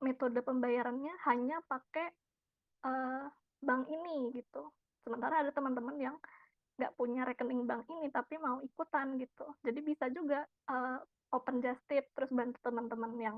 metode 0.00 0.40
pembayarannya 0.40 1.12
hanya 1.28 1.60
pakai 1.68 2.08
uh, 2.88 3.28
bank 3.60 3.92
ini 3.92 4.32
gitu. 4.40 4.72
Sementara 5.04 5.44
ada 5.44 5.52
teman-teman 5.52 5.96
yang 6.00 6.16
nggak 6.76 6.92
punya 6.96 7.24
rekening 7.24 7.64
bank 7.64 7.88
ini 7.88 8.12
tapi 8.12 8.36
mau 8.36 8.60
ikutan 8.60 9.16
gitu 9.16 9.46
jadi 9.64 9.80
bisa 9.80 10.06
juga 10.12 10.44
uh, 10.68 11.00
open 11.32 11.64
just 11.64 11.80
tip 11.88 12.04
terus 12.12 12.28
bantu 12.32 12.60
teman-teman 12.60 13.12
yang 13.16 13.36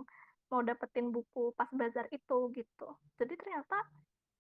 mau 0.51 0.65
dapetin 0.65 1.15
buku 1.15 1.55
pas 1.55 1.69
bazar 1.71 2.11
itu 2.11 2.51
gitu 2.57 2.89
jadi 3.21 3.35
ternyata 3.39 3.79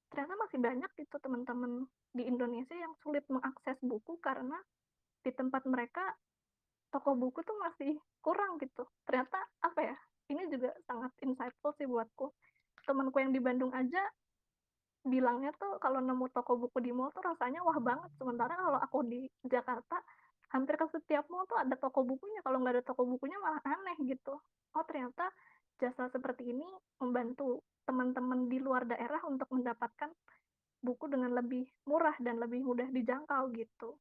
ternyata 0.08 0.34
masih 0.40 0.58
banyak 0.58 0.90
gitu 0.98 1.16
teman-teman 1.20 1.84
di 2.16 2.24
Indonesia 2.24 2.74
yang 2.74 2.96
sulit 3.04 3.22
mengakses 3.28 3.76
buku 3.84 4.16
karena 4.18 4.56
di 5.22 5.30
tempat 5.34 5.62
mereka 5.68 6.16
toko 6.88 7.12
buku 7.12 7.44
tuh 7.44 7.56
masih 7.60 8.00
kurang 8.24 8.56
gitu. 8.60 8.88
Ternyata 9.04 9.38
apa 9.60 9.80
ya? 9.84 9.96
Ini 10.28 10.48
juga 10.52 10.72
sangat 10.88 11.12
insightful 11.24 11.72
sih 11.76 11.88
buatku. 11.88 12.32
Temanku 12.84 13.20
yang 13.20 13.32
di 13.36 13.40
Bandung 13.40 13.72
aja 13.76 14.00
bilangnya 15.06 15.54
tuh 15.56 15.78
kalau 15.78 16.02
nemu 16.02 16.26
toko 16.34 16.58
buku 16.58 16.82
di 16.82 16.90
mall 16.90 17.12
tuh 17.14 17.22
rasanya 17.22 17.62
wah 17.62 17.78
banget. 17.78 18.10
Sementara 18.18 18.54
kalau 18.58 18.80
aku 18.80 18.98
di 19.06 19.26
Jakarta 19.46 20.00
hampir 20.54 20.80
ke 20.80 20.86
setiap 20.90 21.28
mall 21.28 21.46
tuh 21.46 21.60
ada 21.60 21.74
toko 21.76 22.02
bukunya. 22.02 22.40
Kalau 22.42 22.58
nggak 22.62 22.74
ada 22.80 22.84
toko 22.84 23.02
bukunya 23.06 23.38
malah 23.38 23.62
aneh 23.62 23.96
gitu. 24.04 24.34
Oh 24.74 24.84
ternyata 24.84 25.30
jasa 25.78 26.10
seperti 26.10 26.50
ini 26.50 26.66
membantu 26.98 27.62
teman-teman 27.86 28.50
di 28.50 28.58
luar 28.58 28.84
daerah 28.84 29.22
untuk 29.24 29.48
mendapatkan 29.54 30.10
buku 30.82 31.10
dengan 31.10 31.34
lebih 31.34 31.66
murah 31.86 32.14
dan 32.22 32.38
lebih 32.38 32.62
mudah 32.62 32.86
dijangkau 32.90 33.50
gitu. 33.54 33.98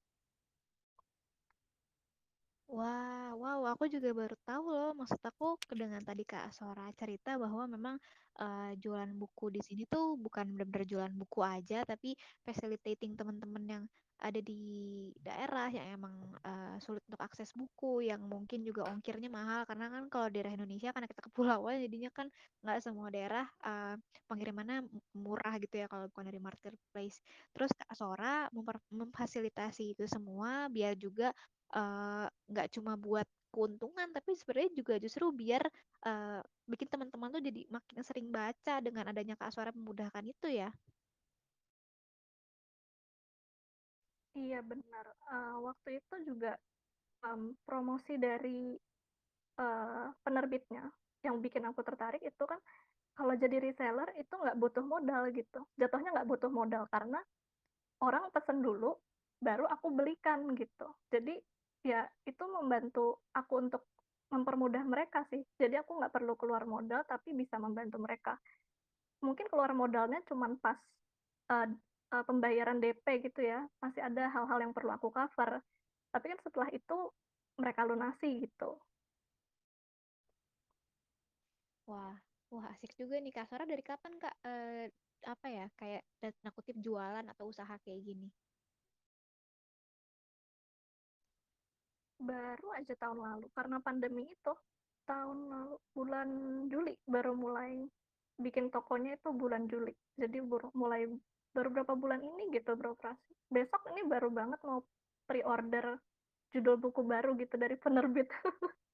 Wah, 2.67 3.31
wow, 3.39 3.63
aku 3.71 3.87
juga 3.87 4.11
baru 4.11 4.35
tahu 4.43 4.65
loh. 4.75 4.91
Maksud 4.99 5.23
aku 5.23 5.55
dengan 5.71 6.03
tadi 6.03 6.27
Kak 6.27 6.51
Sora 6.51 6.91
cerita 6.99 7.39
bahwa 7.39 7.63
memang 7.63 7.95
eh, 8.43 8.75
jualan 8.75 9.07
buku 9.15 9.55
di 9.55 9.61
sini 9.63 9.87
tuh 9.87 10.19
bukan 10.19 10.51
benar-benar 10.51 10.83
jualan 10.83 11.15
buku 11.15 11.39
aja, 11.47 11.87
tapi 11.87 12.11
facilitating 12.43 13.15
teman-teman 13.15 13.63
yang 13.71 13.83
ada 14.19 14.41
di 14.43 14.59
daerah 15.15 15.71
yang 15.71 15.95
emang 15.95 16.15
eh, 16.43 16.75
sulit 16.83 16.99
untuk 17.07 17.23
akses 17.23 17.55
buku, 17.55 18.03
yang 18.11 18.19
mungkin 18.27 18.59
juga 18.67 18.83
ongkirnya 18.91 19.31
mahal. 19.31 19.63
Karena 19.63 19.87
kan 19.87 20.03
kalau 20.11 20.27
daerah 20.27 20.51
Indonesia 20.51 20.91
karena 20.91 21.07
kita 21.07 21.23
kepulauan, 21.23 21.79
jadinya 21.79 22.11
kan 22.11 22.27
nggak 22.67 22.83
semua 22.83 23.07
daerah 23.15 23.47
eh, 23.63 23.95
pengirimannya 24.27 24.83
murah 25.15 25.55
gitu 25.63 25.79
ya 25.79 25.87
kalau 25.87 26.11
bukan 26.11 26.27
dari 26.27 26.39
marketplace. 26.43 27.23
Terus 27.55 27.71
Kak 27.79 27.95
Sora 27.95 28.51
memfasilitasi 28.91 29.95
itu 29.95 30.03
semua 30.03 30.67
biar 30.67 30.99
juga 30.99 31.31
nggak 32.51 32.67
cuma 32.75 32.93
buat 32.99 33.27
keuntungan 33.53 34.11
tapi 34.15 34.35
sebenarnya 34.35 34.71
juga 34.75 34.93
justru 35.03 35.31
biar 35.35 35.63
eh, 36.07 36.41
bikin 36.67 36.87
teman-teman 36.91 37.29
tuh 37.35 37.43
jadi 37.43 37.61
makin 37.71 37.97
sering 38.03 38.27
baca 38.31 38.79
dengan 38.83 39.05
adanya 39.11 39.35
Kak 39.39 39.51
Suara 39.55 39.71
memudahkan 39.75 40.23
itu 40.27 40.47
ya. 40.51 40.69
Iya 44.37 44.59
benar, 44.71 45.05
eee, 45.31 45.55
waktu 45.67 45.89
itu 45.99 46.15
juga, 46.29 46.51
mmm, 47.25 47.63
promosi 47.67 48.13
dari, 48.19 48.77
eee, 49.61 50.05
penerbitnya 50.25 50.83
yang 51.25 51.37
bikin 51.45 51.63
aku 51.69 51.81
tertarik 51.87 52.21
itu 52.23 52.43
kan 52.51 52.59
kalau 53.17 53.35
jadi 53.37 53.57
reseller 53.61 54.09
itu 54.21 54.33
nggak 54.33 54.57
butuh 54.61 54.85
modal 54.85 55.23
gitu, 55.35 55.61
jatuhnya 55.81 56.09
nggak 56.15 56.29
butuh 56.31 56.51
modal 56.51 56.83
karena 56.93 57.19
orang 58.03 58.29
pesen 58.35 58.59
dulu, 58.65 58.97
baru 59.41 59.65
aku 59.69 59.87
belikan 59.93 60.53
gitu. 60.57 60.87
Jadi 61.13 61.39
ya 61.85 62.07
itu 62.27 62.43
membantu 62.49 63.21
aku 63.33 63.53
untuk 63.63 63.83
mempermudah 64.33 64.83
mereka 64.83 65.23
sih. 65.31 65.43
Jadi 65.55 65.75
aku 65.79 65.97
nggak 65.99 66.13
perlu 66.15 66.33
keluar 66.39 66.63
modal 66.67 67.03
tapi 67.07 67.31
bisa 67.37 67.57
membantu 67.61 67.97
mereka. 68.01 68.37
Mungkin 69.25 69.47
keluar 69.51 69.71
modalnya 69.77 70.21
cuman 70.29 70.57
pas, 70.61 70.79
eee 71.51 71.77
eee, 72.13 72.23
pembayaran 72.29 72.79
DP 72.83 73.07
gitu 73.25 73.41
ya, 73.43 73.67
masih 73.83 74.01
ada 74.05 74.29
hal-hal 74.31 74.59
yang 74.63 74.73
perlu 74.77 74.91
aku 74.95 75.09
cover. 75.13 75.61
Tapi 76.13 76.25
kan 76.33 76.39
setelah 76.45 76.69
itu 76.73 76.97
mereka 77.59 77.83
lunasi 77.89 78.45
gitu. 78.47 78.79
Wah, 81.89 82.15
wah 82.53 82.65
asik 82.73 82.91
juga 82.99 83.15
nih 83.23 83.33
Kak 83.35 83.45
Suara 83.49 83.65
dari 83.71 83.83
kapan 83.89 84.13
Kak 84.23 84.35
eh, 84.49 84.85
apa 85.33 85.47
ya 85.57 85.65
kayak 85.79 86.03
dan 86.21 86.33
kutip 86.55 86.75
jualan 86.85 87.25
atau 87.31 87.45
usaha 87.51 87.73
kayak 87.83 88.01
gini? 88.07 88.27
Baru 92.17 92.73
aja 92.73 92.93
tahun 92.97 93.19
lalu, 93.21 93.47
karena 93.53 93.77
pandemi 93.81 94.25
itu, 94.25 94.53
tahun 95.05 95.37
lalu 95.47 95.75
bulan 95.93 96.29
Juli 96.67 96.93
baru 97.07 97.33
mulai 97.37 97.87
bikin 98.37 98.69
tokonya 98.69 99.17
itu 99.17 99.29
bulan 99.33 99.65
Juli. 99.65 99.93
Jadi 100.17 100.37
baru 100.43 100.69
mulai 100.77 101.09
baru 101.55 101.73
berapa 101.73 101.93
bulan 101.97 102.21
ini 102.21 102.53
gitu 102.53 102.77
beroperasi. 102.77 103.33
Besok 103.49 103.89
ini 103.95 104.05
baru 104.05 104.29
banget 104.29 104.59
mau 104.61 104.85
pre-order 105.25 105.97
judul 106.53 106.77
buku 106.77 107.01
baru 107.01 107.33
gitu 107.39 107.55
dari 107.57 107.75
penerbit. 107.75 108.29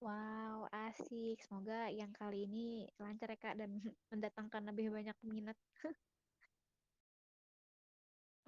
Wow, 0.00 0.64
asik. 0.72 1.44
Semoga 1.44 1.92
yang 1.92 2.08
kali 2.16 2.48
ini 2.48 2.88
lancar 2.96 3.36
ya 3.36 3.36
Kak 3.36 3.60
dan 3.60 3.84
mendatangkan 4.08 4.72
lebih 4.72 4.88
banyak 4.88 5.12
peminat. 5.20 5.56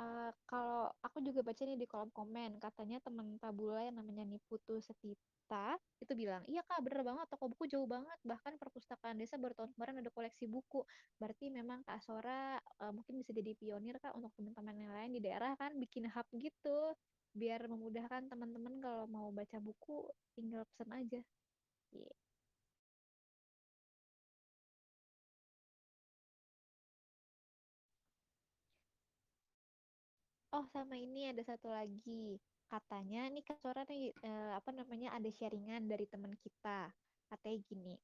Eh, 0.03 0.31
kalau 0.51 0.91
aku 1.07 1.19
juga 1.23 1.41
baca 1.47 1.63
nih 1.69 1.79
di 1.79 1.87
kolom 1.87 2.11
komen, 2.11 2.51
katanya 2.65 2.99
teman 3.07 3.39
Tabula 3.43 3.87
yang 3.87 3.97
namanya 4.01 4.25
Niputu 4.27 4.75
Setita 4.83 5.79
itu 6.03 6.13
bilang, 6.19 6.43
iya 6.51 6.61
kak 6.67 6.81
bener 6.83 7.07
banget, 7.07 7.27
toko 7.31 7.47
buku 7.53 7.65
jauh 7.71 7.87
banget, 7.87 8.19
bahkan 8.27 8.59
perpustakaan 8.59 9.15
desa 9.21 9.39
baru 9.39 9.55
tahun 9.59 9.71
kemarin 9.79 9.97
ada 10.03 10.11
koleksi 10.11 10.45
buku. 10.51 10.83
Berarti 11.21 11.45
memang 11.55 11.87
Kak 11.87 12.01
Sora 12.03 12.59
eh, 12.83 12.93
mungkin 12.97 13.15
bisa 13.21 13.31
jadi 13.37 13.53
pionir 13.55 13.97
kak 14.03 14.17
untuk 14.19 14.33
teman-teman 14.35 14.75
yang 14.83 14.93
lain 14.97 15.11
di 15.17 15.21
daerah 15.23 15.55
kan 15.61 15.77
bikin 15.79 16.09
hub 16.11 16.27
gitu, 16.35 16.97
biar 17.37 17.61
memudahkan 17.71 18.27
teman-teman 18.33 18.75
kalau 18.83 19.05
mau 19.07 19.29
baca 19.31 19.59
buku 19.63 20.11
tinggal 20.35 20.67
pesan 20.67 20.91
aja. 20.99 21.21
Iya. 21.95 22.13
Oh, 30.57 30.65
sama 30.75 30.95
ini 31.07 31.21
ada 31.33 31.43
satu 31.51 31.69
lagi. 31.79 32.25
Katanya 32.73 33.21
nih 33.35 33.45
Kak 33.49 33.59
Sora 33.63 33.83
nih 33.91 34.13
eh, 34.29 34.53
apa 34.59 34.71
namanya 34.79 35.09
ada 35.17 35.29
sharingan 35.39 35.83
dari 35.93 36.05
teman 36.13 36.33
kita. 36.45 36.81
Katanya 37.29 37.59
gini, 37.69 37.95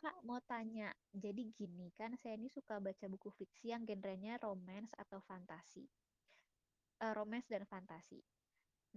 Kak 0.00 0.16
mau 0.26 0.40
tanya, 0.52 0.88
jadi 1.24 1.42
gini 1.58 1.86
kan 1.98 2.10
saya 2.20 2.34
ini 2.38 2.48
suka 2.56 2.74
baca 2.86 3.06
buku 3.12 3.28
fiksi 3.38 3.66
yang 3.74 3.82
genrenya 3.88 4.34
romance 4.42 4.92
atau 5.02 5.18
fantasi. 5.28 5.84
Eh, 7.02 7.12
romance 7.18 7.46
dan 7.50 7.62
fantasi. 7.66 8.18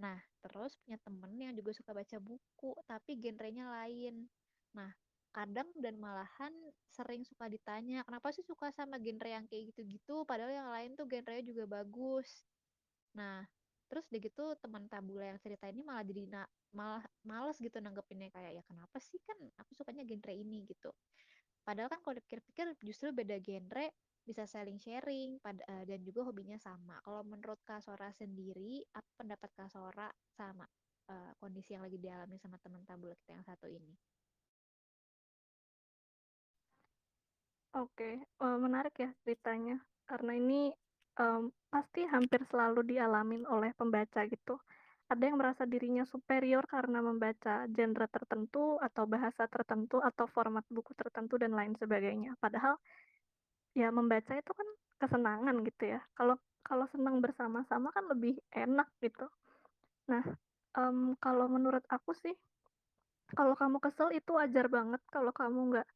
Nah, 0.02 0.18
terus 0.42 0.78
punya 0.82 0.98
temen 1.02 1.32
yang 1.38 1.52
juga 1.58 1.70
suka 1.74 1.92
baca 1.94 2.18
buku, 2.22 2.72
tapi 2.90 3.12
genrenya 3.22 3.66
lain. 3.70 4.30
Nah, 4.78 4.90
kadang 5.34 5.70
dan 5.84 5.96
malahan 5.98 6.54
sering 6.90 7.22
suka 7.26 7.46
ditanya, 7.50 8.02
kenapa 8.06 8.30
sih 8.34 8.42
suka 8.46 8.70
sama 8.74 8.96
genre 9.02 9.28
yang 9.30 9.46
kayak 9.50 9.74
gitu-gitu, 9.74 10.22
padahal 10.30 10.52
yang 10.54 10.70
lain 10.72 10.90
tuh 10.98 11.06
genrenya 11.10 11.44
juga 11.50 11.64
bagus. 11.82 12.46
Nah, 13.16 13.44
terus 13.88 14.04
udah 14.12 14.20
gitu 14.20 14.42
teman 14.60 14.84
Tabula 14.92 15.24
yang 15.32 15.40
cerita 15.40 15.64
ini 15.72 15.80
malah 15.86 16.04
jadi 16.04 16.22
na- 16.28 16.50
malah 16.76 17.04
males 17.24 17.56
gitu 17.60 17.80
nanggepinnya 17.80 18.28
kayak 18.34 18.60
ya 18.60 18.62
kenapa 18.68 19.00
sih 19.00 19.16
kan 19.24 19.38
aku 19.56 19.72
sukanya 19.72 20.04
genre 20.04 20.32
ini 20.36 20.64
gitu. 20.68 20.92
Padahal 21.66 21.88
kan 21.92 22.00
kalau 22.04 22.16
dipikir-pikir 22.18 22.66
justru 22.82 23.12
beda 23.12 23.36
genre 23.44 23.86
bisa 24.28 24.44
saling 24.44 24.76
sharing 24.80 25.40
pada 25.40 25.62
eh, 25.72 25.84
dan 25.88 26.00
juga 26.04 26.20
hobinya 26.28 26.56
sama. 26.60 27.00
Kalau 27.04 27.22
menurut 27.24 27.60
Kak 27.64 27.80
Sora 27.84 28.12
sendiri, 28.12 28.84
apa 28.92 29.10
pendapat 29.16 29.50
Kak 29.56 29.68
Sora 29.72 30.08
sama 30.28 30.66
eh, 31.12 31.32
kondisi 31.40 31.76
yang 31.76 31.84
lagi 31.86 31.96
dialami 32.00 32.36
sama 32.40 32.56
teman 32.60 32.84
Tabula 32.88 33.16
kita 33.16 33.36
yang 33.40 33.46
satu 33.46 33.66
ini? 33.70 33.94
Oke, 37.82 38.08
eee, 38.24 38.56
menarik 38.64 38.94
ya 39.04 39.10
ceritanya, 39.24 39.76
karena 40.08 40.32
ini, 40.40 40.60
mmm, 41.18 41.50
pasti 41.72 42.06
hampir 42.08 42.40
selalu 42.48 42.80
dialamin 42.86 43.44
oleh 43.50 43.70
pembaca 43.76 44.24
gitu. 44.30 44.56
Ada 45.10 45.22
yang 45.32 45.36
merasa 45.40 45.64
dirinya 45.68 46.04
superior 46.08 46.64
karena 46.68 47.00
membaca 47.04 47.66
genre 47.72 48.06
tertentu, 48.08 48.76
atau 48.80 49.04
bahasa 49.08 49.44
tertentu, 49.50 49.98
atau 50.04 50.26
format 50.30 50.64
buku 50.70 50.92
tertentu, 50.96 51.36
dan 51.40 51.52
lain 51.56 51.74
sebagainya. 51.76 52.36
Padahal, 52.40 52.76
ya 53.76 53.88
membaca 53.94 54.34
itu 54.36 54.52
kan 54.52 54.68
kesenangan 55.02 55.56
gitu 55.66 55.84
ya, 55.98 56.00
kalau 56.18 56.36
kalau 56.66 56.86
senang 56.92 57.20
bersama-sama 57.24 57.88
kan 57.96 58.04
lebih 58.12 58.38
enak 58.54 58.88
gitu. 59.04 59.26
Nah, 60.12 60.24
mmm, 60.76 61.16
kalau 61.22 61.46
menurut 61.50 61.84
aku 61.90 62.12
sih, 62.16 62.34
kalau 63.36 63.54
kamu 63.58 63.78
kesel 63.84 64.10
itu 64.16 64.32
wajar 64.36 64.66
banget, 64.72 65.02
kalau 65.12 65.32
kamu 65.34 65.60
nggak 65.76 65.88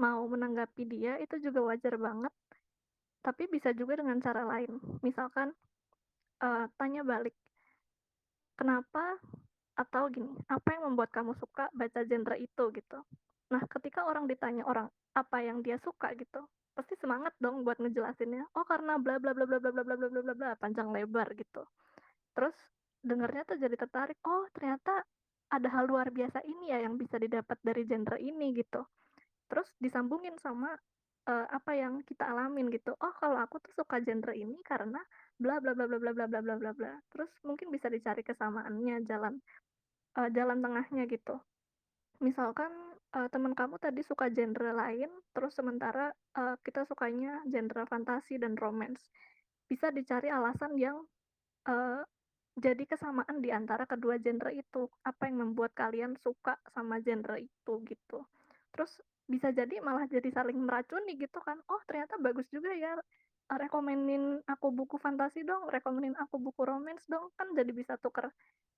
mau 0.00 0.22
menanggapi 0.28 0.82
dia, 0.88 1.16
itu 1.22 1.36
juga 1.40 1.60
wajar 1.74 1.96
banget. 2.00 2.32
Tapi 3.26 3.42
bisa 3.50 3.74
juga 3.74 3.98
dengan 3.98 4.22
cara 4.22 4.46
lain. 4.46 4.78
Misalkan, 5.02 5.50
eee, 6.44 6.64
tanya 6.78 7.02
balik, 7.02 7.34
"Kenapa?" 8.60 9.18
Atau 9.82 10.08
gini, 10.14 10.32
"Apa 10.48 10.68
yang 10.78 10.82
membuat 10.92 11.10
kamu 11.16 11.32
suka 11.42 11.68
baca 11.74 12.00
genre 12.06 12.36
itu?" 12.38 12.64
Gitu. 12.78 12.98
Nah, 13.52 13.62
ketika 13.74 14.06
orang 14.10 14.24
ditanya 14.30 14.64
orang 14.66 14.88
apa 15.16 15.38
yang 15.42 15.58
dia 15.66 15.76
suka 15.82 16.12
gitu, 16.16 16.46
pasti 16.76 16.94
semangat 17.02 17.32
dong 17.42 17.64
buat 17.66 17.78
ngejelasinnya, 17.82 18.46
"Oh, 18.56 18.64
karena 18.68 18.96
bla 19.02 19.16
bla 19.18 19.32
bla 19.34 19.44
bla 19.48 19.58
bla 19.60 19.72
bla 19.72 19.82
bla 19.84 19.96
bla 19.96 20.08
bla 20.12 20.22
bla 20.22 20.34
bla," 20.34 20.50
panjang 20.62 20.88
lebar 20.94 21.28
gitu. 21.36 21.62
Terus 22.36 22.56
dengernya 23.04 23.42
tuh 23.48 23.58
jadi 23.60 23.76
tertarik, 23.78 24.18
"Oh, 24.26 24.44
ternyata 24.54 25.02
ada 25.52 25.68
hal 25.74 25.86
luar 25.90 26.08
biasa 26.12 26.42
ini 26.46 26.72
ya 26.74 26.82
yang 26.86 26.96
bisa 27.00 27.16
didapat 27.20 27.58
dari 27.64 27.82
genre 27.88 28.18
ini," 28.20 28.54
gitu. 28.56 28.82
Terus 29.50 29.68
disambungin 29.82 30.36
sama, 30.42 30.74
eee, 31.28 31.46
apa 31.58 31.72
yang 31.76 31.94
kita 32.08 32.24
alamin 32.32 32.66
gitu, 32.72 32.92
"Oh 32.98 33.12
kalau 33.20 33.38
aku 33.44 33.58
tuh 33.64 33.72
suka 33.76 33.98
genre 34.06 34.32
ini 34.34 34.58
karena 34.66 35.00
bla 35.42 35.58
bla 35.62 35.72
bla 35.76 35.86
bla 35.90 35.98
bla 36.02 36.12
bla 36.14 36.26
bla 36.30 36.40
bla 36.42 36.56
bla 36.60 36.72
bla." 36.78 36.92
Terus 37.12 37.30
mungkin 37.46 37.68
bisa 37.74 37.88
dicari 37.92 38.22
kesamaannya, 38.26 39.04
jalan 39.10 39.34
eee, 40.18 40.28
jalan 40.36 40.58
tengahnya 40.64 41.04
gitu. 41.10 41.36
Misalkan, 42.24 42.72
eee, 43.16 43.28
temen 43.34 43.52
kamu 43.60 43.76
tadi 43.80 44.00
suka 44.04 44.26
genre 44.32 44.72
lain, 44.72 45.10
terus 45.36 45.52
sementara, 45.58 46.12
eee, 46.38 46.54
kita 46.66 46.82
sukanya 46.88 47.44
genre 47.52 47.84
fantasi 47.88 48.40
dan 48.40 48.56
romance. 48.56 49.12
Bisa 49.70 49.88
dicari 49.92 50.28
alasan 50.32 50.76
yang, 50.80 51.04
eee, 51.68 52.02
jadi 52.58 52.84
kesamaan 52.88 53.38
di 53.44 53.50
antara 53.54 53.84
kedua 53.88 54.16
genre 54.20 54.52
itu. 54.54 54.88
Apa 55.06 55.28
yang 55.30 55.38
membuat 55.44 55.72
kalian 55.76 56.14
suka 56.20 56.58
sama 56.74 57.00
genre 57.04 57.36
itu 57.40 57.74
gitu. 57.86 58.18
Terus 58.74 59.00
bisa 59.26 59.48
jadi 59.54 59.82
malah 59.82 60.06
jadi 60.10 60.28
saling 60.32 60.58
meracuni 60.66 61.18
gitu 61.18 61.38
kan, 61.42 61.58
"Oh 61.70 61.80
ternyata 61.88 62.14
bagus 62.22 62.46
juga 62.54 62.70
ya 62.74 62.94
eee, 63.50 63.58
rekomenin 63.62 64.42
aku 64.46 64.66
buku 64.74 64.96
fantasi 65.04 65.42
dong, 65.46 65.66
rekomenin 65.70 66.14
aku 66.18 66.36
buku 66.42 66.62
romance 66.66 67.04
dong, 67.10 67.30
kan 67.38 67.48
jadi 67.58 67.70
bisa 67.74 67.94
tuker 68.02 68.30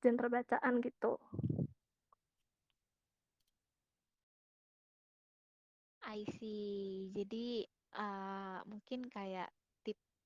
genre 0.03 0.29
bacaan 0.33 0.75
gitu. 0.85 1.17
I 6.07 6.25
see. 6.39 7.11
Jadi 7.15 7.67
uh, 7.99 8.63
mungkin 8.71 9.07
kayak 9.11 9.51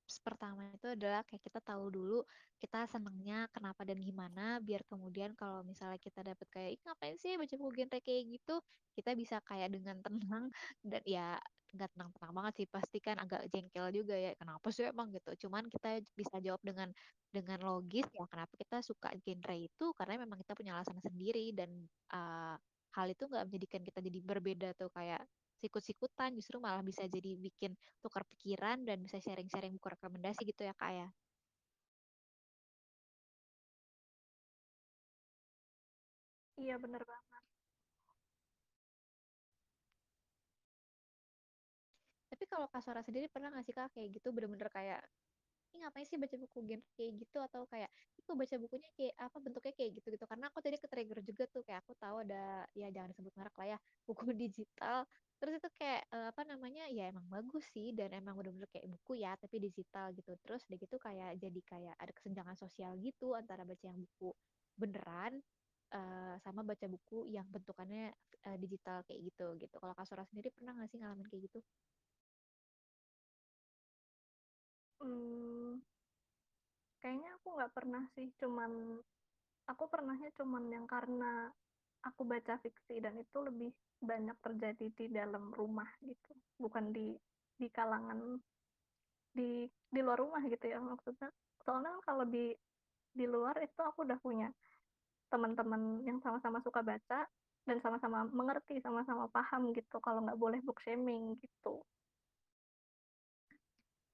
tips 0.03 0.19
pertama 0.19 0.67
itu 0.67 0.83
adalah 0.91 1.23
kayak 1.23 1.39
kita 1.47 1.63
tahu 1.63 1.87
dulu 1.87 2.19
kita 2.59 2.83
senangnya 2.91 3.47
kenapa 3.55 3.87
dan 3.87 4.03
gimana 4.03 4.59
biar 4.59 4.83
kemudian 4.91 5.31
kalau 5.39 5.63
misalnya 5.63 5.95
kita 5.95 6.19
dapet 6.19 6.47
kayak 6.51 6.69
Ih, 6.75 6.81
ngapain 6.83 7.15
sih 7.15 7.39
baca 7.39 7.55
buku 7.55 7.71
genre 7.71 7.99
kayak 8.03 8.23
gitu? 8.35 8.55
Kita 8.99 9.11
bisa 9.15 9.39
kayak 9.47 9.71
dengan 9.71 10.03
tenang 10.03 10.51
dan 10.91 11.03
ya 11.07 11.39
nggak 11.73 11.89
tenang-tenang 11.95 12.33
banget 12.35 12.53
sih. 12.63 12.67
Pasti 12.67 12.97
kan 12.99 13.15
agak 13.19 13.47
jengkel 13.47 13.87
juga 13.95 14.15
ya 14.19 14.31
kenapa 14.35 14.67
sih 14.75 14.87
emang? 14.91 15.11
Gitu. 15.15 15.47
Cuman 15.47 15.67
kita 15.71 16.03
bisa 16.15 16.35
jawab 16.43 16.59
dengan 16.63 16.91
dengan 17.31 17.59
logis 17.63 18.07
ya 18.11 18.27
kenapa 18.27 18.53
kita 18.59 18.83
suka 18.83 19.11
genre 19.23 19.55
itu? 19.55 19.85
Karena 19.95 20.19
memang 20.23 20.39
kita 20.43 20.53
punya 20.55 20.75
alasan 20.79 20.99
sendiri 20.99 21.51
dan 21.55 21.71
uh, 22.11 22.55
hal 22.93 23.07
itu 23.09 23.23
nggak 23.25 23.43
menjadikan 23.49 23.81
kita 23.81 23.99
jadi 24.03 24.19
berbeda 24.21 24.69
tuh 24.77 24.91
kayak 24.93 25.23
sikut-sikutan 25.63 26.29
justru 26.37 26.57
malah 26.65 26.83
bisa 26.89 27.03
jadi 27.15 27.29
bikin 27.45 27.71
tukar 28.03 28.23
pikiran 28.31 28.77
dan 28.87 28.97
bisa 29.05 29.17
sharing-sharing 29.25 29.73
buku 29.77 29.87
rekomendasi 29.95 30.41
gitu 30.49 30.61
ya 30.69 30.73
kak 30.81 30.91
ya. 30.99 31.07
Iya 36.61 36.73
bener 36.83 37.01
banget. 37.11 37.43
Tapi 42.31 42.43
kalau 42.49 42.67
Kak 42.71 42.81
Sora 42.85 43.01
sendiri 43.05 43.27
pernah 43.29 43.53
nggak 43.53 43.65
sih 43.67 43.75
kak 43.77 43.93
kayak 43.95 44.09
gitu 44.19 44.27
bener-bener 44.35 44.69
kayak 44.73 44.99
ini 45.73 45.77
ngapain 45.83 46.05
sih 46.09 46.17
baca 46.21 46.35
buku 46.37 46.59
genre 46.69 46.87
kayak 46.97 47.11
gitu 47.21 47.37
atau 47.47 47.61
kayak 47.69 47.89
itu 48.19 48.31
baca 48.37 48.55
bukunya 48.63 48.89
kayak 48.97 49.13
apa 49.19 49.37
bentuknya 49.45 49.73
kayak 49.77 49.91
gitu 49.99 50.07
gitu 50.15 50.25
karena 50.31 50.45
aku 50.51 50.59
tadi 50.65 50.77
ke 50.81 50.87
trigger 50.91 51.19
juga 51.25 51.43
tuh 51.53 51.61
kayak 51.67 51.79
aku 51.85 51.93
tahu 51.97 52.17
ada 52.25 52.65
ya 52.77 52.87
jangan 52.95 53.09
disebut 53.13 53.33
merek 53.39 53.55
lah 53.59 53.67
ya 53.75 53.79
buku 54.09 54.25
digital 54.37 54.97
terus 55.43 55.59
itu 55.59 55.69
kayak 55.75 56.07
eh, 56.15 56.27
apa 56.31 56.41
namanya 56.47 56.87
ya 56.87 57.11
emang 57.11 57.27
bagus 57.27 57.67
sih 57.75 57.91
dan 57.91 58.15
emang 58.15 58.39
bener-bener 58.39 58.69
kayak 58.71 58.87
buku 58.87 59.19
ya 59.23 59.35
tapi 59.35 59.59
digital 59.59 60.15
gitu. 60.15 60.31
Terus 60.43 60.63
udah 60.71 60.77
gitu 60.79 60.95
kayak 61.07 61.31
jadi 61.43 61.59
kayak 61.71 61.95
ada 61.99 62.11
kesenjangan 62.15 62.55
sosial 62.55 62.95
gitu 63.03 63.35
antara 63.35 63.67
baca 63.67 63.83
yang 63.83 63.99
buku 63.99 64.31
beneran 64.79 65.43
eh, 65.91 66.35
sama 66.43 66.61
baca 66.63 66.87
buku 66.87 67.27
yang 67.35 67.47
bentukannya 67.51 68.15
eh, 68.47 68.57
digital 68.63 69.03
kayak 69.07 69.19
gitu 69.35 69.45
gitu. 69.59 69.75
Kalau 69.83 69.91
Kak 69.97 70.07
Sora 70.07 70.23
sendiri 70.29 70.47
pernah 70.55 70.71
nggak 70.79 70.87
sih 70.91 70.99
ngalamin 71.03 71.27
kayak 71.27 71.43
gitu? 71.51 71.59
Mmm, 75.03 75.73
kayaknya 77.01 77.29
aku 77.37 77.47
nggak 77.55 77.73
pernah 77.77 78.03
sih, 78.15 78.27
cuman 78.41 78.71
aku 79.71 79.83
pernahnya 79.93 80.29
cuman 80.39 80.63
yang 80.75 80.85
karena 80.93 81.51
aku 82.03 82.21
baca 82.27 82.59
fiksi 82.59 82.99
dan 82.99 83.15
itu 83.15 83.37
lebih 83.39 83.71
banyak 84.03 84.35
terjadi 84.43 84.85
di 84.91 85.05
dalam 85.11 85.55
rumah 85.55 85.87
gitu, 86.03 86.35
bukan 86.59 86.91
di 86.91 87.15
di 87.55 87.67
kalangan 87.71 88.39
di 89.33 89.65
di 89.67 89.99
luar 90.03 90.19
rumah 90.19 90.43
gitu 90.45 90.65
ya 90.67 90.83
maksudnya. 90.83 91.31
Soalnya 91.63 91.95
kalau 92.03 92.27
di 92.27 92.51
di 93.13 93.25
luar 93.29 93.55
itu 93.63 93.79
aku 93.79 94.03
udah 94.03 94.19
punya 94.19 94.49
teman-teman 95.31 96.03
yang 96.05 96.19
sama-sama 96.21 96.61
suka 96.61 96.85
baca 96.85 97.25
dan 97.63 97.77
sama-sama 97.79 98.27
mengerti, 98.27 98.83
sama-sama 98.83 99.31
paham 99.31 99.71
gitu 99.71 99.97
kalau 100.03 100.21
nggak 100.27 100.37
boleh 100.37 100.59
book 100.61 100.83
shaming 100.83 101.39
gitu. 101.39 101.81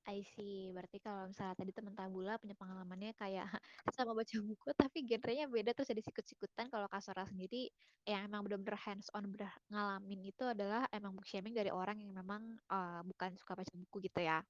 I 0.10 0.26
see. 0.34 0.74
Berarti 0.76 0.98
kalau 1.06 1.30
misalnya 1.30 1.56
tadi 1.60 1.72
teman 1.78 1.94
Tabula 1.94 2.34
punya 2.42 2.56
pengalamannya 2.58 3.12
kayak 3.22 3.46
sama 3.96 4.12
baca 4.18 4.36
buku 4.42 4.70
tapi 4.74 4.98
genrenya 5.06 5.46
beda 5.46 5.72
terus 5.78 5.90
jadi 5.94 6.02
sikut-sikutan. 6.08 6.66
Kalau 6.74 6.88
Kasora 6.90 7.24
sendiri 7.30 7.70
yang 8.10 8.26
emang 8.30 8.42
bener-bener 8.46 8.78
hands 8.86 9.08
on 9.14 9.30
bener 9.30 9.52
ngalamin 9.70 10.22
itu 10.32 10.44
adalah 10.50 10.90
emang 10.90 11.14
book 11.14 11.28
shaming 11.30 11.54
dari 11.54 11.70
orang 11.70 12.02
yang 12.02 12.12
memang 12.16 12.42
uh, 12.74 13.02
bukan 13.06 13.38
suka 13.38 13.54
baca 13.60 13.74
buku 13.78 13.98
gitu 14.10 14.20
ya. 14.26 14.42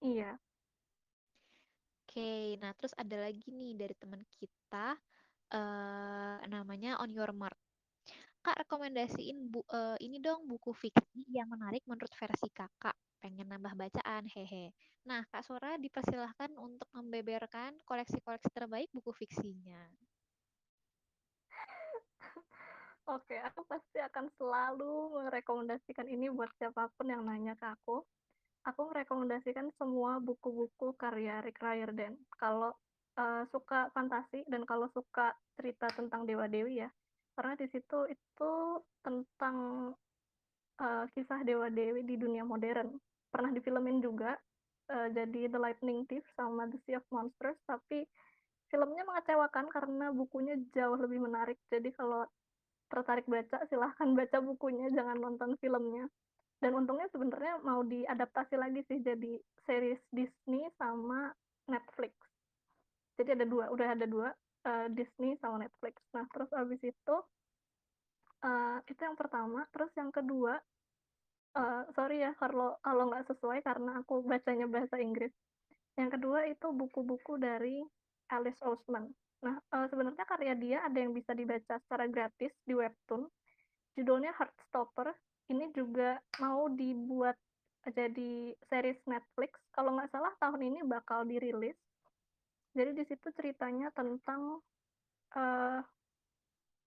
Iya. 0.00 0.38
Oke, 2.08 2.56
nah 2.62 2.72
terus 2.78 2.94
ada 2.96 3.16
lagi 3.24 3.44
nih 3.52 3.76
dari 3.80 3.94
teman 4.00 4.22
kita 4.36 4.96
eh 5.54 6.36
namanya 6.52 6.88
On 7.02 7.10
Your 7.12 7.30
Mark. 7.36 7.58
Kak 8.44 8.56
rekomendasiin 8.62 9.36
bu 9.52 9.60
eh, 9.76 9.96
ini 10.06 10.16
dong 10.22 10.40
buku 10.50 10.70
fiksi 10.82 11.20
yang 11.38 11.48
menarik 11.52 11.82
menurut 11.90 12.12
versi 12.20 12.48
kakak. 12.58 12.96
Pengen 13.20 13.48
nambah 13.48 13.74
bacaan, 13.74 14.28
hehe. 14.28 14.70
Nah, 15.06 15.22
Kak 15.30 15.46
Sora 15.46 15.78
dipersilahkan 15.80 16.52
untuk 16.58 16.88
membeberkan 16.92 17.78
koleksi-koleksi 17.86 18.50
terbaik 18.52 18.90
buku 18.92 19.14
fiksinya. 19.14 19.82
Oke, 23.14 23.38
aku 23.38 23.62
pasti 23.70 24.02
akan 24.02 24.26
selalu 24.34 25.22
merekomendasikan 25.22 26.10
ini 26.10 26.26
buat 26.28 26.50
siapa 26.58 26.90
pun 26.98 27.06
yang 27.06 27.22
nanya 27.22 27.54
ke 27.54 27.66
aku. 27.70 28.02
Aku 28.66 28.90
merekomendasikan 28.90 29.70
semua 29.78 30.18
buku-buku 30.18 30.98
karya 30.98 31.38
Rick 31.38 31.62
Riordan. 31.62 32.18
Kalau 32.34 32.74
uh, 33.14 33.46
suka 33.54 33.94
fantasi 33.94 34.42
dan 34.50 34.66
kalau 34.66 34.90
suka 34.90 35.30
cerita 35.54 35.86
tentang 35.94 36.26
dewa-dewi 36.26 36.82
ya, 36.82 36.90
karena 37.38 37.54
di 37.54 37.66
situ 37.70 38.10
itu 38.10 38.52
tentang 39.06 39.56
uh, 40.80 41.04
kisah 41.12 41.42
dewa-dewi 41.42 42.04
di 42.04 42.16
dunia 42.20 42.42
modern. 42.42 42.96
Pernah 43.32 43.50
difilmin 43.52 44.00
juga, 44.00 44.36
uh, 44.92 45.08
jadi 45.12 45.50
The 45.50 45.58
Lightning 45.60 46.04
Thief 46.08 46.24
sama 46.36 46.68
The 46.70 46.78
Sea 46.86 47.00
of 47.00 47.06
Monsters, 47.12 47.58
tapi 47.68 48.06
filmnya 48.72 49.06
mengecewakan 49.06 49.70
karena 49.70 50.10
bukunya 50.10 50.58
jauh 50.74 50.98
lebih 50.98 51.22
menarik. 51.22 51.60
Jadi 51.70 51.92
kalau 51.94 52.26
tertarik 52.86 53.26
baca 53.26 53.66
silahkan 53.66 54.14
baca 54.14 54.38
bukunya 54.38 54.86
jangan 54.94 55.18
nonton 55.18 55.58
filmnya 55.58 56.06
dan 56.62 56.72
untungnya 56.72 57.10
sebenarnya 57.12 57.60
mau 57.66 57.82
diadaptasi 57.84 58.54
lagi 58.56 58.80
sih 58.88 59.02
jadi 59.02 59.36
series 59.66 60.00
Disney 60.14 60.64
sama 60.78 61.34
Netflix 61.66 62.14
jadi 63.18 63.36
ada 63.36 63.46
dua 63.48 63.68
udah 63.74 63.88
ada 63.92 64.06
dua 64.06 64.28
uh, 64.64 64.88
Disney 64.94 65.36
sama 65.42 65.66
Netflix 65.66 65.98
nah 66.14 66.24
terus 66.30 66.48
abis 66.54 66.80
itu 66.86 67.16
uh, 68.44 68.78
itu 68.88 69.00
yang 69.00 69.16
pertama 69.16 69.64
terus 69.72 69.92
yang 69.96 70.10
kedua 70.10 70.58
uh, 71.56 71.82
sorry 71.94 72.20
ya 72.24 72.34
kalau 72.36 72.76
kalau 72.84 73.08
nggak 73.08 73.28
sesuai 73.30 73.62
karena 73.64 74.02
aku 74.02 74.26
bacanya 74.26 74.66
bahasa 74.68 74.98
Inggris 75.00 75.32
yang 75.96 76.12
kedua 76.12 76.44
itu 76.50 76.68
buku-buku 76.74 77.40
dari 77.40 77.80
Alice 78.28 78.60
Oseman 78.60 79.08
Nah, 79.44 79.56
uh, 79.74 79.86
sebenarnya 79.86 80.24
karya 80.24 80.54
dia 80.56 80.78
ada 80.82 80.96
yang 80.96 81.12
bisa 81.12 81.36
dibaca 81.36 81.76
secara 81.78 82.08
gratis 82.08 82.52
di 82.64 82.72
webtoon. 82.72 83.28
Judulnya 83.98 84.32
Heartstopper. 84.34 85.12
Ini 85.46 85.70
juga 85.76 86.18
mau 86.42 86.66
dibuat 86.66 87.36
jadi 87.86 88.50
series 88.66 88.98
Netflix. 89.06 89.54
Kalau 89.70 89.94
nggak 89.94 90.10
salah 90.10 90.34
tahun 90.42 90.72
ini 90.72 90.80
bakal 90.82 91.22
dirilis. 91.28 91.76
Jadi 92.74 92.90
di 92.92 93.04
situ 93.06 93.30
ceritanya 93.32 93.94
tentang 93.94 94.58
uh, 95.38 95.80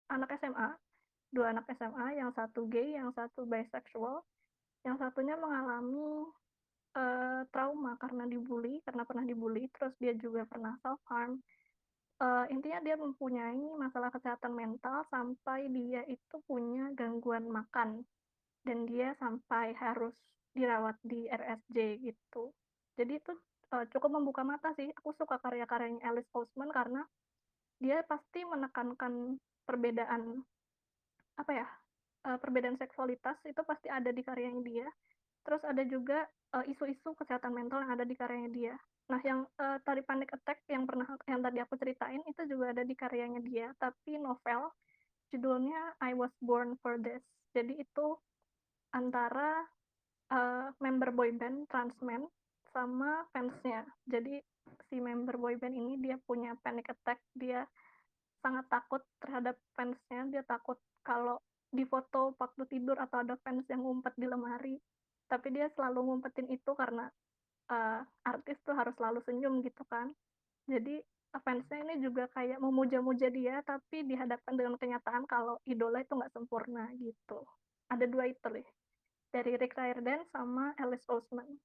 anak 0.09 0.30
SMA, 0.38 0.70
dua 1.35 1.51
anak 1.51 1.66
SMA, 1.74 2.22
yang 2.22 2.30
satu 2.32 2.70
gay, 2.70 2.95
yang 2.95 3.11
satu 3.11 3.43
bisexual, 3.43 4.22
yang 4.87 4.95
satunya 5.03 5.35
mengalami 5.35 6.30
uh, 6.95 7.43
trauma 7.51 7.99
karena 7.99 8.30
dibully, 8.30 8.78
karena 8.87 9.03
pernah 9.03 9.26
dibully, 9.26 9.66
terus 9.74 9.93
dia 9.99 10.14
juga 10.14 10.47
pernah 10.47 10.78
self 10.78 11.03
harm 11.11 11.43
uh, 12.22 12.47
intinya 12.53 12.80
dia 12.85 12.97
mempunyai 12.99 13.64
masalah 13.80 14.12
kesehatan 14.12 14.55
mental 14.55 15.03
sampai 15.11 15.66
dia 15.72 16.05
itu 16.07 16.37
punya 16.47 16.93
gangguan 16.95 17.49
makan 17.49 18.05
dan 18.62 18.78
dia 18.87 19.16
sampai 19.18 19.74
harus 19.76 20.14
dirawat 20.55 20.95
di 21.03 21.26
RSJ 21.26 21.78
gitu. 22.05 22.55
Jadi 22.95 23.18
itu 23.18 23.32
uh, 23.74 23.85
cukup 23.91 24.20
membuka 24.20 24.47
mata 24.47 24.70
sih. 24.78 24.87
Aku 25.03 25.11
suka 25.18 25.43
karya-karyanya 25.43 26.07
Alice 26.07 26.30
Oseman 26.30 26.70
karena 26.70 27.03
dia 27.82 28.07
pasti 28.07 28.47
menekankan 28.47 29.37
perbedaan 29.66 30.47
apa 31.39 31.53
ya 31.53 31.66
uh, 32.30 32.39
perbedaan 32.41 32.78
seksualitas 32.80 33.39
itu 33.47 33.61
pasti 33.66 33.89
ada 33.91 34.11
di 34.11 34.22
karyanya 34.24 34.62
dia. 34.64 34.89
Terus 35.45 35.61
ada 35.61 35.85
juga 35.85 36.24
isu-isu 36.64 37.12
uh, 37.12 37.16
kesehatan 37.20 37.53
mental 37.53 37.85
yang 37.85 37.93
ada 38.01 38.07
di 38.09 38.16
karyanya 38.16 38.51
dia. 38.53 38.74
Nah, 39.12 39.20
yang 39.20 39.45
uh, 39.61 39.76
tadi 39.85 40.01
Panic 40.01 40.32
Attack 40.32 40.64
yang 40.72 40.89
pernah 40.89 41.05
yang 41.28 41.45
tadi 41.45 41.61
aku 41.61 41.76
ceritain 41.76 42.24
itu 42.24 42.43
juga 42.49 42.72
ada 42.72 42.80
di 42.80 42.97
karyanya 42.97 43.45
dia, 43.45 43.68
tapi 43.76 44.16
novel 44.16 44.72
judulnya 45.28 46.01
I 46.01 46.16
Was 46.16 46.32
Born 46.41 46.80
for 46.80 46.97
This. 46.97 47.20
Jadi 47.53 47.85
itu 47.85 48.16
antara 48.97 49.61
uh, 50.32 50.72
member 50.80 51.12
boyband 51.12 51.68
transmen 51.68 52.24
sama 52.72 53.28
fansnya. 53.37 53.85
Jadi 54.09 54.41
si 54.89 54.97
member 54.97 55.37
boyband 55.37 55.76
ini 55.76 56.01
dia 56.01 56.16
punya 56.24 56.57
panic 56.64 56.89
attack, 56.89 57.20
dia 57.37 57.68
sangat 58.45 58.68
takut 58.68 59.01
terhadap 59.24 59.57
fansnya, 59.72 60.28
dia 60.28 60.45
takut 60.45 60.76
kalau 61.01 61.40
di 61.72 61.88
foto 61.88 62.36
waktu 62.36 62.68
tidur 62.68 63.01
atau 63.01 63.24
ada 63.24 63.40
fans 63.40 63.64
yang 63.72 63.80
ngumpet 63.80 64.12
di 64.20 64.28
lemari. 64.28 64.76
Tapi 65.24 65.49
dia 65.57 65.72
selalu 65.72 66.12
ngumpetin 66.12 66.53
itu 66.53 66.76
karena 66.76 67.09
uh, 67.72 68.05
artis 68.28 68.61
tuh 68.68 68.76
harus 68.76 68.92
selalu 69.01 69.24
senyum 69.24 69.64
gitu 69.64 69.80
kan. 69.88 70.12
Jadi 70.68 71.01
fansnya 71.40 71.80
ini 71.88 72.05
juga 72.05 72.28
kayak 72.30 72.61
memuja-muja 72.61 73.32
dia 73.32 73.64
tapi 73.64 74.05
dihadapkan 74.05 74.55
dengan 74.55 74.76
kenyataan 74.76 75.24
kalau 75.24 75.59
idola 75.64 76.05
itu 76.05 76.12
nggak 76.12 76.36
sempurna 76.36 76.92
gitu. 77.01 77.40
Ada 77.88 78.05
dua 78.05 78.28
itu 78.28 78.47
deh 78.53 78.68
dari 79.34 79.59
Rick 79.59 79.74
Riordan 79.74 80.22
sama 80.30 80.78
Alice 80.78 81.11
Oseman 81.11 81.59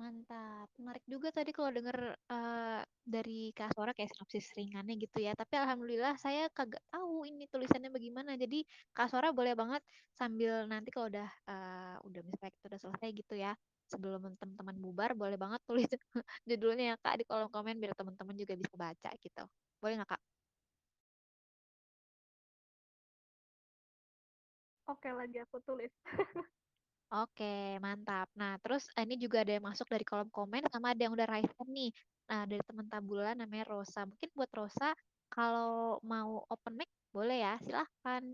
Mantap. 0.00 0.72
Menarik 0.80 1.04
juga 1.04 1.28
tadi 1.36 1.52
kalau 1.52 1.68
denger 1.68 2.16
uh, 2.32 2.80
dari 3.04 3.52
Kak 3.52 3.76
Sora 3.76 3.92
kayak 3.92 4.08
sinopsis 4.16 4.48
ringannya 4.56 4.96
gitu 4.96 5.20
ya. 5.20 5.36
Tapi 5.36 5.52
alhamdulillah 5.60 6.16
saya 6.16 6.48
kagak 6.48 6.80
tahu 6.88 7.28
ini 7.28 7.44
tulisannya 7.52 7.92
bagaimana. 7.92 8.32
Jadi 8.40 8.64
Kak 8.96 9.12
Sora 9.12 9.28
boleh 9.36 9.52
banget 9.52 9.84
sambil 10.16 10.64
nanti 10.64 10.88
kalau 10.88 11.12
udah 11.12 11.28
uh, 11.44 11.96
udah 12.08 12.20
misalnya 12.24 12.52
kita 12.56 12.66
udah 12.72 12.80
selesai 12.80 13.08
gitu 13.12 13.34
ya. 13.36 13.52
Sebelum 13.92 14.32
teman-teman 14.40 14.76
bubar 14.80 15.12
boleh 15.12 15.36
banget 15.36 15.60
tulis 15.68 15.84
judulnya 16.48 16.84
ya 16.90 16.96
Kak 16.96 17.14
di 17.20 17.24
kolom 17.28 17.52
komen 17.52 17.76
biar 17.76 17.92
teman-teman 17.92 18.32
juga 18.40 18.54
bisa 18.56 18.74
baca 18.80 19.10
gitu. 19.20 19.44
Boleh 19.76 19.94
nggak 20.00 20.10
Kak? 20.16 20.22
Oke, 24.90 25.08
lagi 25.18 25.36
aku 25.44 25.56
tulis. 25.66 25.92
Oke, 27.12 27.76
mantap. 27.84 28.26
Nah, 28.40 28.56
terus 28.64 28.88
eh, 28.96 29.04
ini 29.04 29.20
juga 29.20 29.44
ada 29.44 29.52
yang 29.52 29.64
masuk 29.68 29.84
dari 29.92 30.00
kolom 30.08 30.32
komen 30.32 30.64
sama 30.72 30.96
ada 30.96 31.00
yang 31.04 31.12
udah 31.12 31.28
raise 31.28 31.52
hand 31.60 31.72
nih. 31.76 31.90
Nah, 32.32 32.42
dari 32.48 32.62
teman 32.64 32.88
Tabula 32.88 33.36
namanya 33.36 33.64
Rosa. 33.68 34.08
Mungkin 34.08 34.28
buat 34.32 34.48
Rosa 34.56 34.96
kalau 35.28 36.00
mau 36.00 36.40
open 36.48 36.72
mic 36.80 36.88
boleh 37.12 37.44
ya, 37.44 37.54
silahkan. 37.60 38.24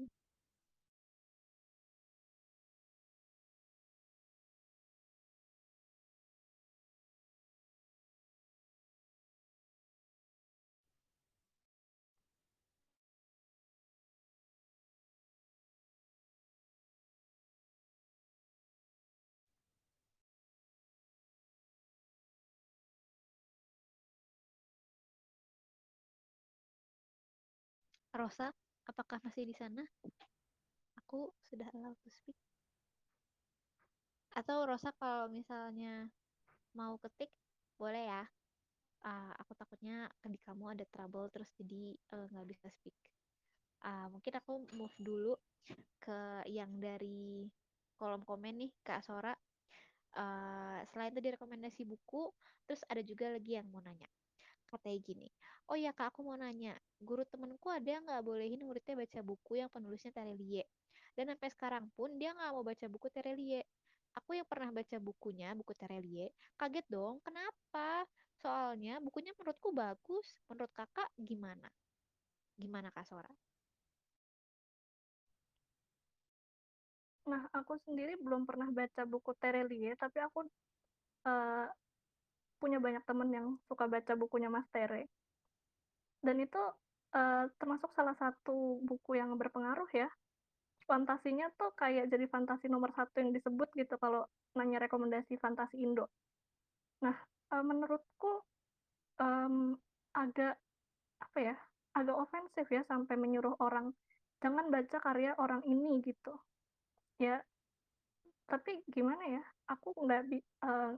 Rosa, 28.18 28.50
apakah 28.82 29.22
masih 29.22 29.46
di 29.46 29.54
sana? 29.54 29.86
Aku 30.98 31.30
sudah 31.46 31.70
allow 31.70 31.94
to 32.02 32.10
speak. 32.10 32.34
Atau 34.34 34.66
Rosa 34.66 34.90
kalau 34.98 35.30
misalnya 35.30 36.10
mau 36.74 36.98
ketik, 36.98 37.30
boleh 37.78 38.10
ya. 38.10 38.26
Uh, 39.06 39.30
aku 39.38 39.54
takutnya 39.54 40.10
di 40.26 40.34
kamu 40.42 40.74
ada 40.74 40.82
trouble 40.90 41.30
terus 41.30 41.46
jadi 41.54 41.94
eh, 41.94 42.26
nggak 42.34 42.42
uh, 42.42 42.50
bisa 42.50 42.66
speak. 42.74 42.98
Uh, 43.86 44.10
mungkin 44.10 44.34
aku 44.34 44.66
move 44.74 44.96
dulu 44.98 45.38
ke 46.02 46.42
yang 46.50 46.74
dari 46.82 47.46
kolom 47.94 48.26
komen 48.26 48.66
nih 48.66 48.74
Kak 48.82 49.06
Sora. 49.06 49.30
Uh, 50.18 50.82
selain 50.90 51.14
tadi 51.14 51.30
rekomendasi 51.38 51.86
buku, 51.86 52.34
terus 52.66 52.82
ada 52.90 52.98
juga 53.06 53.30
lagi 53.30 53.54
yang 53.54 53.70
mau 53.70 53.78
nanya. 53.78 54.10
Katanya 54.68 54.98
gini, 55.00 55.28
oh 55.72 55.76
ya 55.80 55.96
kak 55.96 56.12
aku 56.12 56.20
mau 56.28 56.36
nanya, 56.36 56.76
guru 57.00 57.24
temenku 57.24 57.72
ada 57.72 57.88
nggak 58.04 58.20
bolehin 58.20 58.60
muridnya 58.60 59.00
baca 59.00 59.20
buku 59.24 59.56
yang 59.56 59.72
penulisnya 59.72 60.12
Terelie. 60.12 60.68
Dan 61.16 61.32
sampai 61.32 61.48
sekarang 61.48 61.88
pun 61.96 62.20
dia 62.20 62.36
nggak 62.36 62.52
mau 62.52 62.60
baca 62.60 62.84
buku 62.84 63.08
Terelie. 63.08 63.64
Aku 64.20 64.36
yang 64.36 64.44
pernah 64.44 64.68
baca 64.68 64.96
bukunya, 65.00 65.56
buku 65.56 65.72
Terelie, 65.72 66.28
kaget 66.60 66.84
dong, 66.92 67.16
kenapa? 67.24 68.04
Soalnya 68.36 69.00
bukunya 69.00 69.32
menurutku 69.32 69.72
bagus. 69.72 70.36
Menurut 70.52 70.72
kakak 70.76 71.08
gimana? 71.16 71.70
Gimana 72.58 72.92
kak 72.92 73.08
Sora? 73.08 73.30
Nah, 77.28 77.44
aku 77.52 77.76
sendiri 77.84 78.16
belum 78.20 78.48
pernah 78.48 78.68
baca 78.72 79.04
buku 79.04 79.32
Terelie, 79.36 79.92
tapi 80.00 80.18
aku 80.24 80.48
uh, 81.28 81.66
punya 82.58 82.82
banyak 82.82 83.02
temen 83.06 83.30
yang 83.30 83.46
suka 83.70 83.86
baca 83.86 84.12
bukunya 84.18 84.50
Mas 84.50 84.66
Tere. 84.74 85.06
Dan 86.18 86.42
itu 86.42 86.58
uh, 87.14 87.44
termasuk 87.56 87.94
salah 87.94 88.18
satu 88.18 88.82
buku 88.82 89.16
yang 89.16 89.34
berpengaruh 89.38 89.88
ya. 89.94 90.10
Fantasinya 90.88 91.52
tuh 91.54 91.70
kayak 91.76 92.08
jadi 92.08 92.26
fantasi 92.26 92.66
nomor 92.66 92.90
satu 92.96 93.20
yang 93.20 93.30
disebut 93.30 93.68
gitu 93.76 93.94
kalau 94.00 94.24
nanya 94.56 94.82
rekomendasi 94.82 95.36
fantasi 95.38 95.78
Indo. 95.78 96.10
Nah, 97.04 97.14
uh, 97.54 97.64
menurutku 97.64 98.42
um, 99.20 99.76
agak 100.16 100.58
apa 101.22 101.38
ya, 101.38 101.56
agak 101.94 102.16
ofensif 102.16 102.66
ya 102.72 102.82
sampai 102.88 103.14
menyuruh 103.14 103.54
orang 103.60 103.92
jangan 104.42 104.70
baca 104.70 104.98
karya 105.02 105.34
orang 105.38 105.62
ini 105.66 106.00
gitu. 106.02 106.34
Ya, 107.18 107.42
tapi 108.48 108.80
gimana 108.88 109.22
ya? 109.28 109.42
Aku 109.68 109.92
nggak 109.92 110.22
uh, 110.64 110.96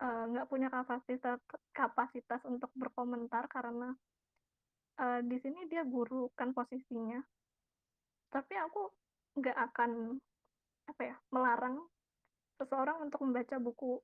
nggak 0.00 0.46
uh, 0.46 0.50
punya 0.50 0.72
kapasitas 0.72 1.36
kapasitas 1.76 2.40
untuk 2.48 2.72
berkomentar 2.72 3.44
karena 3.52 3.92
uh, 4.96 5.20
di 5.20 5.36
sini 5.44 5.68
dia 5.68 5.84
guru 5.84 6.32
kan 6.32 6.56
posisinya. 6.56 7.20
Tapi 8.32 8.54
aku 8.56 8.82
nggak 9.36 9.58
akan 9.72 10.16
apa 10.88 11.02
ya 11.04 11.16
melarang 11.30 11.84
seseorang 12.56 13.04
untuk 13.04 13.22
membaca 13.22 13.56
buku 13.60 14.00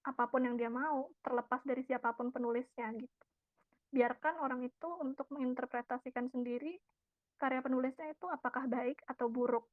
apa 0.00 0.24
pun 0.28 0.44
yang 0.44 0.56
dia 0.56 0.72
mau 0.72 1.08
terlepas 1.20 1.60
dari 1.64 1.84
siapa 1.88 2.12
pun 2.12 2.28
penulisnya 2.32 2.92
gitu. 2.96 3.24
Biarkan 3.90 4.44
orang 4.44 4.60
itu 4.64 4.88
untuk 5.00 5.26
menginterpretasikan 5.32 6.28
sendiri 6.28 6.76
karya 7.40 7.64
penulisnya 7.64 8.12
itu 8.12 8.28
apakah 8.28 8.68
baik 8.68 9.00
atau 9.08 9.32
buruk. 9.32 9.64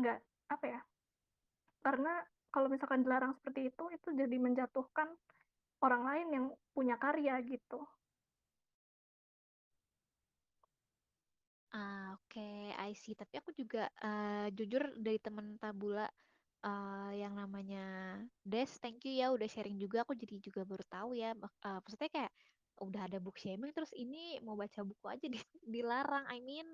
Nggak 0.00 0.18
apa 0.48 0.66
ya 0.68 0.80
karena 1.82 2.14
kalau 2.54 2.68
misalkan 2.68 3.02
dilarang 3.02 3.32
seperti 3.34 3.72
itu 3.72 3.84
itu 3.90 4.08
jadi 4.12 4.36
menjatuhkan 4.36 5.08
orang 5.82 6.02
lain 6.06 6.28
yang 6.30 6.46
punya 6.76 6.94
karya 7.00 7.40
gitu 7.42 7.82
Ah, 11.72 12.12
oke, 12.20 12.48
I 12.76 12.92
see. 12.92 13.16
Tapi 13.16 13.40
aku 13.40 13.48
juga 13.56 13.88
uh, 14.04 14.44
jujur 14.52 14.92
dari 15.00 15.16
temen 15.16 15.56
Tabula 15.56 16.04
uh, 16.68 17.10
yang 17.16 17.32
namanya 17.32 17.80
Des, 18.44 18.68
thank 18.76 19.00
you 19.08 19.16
ya 19.16 19.32
udah 19.32 19.48
sharing 19.48 19.80
juga. 19.80 20.04
Aku 20.04 20.12
jadi 20.12 20.36
juga 20.36 20.68
baru 20.68 20.84
tahu 20.84 21.16
ya. 21.16 21.32
Uh, 21.64 21.80
maksudnya 21.80 22.12
kayak 22.12 22.32
udah 22.76 23.08
ada 23.08 23.18
book 23.22 23.38
shaming 23.40 23.70
terus 23.72 23.92
ini 23.96 24.36
mau 24.44 24.52
baca 24.58 24.84
buku 24.84 25.06
aja 25.08 25.26
di, 25.32 25.40
dilarang. 25.74 26.28
I 26.28 26.44
mean, 26.44 26.68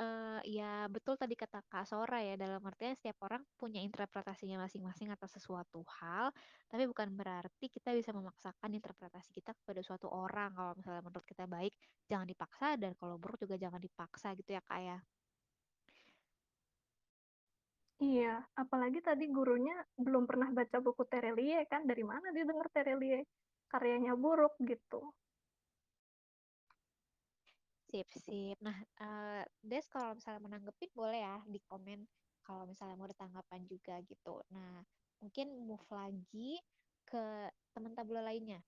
uh, 0.00 0.40
ya 0.48 0.88
betul 0.88 1.14
tadi 1.20 1.36
kata 1.36 1.60
Kak 1.68 1.84
Sora 1.84 2.24
ya 2.24 2.34
dalam 2.40 2.60
artinya 2.64 2.96
setiap 2.96 3.20
orang 3.28 3.44
punya 3.60 3.84
interpretasinya 3.84 4.64
masing-masing 4.64 5.12
atas 5.12 5.36
sesuatu 5.36 5.84
hal 6.00 6.32
tapi 6.72 6.88
bukan 6.88 7.12
berarti 7.12 7.68
kita 7.68 7.92
bisa 7.92 8.10
memaksakan 8.16 8.70
interpretasi 8.72 9.30
kita 9.36 9.52
kepada 9.52 9.80
suatu 9.84 10.08
orang. 10.08 10.50
Kalau 10.56 10.72
misalnya 10.78 11.02
menurut 11.04 11.26
kita 11.28 11.44
baik 11.44 11.74
jangan 12.08 12.26
dipaksa 12.26 12.80
dan 12.80 12.96
kalau 12.96 13.20
buruk 13.20 13.38
juga 13.44 13.60
jangan 13.60 13.80
dipaksa 13.82 14.32
gitu 14.38 14.56
ya 14.56 14.62
Kak 14.64 14.80
ya. 14.80 14.98
Iya, 18.00 18.40
apalagi 18.56 19.04
tadi 19.04 19.28
gurunya 19.28 19.76
belum 20.00 20.24
pernah 20.24 20.48
baca 20.48 20.80
buku 20.80 21.04
Terelie 21.04 21.68
kan, 21.68 21.84
dari 21.84 22.00
mana 22.00 22.32
dia 22.32 22.48
dengar 22.48 22.72
Terelie? 22.72 23.28
Karyanya 23.68 24.16
buruk 24.16 24.56
gitu. 24.64 25.12
Sip, 27.90 28.08
sip. 28.14 28.56
Nah, 28.62 28.76
uh, 29.02 29.42
Des 29.70 29.86
kalau 29.90 30.14
misalnya 30.18 30.40
menanggepin 30.46 30.90
boleh 30.94 31.20
ya 31.26 31.36
di 31.48 31.58
komen 31.64 32.06
kalau 32.46 32.64
misalnya 32.70 32.94
mau 32.98 33.06
ada 33.10 33.16
tanggapan 33.18 33.60
juga 33.66 33.98
gitu. 34.06 34.40
Nah, 34.54 34.82
mungkin 35.22 35.46
move 35.68 35.86
lagi 35.90 36.60
ke 37.08 37.50
teman 37.74 37.92
tabula 37.98 38.22
lainnya. 38.22 38.62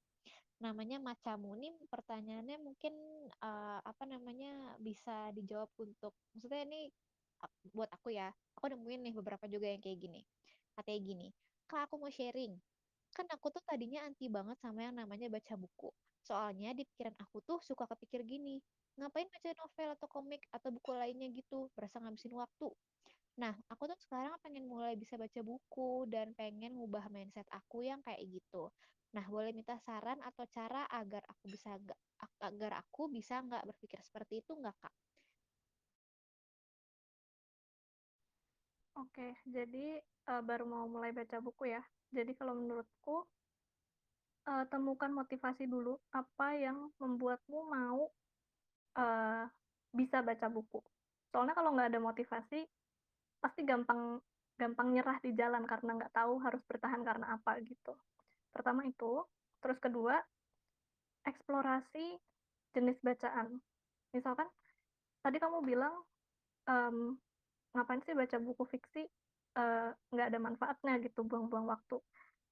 Namanya 0.62 0.98
Macamu 1.02 1.54
ini 1.58 1.70
pertanyaannya 1.90 2.58
mungkin 2.62 2.94
uh, 3.42 3.80
apa 3.82 4.04
namanya 4.08 4.76
bisa 4.80 5.30
dijawab 5.36 5.70
untuk 5.78 6.14
maksudnya 6.34 6.62
ini 6.68 6.80
buat 7.74 7.90
aku 7.92 8.14
ya. 8.14 8.30
Aku 8.58 8.70
nemuin 8.70 9.00
nih 9.10 9.14
beberapa 9.18 9.44
juga 9.50 9.66
yang 9.70 9.82
kayak 9.82 9.98
gini. 10.02 10.22
Katanya 10.76 11.00
gini, 11.02 11.28
"Kak, 11.68 11.90
aku 11.90 11.94
mau 12.00 12.10
sharing. 12.12 12.58
Kan 13.12 13.26
aku 13.30 13.52
tuh 13.54 13.62
tadinya 13.64 14.04
anti 14.08 14.26
banget 14.32 14.56
sama 14.60 14.86
yang 14.88 14.96
namanya 14.96 15.28
baca 15.32 15.54
buku. 15.58 15.90
Soalnya 16.22 16.72
di 16.76 16.84
pikiran 16.88 17.16
aku 17.20 17.42
tuh 17.44 17.58
suka 17.64 17.84
kepikir 17.90 18.22
gini, 18.24 18.60
ngapain 18.98 19.28
baca 19.32 19.50
novel 19.60 19.88
atau 19.96 20.08
komik 20.10 20.42
atau 20.56 20.70
buku 20.76 20.90
lainnya 20.96 21.28
gitu, 21.32 21.68
berasa 21.76 21.96
ngabisin 22.02 22.34
waktu. 22.36 22.68
Nah, 23.42 23.54
aku 23.72 23.82
tuh 23.90 23.98
sekarang 24.04 24.36
pengen 24.44 24.64
mulai 24.72 24.94
bisa 25.02 25.16
baca 25.20 25.40
buku 25.44 26.06
dan 26.12 26.32
pengen 26.38 26.72
ngubah 26.78 27.06
mindset 27.14 27.48
aku 27.52 27.84
yang 27.90 28.00
kayak 28.06 28.22
gitu. 28.28 28.70
Nah, 29.16 29.24
boleh 29.28 29.52
minta 29.56 29.76
saran 29.80 30.20
atau 30.24 30.44
cara 30.48 30.84
agar 30.90 31.22
aku 31.32 31.44
bisa 31.54 31.76
gak, 31.80 31.98
agar 32.42 32.72
aku 32.82 33.02
bisa 33.12 33.40
nggak 33.44 33.64
berpikir 33.68 34.00
seperti 34.04 34.34
itu 34.44 34.52
nggak 34.56 34.76
kak? 34.82 34.94
Oke, 39.00 39.26
jadi, 39.56 39.86
eee, 40.28 40.42
baru 40.48 40.64
mau 40.72 40.84
mulai 40.94 41.10
baca 41.18 41.36
buku 41.46 41.64
ya. 41.74 41.82
Jadi 42.16 42.32
kalau 42.38 42.54
menurutku, 42.60 43.14
eee, 44.48 44.64
temukan 44.72 45.10
motivasi 45.20 45.64
dulu, 45.74 45.92
apa 46.20 46.48
yang 46.64 46.78
membuatmu 47.02 47.58
mau, 47.76 48.00
eee, 48.98 49.44
bisa 49.94 50.18
baca 50.24 50.46
buku. 50.52 50.80
Soalnya 51.32 51.54
kalau 51.58 51.70
nggak 51.76 51.90
ada 51.92 52.00
motivasi, 52.02 52.60
pasti 53.42 53.62
gampang 53.66 54.20
gampang 54.60 54.88
nyerah 54.94 55.18
di 55.24 55.32
jalan 55.34 55.64
karena 55.66 55.90
nggak 55.98 56.14
tahu 56.14 56.34
harus 56.44 56.62
bertahan 56.70 57.02
karena 57.08 57.26
apa, 57.40 57.58
gitu. 57.64 57.94
Pertama 58.54 58.86
itu, 58.88 59.24
terus 59.62 59.78
kedua, 59.82 60.20
eksplorasi 61.26 62.18
jenis 62.74 62.98
bacaan. 63.02 63.60
Misalkan 64.14 64.48
tadi 65.24 65.38
kamu 65.42 65.62
bilang, 65.66 65.94
mmm, 66.68 67.18
ngapain 67.74 68.02
sih 68.06 68.14
baca 68.16 68.38
buku 68.42 68.64
fiksi, 68.68 69.02
eee, 69.58 69.88
nggak 70.12 70.28
ada 70.32 70.40
manfaatnya 70.42 70.94
gitu, 71.04 71.22
buang-buang 71.26 71.66
waktu. 71.70 71.98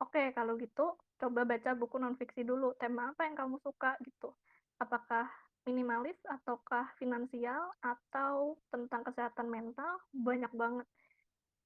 Oke, 0.03 0.33
kalau 0.37 0.57
gitu 0.61 0.97
coba 1.21 1.43
baca 1.49 1.71
buku 1.79 1.97
non-fiksi 2.03 2.43
dulu, 2.47 2.75
tema 2.81 3.13
apa 3.15 3.29
yang 3.29 3.37
kamu 3.39 3.57
suka 3.63 3.97
gitu. 4.07 4.35
Apakah 4.83 5.29
minimalis 5.69 6.19
ataukah 6.37 6.87
finansial 7.01 7.63
atau 7.85 8.59
tentang 8.73 9.03
kesehatan 9.09 9.49
mental, 9.57 9.93
banyak 10.13 10.53
banget. 10.63 10.87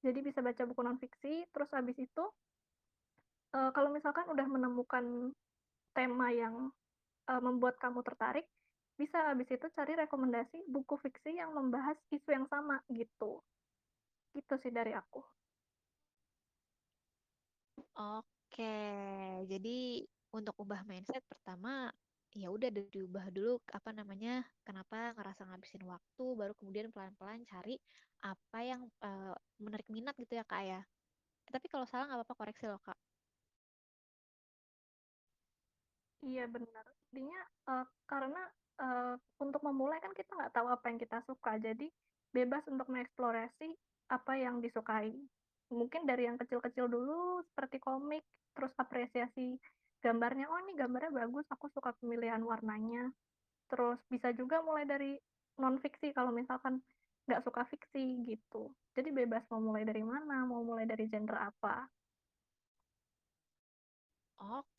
Jadi 0.05 0.19
bisa 0.27 0.39
baca 0.47 0.63
buku 0.69 0.81
non-fiksi, 0.85 1.33
terus 1.53 1.69
habis 1.77 1.97
itu, 1.99 2.23
eee, 3.55 3.69
kalau 3.75 3.89
misalkan 3.97 4.25
udah 4.33 4.47
menemukan 4.55 5.05
tema 5.97 6.27
yang, 6.41 6.55
eee, 7.29 7.41
membuat 7.47 7.75
kamu 7.83 8.01
tertarik, 8.07 8.47
bisa 9.01 9.17
habis 9.31 9.49
itu 9.55 9.67
cari 9.77 9.93
rekomendasi 10.03 10.57
buku 10.75 10.95
fiksi 11.03 11.31
yang 11.41 11.51
membahas 11.59 11.97
isu 12.15 12.29
yang 12.37 12.47
sama 12.53 12.77
gitu. 12.99 13.31
Gitu 14.37 14.53
sih 14.63 14.71
dari 14.77 14.93
aku. 15.01 15.21
Oke, 17.95 18.63
jadi 19.51 19.69
untuk 20.35 20.55
ubah 20.63 20.81
mindset 20.87 21.23
pertama 21.27 21.91
ya 22.41 22.47
udah 22.55 22.69
di- 22.75 22.91
diubah 22.93 23.25
dulu 23.35 23.53
apa 23.77 23.89
namanya 23.99 24.43
kenapa 24.67 25.15
ngerasa 25.15 25.41
ngabisin 25.47 25.83
waktu 25.93 26.25
baru 26.39 26.53
kemudian 26.59 26.91
pelan-pelan 26.93 27.41
cari 27.51 27.75
apa 28.31 28.59
yang 28.69 28.81
eh, 29.07 29.35
menarik 29.63 29.87
minat 29.95 30.15
gitu 30.21 30.33
ya 30.39 30.45
kak 30.51 30.63
ya. 30.71 30.81
Tapi 31.53 31.67
kalau 31.73 31.85
salah 31.89 32.05
nggak 32.09 32.19
apa-apa 32.23 32.35
koreksi 32.41 32.65
loh 32.71 32.81
kak. 32.83 32.97
Iya 36.25 36.43
benar. 36.55 36.85
Intinya, 37.11 37.39
eee, 37.69 37.85
karena, 38.09 38.41
eee, 38.81 39.13
untuk 39.43 39.61
memulai 39.67 39.99
kan 40.03 40.11
kita 40.15 40.31
nggak 40.35 40.53
tahu 40.55 40.67
apa 40.75 40.85
yang 40.91 40.99
kita 40.99 41.17
suka, 41.29 41.51
jadi 41.61 41.87
bebas 42.35 42.63
untuk 42.67 42.87
mengeksplorasi 42.91 43.69
apa 44.11 44.33
yang 44.39 44.59
disukai. 44.63 45.13
Mungkin 45.71 46.01
dari 46.09 46.27
yang 46.29 46.37
kecil-kecil 46.41 46.85
dulu 46.91 47.41
seperti 47.47 47.77
komik, 47.81 48.23
terus 48.55 48.73
apresiasi 48.77 49.57
gambarnya, 50.05 50.45
"Oh 50.53 50.59
ini 50.61 50.77
gambarnya 50.77 51.25
bagus, 51.25 51.45
aku 51.49 51.65
suka 51.73 51.97
pemilihan 51.97 52.41
warnanya." 52.45 53.09
Terus 53.73 53.97
bisa 54.13 54.29
juga 54.37 54.61
mulai 54.61 54.85
dari 54.85 55.17
non-fiksi 55.57 56.13
kalau 56.13 56.29
misalkan 56.29 56.77
nggak 57.25 57.41
suka 57.41 57.65
fiksi 57.73 58.21
gitu. 58.29 58.69
Jadi 58.93 59.09
bebas 59.09 59.41
mau 59.49 59.57
mulai 59.57 59.81
dari 59.81 60.05
mana, 60.05 60.45
mau 60.45 60.61
mulai 60.61 60.85
dari 60.85 61.09
genre 61.09 61.49
apa. 61.49 61.89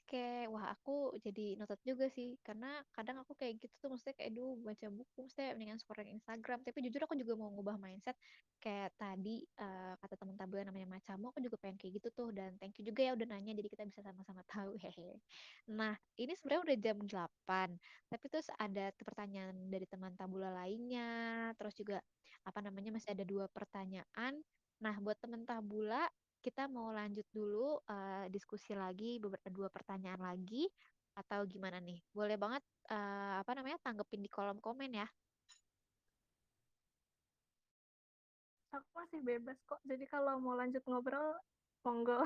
Oke, 0.07 0.47
wah 0.55 0.71
aku 0.71 1.19
jadi 1.19 1.59
noted 1.59 1.83
juga 1.83 2.07
sih, 2.07 2.39
karena 2.47 2.79
kadang 2.95 3.19
aku 3.27 3.35
kayak 3.35 3.59
gitu 3.59 3.75
tuh, 3.83 3.89
maksudnya 3.91 4.15
kayak 4.15 4.33
dulu 4.39 4.63
baca 4.63 4.87
buku, 4.87 5.19
maksudnya 5.27 5.51
mendingan 5.59 5.83
scrolling 5.83 6.15
Instagram, 6.15 6.63
tapi 6.63 6.79
jujur 6.87 7.03
aku 7.03 7.19
juga 7.19 7.35
mau 7.35 7.51
ngubah 7.51 7.75
mindset, 7.75 8.15
kayak 8.63 8.95
tadi 8.95 9.43
eh, 9.59 9.95
kata 9.99 10.15
teman 10.15 10.39
tabel 10.39 10.63
namanya 10.63 10.87
Macamu, 10.87 11.35
aku 11.35 11.43
juga 11.43 11.59
pengen 11.59 11.75
kayak 11.83 11.93
gitu 11.99 12.09
tuh, 12.15 12.29
dan 12.31 12.55
thank 12.63 12.79
you 12.79 12.87
juga 12.87 13.03
ya 13.03 13.19
udah 13.19 13.27
nanya, 13.35 13.51
jadi 13.59 13.67
kita 13.67 13.83
bisa 13.91 14.01
sama-sama 14.07 14.47
tahu, 14.47 14.79
hehe. 14.79 15.19
Nah, 15.75 15.99
ini 16.15 16.33
sebenarnya 16.39 16.63
udah 16.71 16.77
jam 16.79 16.97
8, 17.03 17.69
tapi 18.07 18.25
terus 18.31 18.47
ada 18.55 18.95
pertanyaan 18.95 19.67
dari 19.75 19.91
teman 19.91 20.15
tabula 20.15 20.55
lainnya, 20.55 21.51
terus 21.59 21.75
juga 21.75 21.99
apa 22.47 22.59
namanya 22.63 22.95
masih 22.95 23.11
ada 23.15 23.27
dua 23.27 23.51
pertanyaan. 23.51 24.39
Nah, 24.83 24.95
buat 25.03 25.19
teman 25.19 25.43
tabula, 25.49 26.07
kita 26.45 26.68
mau 26.70 26.89
lanjut 26.95 27.26
dulu 27.32 27.80
eh, 27.89 28.26
diskusi 28.34 28.72
lagi 28.76 29.18
beberapa 29.22 29.49
dua 29.53 29.68
pertanyaan 29.72 30.20
lagi 30.20 30.68
atau 31.16 31.43
gimana 31.49 31.78
nih? 31.80 31.99
Boleh 32.12 32.37
banget 32.37 32.62
eh, 32.93 33.34
apa 33.43 33.51
namanya 33.57 33.78
tanggepin 33.84 34.22
di 34.24 34.30
kolom 34.30 34.59
komen 34.61 34.91
ya. 35.01 35.07
Aku 38.74 38.89
masih 38.93 39.20
bebas 39.24 39.57
kok, 39.64 39.80
jadi 39.89 40.05
kalau 40.05 40.37
mau 40.43 40.53
lanjut 40.53 40.84
ngobrol, 40.84 41.41
monggo. 41.80 42.20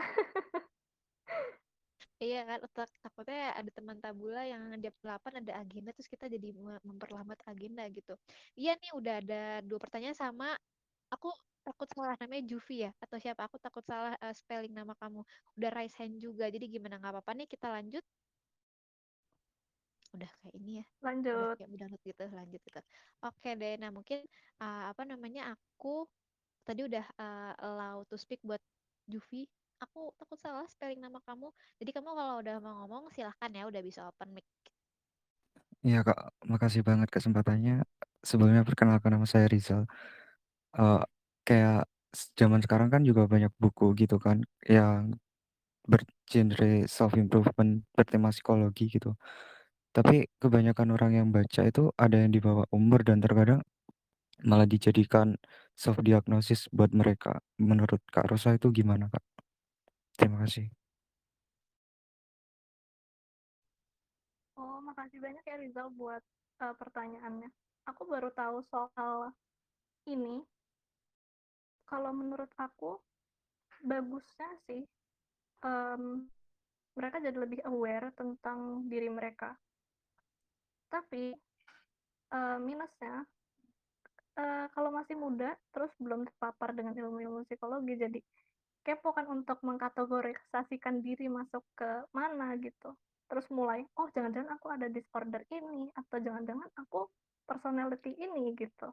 Iya 2.20 2.44
kan 2.44 2.58
tak- 2.76 3.00
takutnya 3.00 3.56
ada 3.56 3.70
teman 3.72 3.96
tabula 3.96 4.44
yang 4.44 4.62
jam 4.84 4.92
8 5.00 5.40
ada 5.40 5.52
agenda 5.64 5.88
terus 5.96 6.04
kita 6.14 6.28
jadi 6.28 6.52
me- 6.52 6.82
memperlambat 6.84 7.40
agenda 7.48 7.80
gitu. 7.88 8.12
Iya 8.60 8.76
nih 8.76 8.92
udah 8.92 9.14
ada 9.24 9.40
dua 9.64 9.78
pertanyaan 9.80 10.12
sama 10.12 10.52
aku 11.08 11.32
takut 11.66 11.88
salah 11.96 12.14
namanya 12.22 12.42
Juvi 12.50 12.86
ya 12.86 12.90
atau 13.04 13.16
siapa 13.22 13.42
aku 13.48 13.56
takut 13.60 13.84
salah 13.90 14.14
eh, 14.24 14.34
spelling 14.36 14.74
nama 14.74 14.94
kamu. 15.00 15.20
Udah 15.58 15.70
raise 15.76 15.96
hand 16.00 16.16
juga. 16.24 16.44
Jadi 16.54 16.66
gimana 16.74 16.96
nggak 17.00 17.12
apa-apa 17.20 17.32
nih 17.38 17.48
kita 17.50 17.66
lanjut. 17.76 18.04
Udah 20.16 20.30
kayak 20.42 20.54
ini 20.58 20.72
ya. 20.82 20.84
udah 21.38 21.46
Lanjut. 21.46 21.56
kayak 21.56 21.70
udah 21.74 21.86
lanjut 21.88 22.02
gitu 22.10 22.24
lanjut 22.38 22.60
gitu 22.66 22.80
oke 23.26 23.48
deh 23.60 23.74
nah 23.82 23.90
mungkin 23.96 24.18
uh, 24.62 24.82
apa 24.90 25.02
namanya 25.06 25.42
aku 25.54 26.06
tadi 26.66 26.80
udah 26.88 27.04
uh, 27.18 27.52
allow 27.66 27.96
to 28.10 28.16
speak 28.18 28.40
buat 28.42 28.60
Juvi 29.06 29.46
aku 29.82 30.12
takut 30.18 30.38
salah 30.38 30.66
spelling 30.68 31.00
nama 31.00 31.18
kamu 31.24 31.48
jadi 31.80 31.90
kamu 31.96 32.10
kalau 32.18 32.34
udah 32.42 32.56
mau 32.64 32.74
ngomong 32.84 33.04
silahkan 33.14 33.50
ya 33.54 33.64
udah 33.70 33.82
bisa 33.82 34.00
open 34.10 34.30
mic 34.36 34.46
Iya 35.86 35.98
Kak, 36.06 36.18
makasih 36.52 36.82
banget 36.88 37.08
kesempatannya. 37.14 37.72
Sebelumnya 38.28 38.62
perkenalkan 38.68 39.10
nama 39.16 39.26
saya 39.32 39.46
Rizal. 39.54 39.82
Eh, 40.78 41.00
kayak 41.50 41.90
zaman 42.38 42.62
sekarang 42.62 42.88
kan 42.94 43.02
juga 43.02 43.26
banyak 43.26 43.50
buku 43.58 43.98
gitu 43.98 44.22
kan 44.22 44.46
yang 44.62 45.18
bergenre 45.82 46.86
self 46.86 47.18
improvement 47.18 47.82
bertema 47.98 48.30
psikologi 48.30 48.86
gitu. 48.86 49.18
Tapi 49.90 50.30
kebanyakan 50.38 50.94
orang 50.94 51.12
yang 51.18 51.28
baca 51.34 51.66
itu 51.66 51.90
ada 51.98 52.22
yang 52.22 52.30
di 52.30 52.38
bawah 52.38 52.62
umur 52.70 53.02
dan 53.02 53.18
terkadang 53.18 53.66
malah 54.46 54.70
dijadikan 54.70 55.34
self 55.74 55.98
diagnosis 55.98 56.70
buat 56.70 56.94
mereka. 56.94 57.42
Menurut 57.58 57.98
Kak 58.14 58.30
Rosa 58.30 58.54
itu 58.54 58.70
gimana 58.70 59.10
Kak? 59.10 59.24
Terima 60.14 60.46
kasih. 60.46 60.70
Oh, 64.54 64.78
makasih 64.86 65.18
banyak 65.18 65.42
ya 65.42 65.56
Rizal 65.58 65.90
buat 65.98 66.22
uh, 66.62 66.74
pertanyaannya. 66.78 67.50
Aku 67.90 68.06
baru 68.06 68.30
tahu 68.30 68.62
soal 68.70 69.34
ini. 70.06 70.46
Kalau 71.90 72.14
menurut 72.14 72.54
aku, 72.54 73.02
bagusnya 73.82 74.46
sih 74.70 74.86
um, 75.66 76.22
mereka 76.94 77.18
jadi 77.18 77.34
lebih 77.34 77.60
aware 77.66 78.14
tentang 78.14 78.86
diri 78.86 79.10
mereka. 79.10 79.58
Tapi 80.86 81.34
uh, 82.30 82.58
minusnya, 82.62 83.26
uh, 84.38 84.66
kalau 84.70 84.94
masih 84.94 85.18
muda, 85.18 85.58
terus 85.74 85.90
belum 85.98 86.30
terpapar 86.30 86.78
dengan 86.78 86.94
ilmu-ilmu 86.94 87.42
psikologi, 87.50 87.98
jadi 87.98 88.20
kepo 88.86 89.10
kan 89.10 89.26
untuk 89.26 89.58
mengkategorisasikan 89.66 91.02
diri 91.02 91.26
masuk 91.26 91.66
ke 91.74 92.06
mana 92.14 92.54
gitu. 92.62 92.94
Terus 93.30 93.46
mulai, 93.50 93.86
oh 93.98 94.10
jangan-jangan 94.10 94.58
aku 94.58 94.66
ada 94.70 94.86
disorder 94.90 95.42
ini, 95.54 95.90
atau 95.94 96.16
jangan-jangan 96.18 96.70
aku 96.78 97.06
personality 97.46 98.14
ini 98.18 98.54
gitu. 98.54 98.90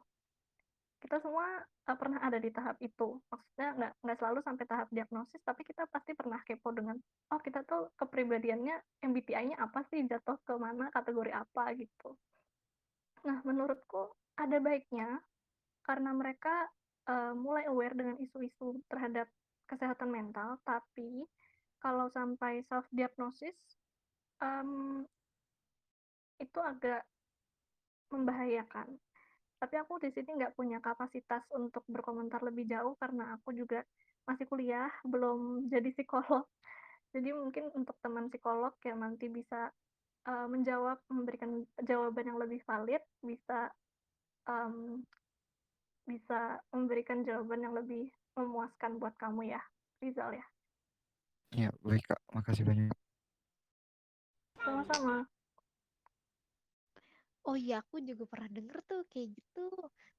Kita 0.98 1.22
semua 1.22 1.62
uh, 1.62 1.96
pernah 1.98 2.18
ada 2.18 2.42
di 2.42 2.50
tahap 2.50 2.74
itu. 2.82 3.22
Maksudnya 3.30 3.68
nggak 3.78 3.92
nggak 4.02 4.18
selalu 4.18 4.40
sampai 4.42 4.64
tahap 4.66 4.88
diagnosis, 4.90 5.40
tapi 5.46 5.62
kita 5.62 5.86
pasti 5.88 6.12
pernah 6.18 6.42
kepo 6.42 6.74
dengan, 6.74 6.98
oh 7.30 7.40
kita 7.40 7.62
tuh 7.62 7.94
kepribadiannya 7.94 9.06
MBTI-nya 9.06 9.62
apa 9.62 9.86
sih, 9.90 10.02
jatuh 10.04 10.36
ke 10.42 10.54
mana, 10.58 10.90
kategori 10.90 11.30
apa 11.30 11.74
gitu. 11.78 12.18
Nah, 13.26 13.38
menurutku 13.46 14.14
ada 14.38 14.58
baiknya 14.58 15.22
karena 15.86 16.10
mereka 16.14 16.66
uh, 17.08 17.32
mulai 17.34 17.66
aware 17.70 17.94
dengan 17.94 18.18
isu-isu 18.18 18.82
terhadap 18.90 19.26
kesehatan 19.70 20.10
mental, 20.10 20.58
tapi 20.66 21.24
kalau 21.78 22.10
sampai 22.10 22.66
self 22.66 22.86
diagnosis 22.90 23.54
um, 24.42 25.06
itu 26.38 26.58
agak 26.58 27.02
membahayakan. 28.10 28.98
Tapi 29.58 29.74
aku 29.74 29.98
di 29.98 30.14
sini 30.14 30.38
nggak 30.38 30.54
punya 30.54 30.78
kapasitas 30.78 31.42
untuk 31.54 31.82
berkomentar 31.90 32.42
lebih 32.46 32.70
jauh 32.70 32.94
karena 32.98 33.34
aku 33.34 33.50
juga 33.50 33.82
masih 34.24 34.46
kuliah, 34.46 34.90
belum 35.02 35.66
jadi 35.72 35.90
psikolog. 35.90 36.46
Jadi 37.10 37.32
mungkin 37.32 37.72
untuk 37.74 37.96
teman 38.04 38.30
psikolog 38.30 38.76
yang 38.84 39.02
nanti 39.02 39.26
bisa 39.26 39.72
uh, 40.28 40.46
menjawab, 40.46 41.00
memberikan 41.08 41.64
jawaban 41.82 42.28
yang 42.28 42.38
lebih 42.38 42.60
valid, 42.68 43.02
bisa 43.24 43.72
um, 44.46 45.02
bisa 46.08 46.60
memberikan 46.72 47.20
jawaban 47.24 47.64
yang 47.64 47.74
lebih 47.76 48.08
memuaskan 48.36 48.96
buat 48.96 49.12
kamu 49.20 49.52
ya, 49.52 49.60
Rizal 50.00 50.36
ya. 50.36 50.46
Iya, 51.52 51.70
baik 51.80 52.04
Kak. 52.08 52.20
Makasih 52.32 52.64
banyak. 52.64 52.92
Sama-sama. 54.60 55.24
Oh 57.48 57.56
iya, 57.64 57.74
aku 57.82 57.96
juga 58.08 58.24
pernah 58.32 58.50
denger 58.56 58.78
tuh 58.90 59.00
kayak 59.12 59.28
gitu. 59.38 59.64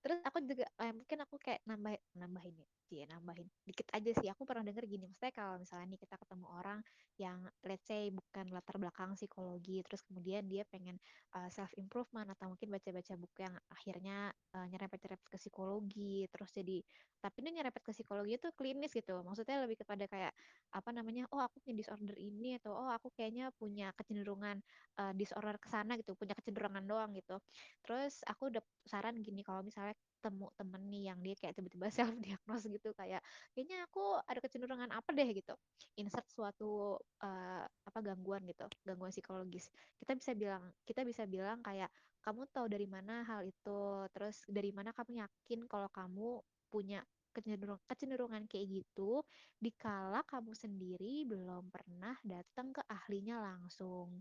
Terus 0.01 0.17
aku 0.27 0.39
juga, 0.49 0.65
eh, 0.83 0.91
mungkin 0.97 1.17
aku 1.25 1.35
kayak 1.45 1.61
nambah, 1.69 1.93
nambahin 2.19 2.55
ya, 2.65 2.67
iya 2.89 3.05
nambahin 3.05 3.45
dikit 3.65 3.87
aja 3.93 4.11
sih. 4.17 4.27
Aku 4.33 4.43
pernah 4.49 4.65
denger 4.65 4.85
gini, 4.89 5.05
maksudnya 5.05 5.33
kalau 5.33 5.55
misalnya 5.61 5.93
nih 5.93 6.01
kita 6.01 6.15
ketemu 6.17 6.45
orang 6.49 6.79
yang 7.21 7.39
let's 7.65 7.85
say 7.85 8.09
bukan 8.09 8.49
latar 8.49 8.75
belakang 8.81 9.13
psikologi, 9.13 9.85
terus 9.85 10.01
kemudian 10.05 10.49
dia 10.49 10.65
pengen 10.65 10.97
uh, 11.37 11.49
self 11.53 11.69
improvement 11.77 12.25
atau 12.33 12.49
mungkin 12.49 12.73
baca-baca 12.73 13.13
buku 13.13 13.39
yang 13.45 13.55
akhirnya 13.69 14.33
uh, 14.57 14.65
nyerempet-nyerempet 14.67 15.27
ke 15.29 15.37
psikologi, 15.37 16.25
terus 16.33 16.49
jadi 16.49 16.81
tapi 17.19 17.43
ini 17.43 17.59
nyerempet 17.59 17.83
ke 17.83 17.91
psikologi 17.91 18.39
itu 18.39 18.47
klinis 18.55 18.95
gitu. 18.95 19.19
Maksudnya 19.27 19.59
lebih 19.67 19.83
kepada 19.83 20.07
kayak 20.07 20.31
apa 20.71 20.89
namanya? 20.95 21.27
Oh, 21.35 21.43
aku 21.43 21.59
punya 21.59 21.83
disorder 21.83 22.15
ini 22.15 22.55
atau 22.55 22.71
oh 22.71 22.89
aku 22.89 23.11
kayaknya 23.11 23.51
punya 23.59 23.91
kecenderungan 23.99 24.63
uh, 25.03 25.11
disorder 25.13 25.59
ke 25.59 25.67
sana 25.67 25.99
gitu, 25.99 26.15
punya 26.15 26.31
kecenderungan 26.33 26.87
doang 26.87 27.11
gitu. 27.13 27.37
Terus 27.83 28.23
aku 28.23 28.49
udah 28.55 28.63
saran 28.87 29.19
gini 29.19 29.43
kalau 29.43 29.61
misalnya 29.61 29.93
temu 30.19 30.51
temen 30.55 30.81
nih 30.91 31.11
yang 31.11 31.19
dia 31.23 31.35
kayak 31.39 31.55
tiba-tiba 31.55 31.87
self 31.95 32.15
diagnose 32.19 32.67
gitu 32.67 32.91
kayak 32.95 33.23
kayaknya 33.55 33.83
aku 33.87 34.19
ada 34.27 34.39
kecenderungan 34.43 34.91
apa 34.91 35.09
deh 35.15 35.29
gitu. 35.31 35.55
Insert 35.99 36.27
suatu 36.29 36.99
uh, 37.23 37.63
apa 37.65 37.99
gangguan 38.03 38.43
gitu, 38.47 38.67
gangguan 38.83 39.11
psikologis. 39.11 39.71
Kita 39.97 40.13
bisa 40.15 40.31
bilang 40.35 40.63
kita 40.83 41.01
bisa 41.07 41.23
bilang 41.25 41.63
kayak 41.63 41.89
kamu 42.19 42.45
tahu 42.51 42.67
dari 42.67 42.85
mana 42.85 43.23
hal 43.23 43.47
itu, 43.47 44.05
terus 44.11 44.43
dari 44.45 44.75
mana 44.75 44.91
kamu 44.91 45.23
yakin 45.23 45.65
kalau 45.71 45.87
kamu 45.89 46.43
punya 46.69 47.01
kecenderungan, 47.31 47.81
kecenderungan 47.87 48.43
kayak 48.49 48.83
gitu 48.83 49.23
dikala 49.61 50.25
kamu 50.25 50.51
sendiri 50.57 51.23
belum 51.23 51.69
pernah 51.71 52.17
datang 52.25 52.75
ke 52.75 52.81
ahlinya 52.89 53.39
langsung. 53.39 54.19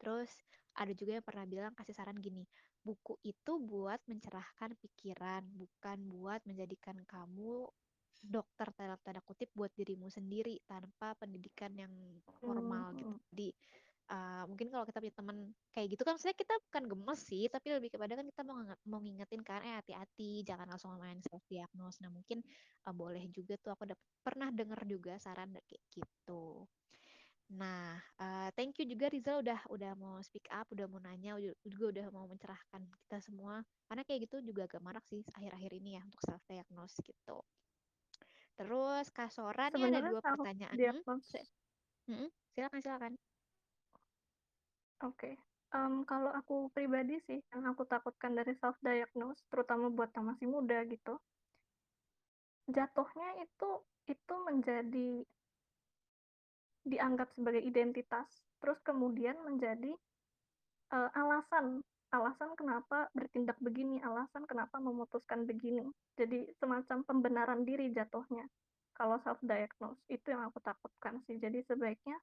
Terus 0.00 0.30
ada 0.74 0.90
juga 0.92 1.20
yang 1.20 1.26
pernah 1.26 1.46
bilang 1.46 1.72
kasih 1.78 1.94
saran 1.94 2.18
gini, 2.18 2.42
buku 2.84 3.16
itu 3.24 3.56
buat 3.56 3.98
mencerahkan 4.04 4.76
pikiran, 4.76 5.42
bukan 5.56 5.98
buat 6.12 6.44
menjadikan 6.44 7.00
kamu 7.08 7.64
dokter 8.24 8.68
dalam 8.76 8.96
tanda 9.04 9.20
kutip 9.24 9.52
buat 9.52 9.72
dirimu 9.76 10.08
sendiri 10.08 10.60
tanpa 10.64 11.16
pendidikan 11.16 11.72
yang 11.76 11.92
formal 12.40 12.92
gitu. 12.96 13.12
Hmm. 13.12 13.24
Jadi 13.32 13.48
uh, 14.12 14.44
mungkin 14.48 14.68
kalau 14.72 14.84
kita 14.88 14.98
punya 15.00 15.14
teman 15.16 15.36
kayak 15.72 15.88
gitu 15.96 16.02
kan 16.04 16.16
saya 16.16 16.32
kita 16.36 16.54
bukan 16.68 16.84
gemes 16.88 17.20
sih, 17.24 17.44
tapi 17.52 17.72
lebih 17.72 17.92
kepada 17.92 18.16
kan 18.16 18.26
kita 18.28 18.42
mau 18.44 18.58
mau 18.88 19.00
ngingetin 19.00 19.40
kan 19.44 19.60
eh 19.64 19.76
hati-hati 19.80 20.44
jangan 20.44 20.72
langsung 20.72 20.96
main 20.96 21.20
self 21.24 21.44
diagnose. 21.48 22.00
Nah, 22.00 22.12
mungkin 22.12 22.40
uh, 22.88 22.94
boleh 22.96 23.28
juga 23.32 23.56
tuh 23.60 23.76
aku 23.76 23.84
dapet, 23.88 24.06
pernah 24.24 24.48
dengar 24.52 24.80
juga 24.88 25.16
saran 25.20 25.52
kayak 25.64 25.84
gitu. 25.92 26.64
Nah, 27.52 28.00
uh, 28.18 28.48
thank 28.56 28.80
you 28.80 28.88
juga 28.88 29.12
Rizal 29.12 29.44
udah 29.44 29.60
udah 29.68 29.92
mau 30.00 30.16
speak 30.24 30.48
up, 30.48 30.64
udah 30.72 30.88
mau 30.88 30.98
nanya, 31.04 31.36
juga 31.68 31.84
udah 31.92 32.06
mau 32.08 32.24
mencerahkan 32.24 32.82
kita 33.04 33.20
semua. 33.20 33.60
Karena 33.84 34.02
kayak 34.08 34.20
gitu 34.30 34.40
juga 34.40 34.64
agak 34.64 34.80
marak 34.80 35.04
sih 35.12 35.20
akhir-akhir 35.36 35.72
ini 35.76 36.00
ya 36.00 36.02
untuk 36.08 36.20
self 36.24 36.42
diagnose 36.48 36.96
gitu. 37.04 37.38
Terus 38.56 39.06
kasorannya 39.12 39.92
ada 39.92 40.00
dua 40.00 40.20
pertanyaan. 40.24 40.72
Hmm? 40.72 41.04
Hmm, 42.08 42.28
silakan 42.54 42.80
silakan. 42.80 43.12
Oke. 45.04 45.16
Okay. 45.16 45.34
Um, 45.74 46.06
kalau 46.06 46.30
aku 46.30 46.70
pribadi 46.70 47.18
sih 47.26 47.42
yang 47.50 47.66
aku 47.66 47.82
takutkan 47.84 48.38
dari 48.38 48.54
self 48.54 48.78
diagnose, 48.78 49.42
terutama 49.50 49.90
buat 49.90 50.14
yang 50.14 50.30
masih 50.30 50.46
muda 50.46 50.86
gitu, 50.86 51.18
jatuhnya 52.70 53.42
itu 53.42 53.70
itu 54.06 54.34
menjadi 54.46 55.26
dianggap 56.84 57.32
sebagai 57.32 57.64
identitas, 57.64 58.28
terus 58.60 58.78
kemudian 58.84 59.36
menjadi 59.44 59.92
uh, 60.92 61.10
alasan 61.16 61.80
alasan 62.14 62.54
kenapa 62.54 63.10
bertindak 63.10 63.58
begini, 63.58 63.98
alasan 64.06 64.46
kenapa 64.46 64.78
memutuskan 64.78 65.50
begini. 65.50 65.82
Jadi 66.14 66.46
semacam 66.62 67.02
pembenaran 67.02 67.66
diri 67.66 67.90
jatuhnya. 67.90 68.46
Kalau 68.94 69.18
self 69.26 69.42
diagnose 69.42 69.98
itu 70.06 70.30
yang 70.30 70.46
aku 70.46 70.62
takutkan 70.62 71.18
sih. 71.26 71.42
Jadi 71.42 71.66
sebaiknya 71.66 72.14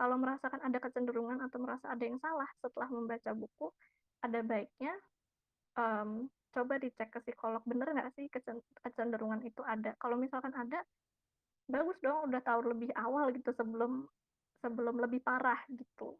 kalau 0.00 0.16
merasakan 0.16 0.64
ada 0.64 0.80
kecenderungan 0.80 1.44
atau 1.44 1.60
merasa 1.60 1.92
ada 1.92 2.00
yang 2.00 2.16
salah 2.24 2.48
setelah 2.64 2.88
membaca 2.88 3.36
buku, 3.36 3.68
ada 4.24 4.40
baiknya 4.40 4.96
um, 5.76 6.24
coba 6.56 6.80
dicek 6.80 7.12
ke 7.12 7.20
psikolog 7.28 7.60
bener 7.68 7.92
nggak 7.92 8.16
sih 8.16 8.32
kecenderungan 8.80 9.44
itu 9.44 9.60
ada. 9.68 9.92
Kalau 10.00 10.16
misalkan 10.16 10.56
ada, 10.56 10.80
bagus 11.68 11.96
dong 12.04 12.18
udah 12.32 12.40
tahu 12.48 12.60
lebih 12.72 12.90
awal 12.96 13.30
gitu 13.36 13.50
sebelum 13.52 14.08
sebelum 14.64 14.96
lebih 15.04 15.20
parah 15.22 15.60
gitu. 15.70 16.18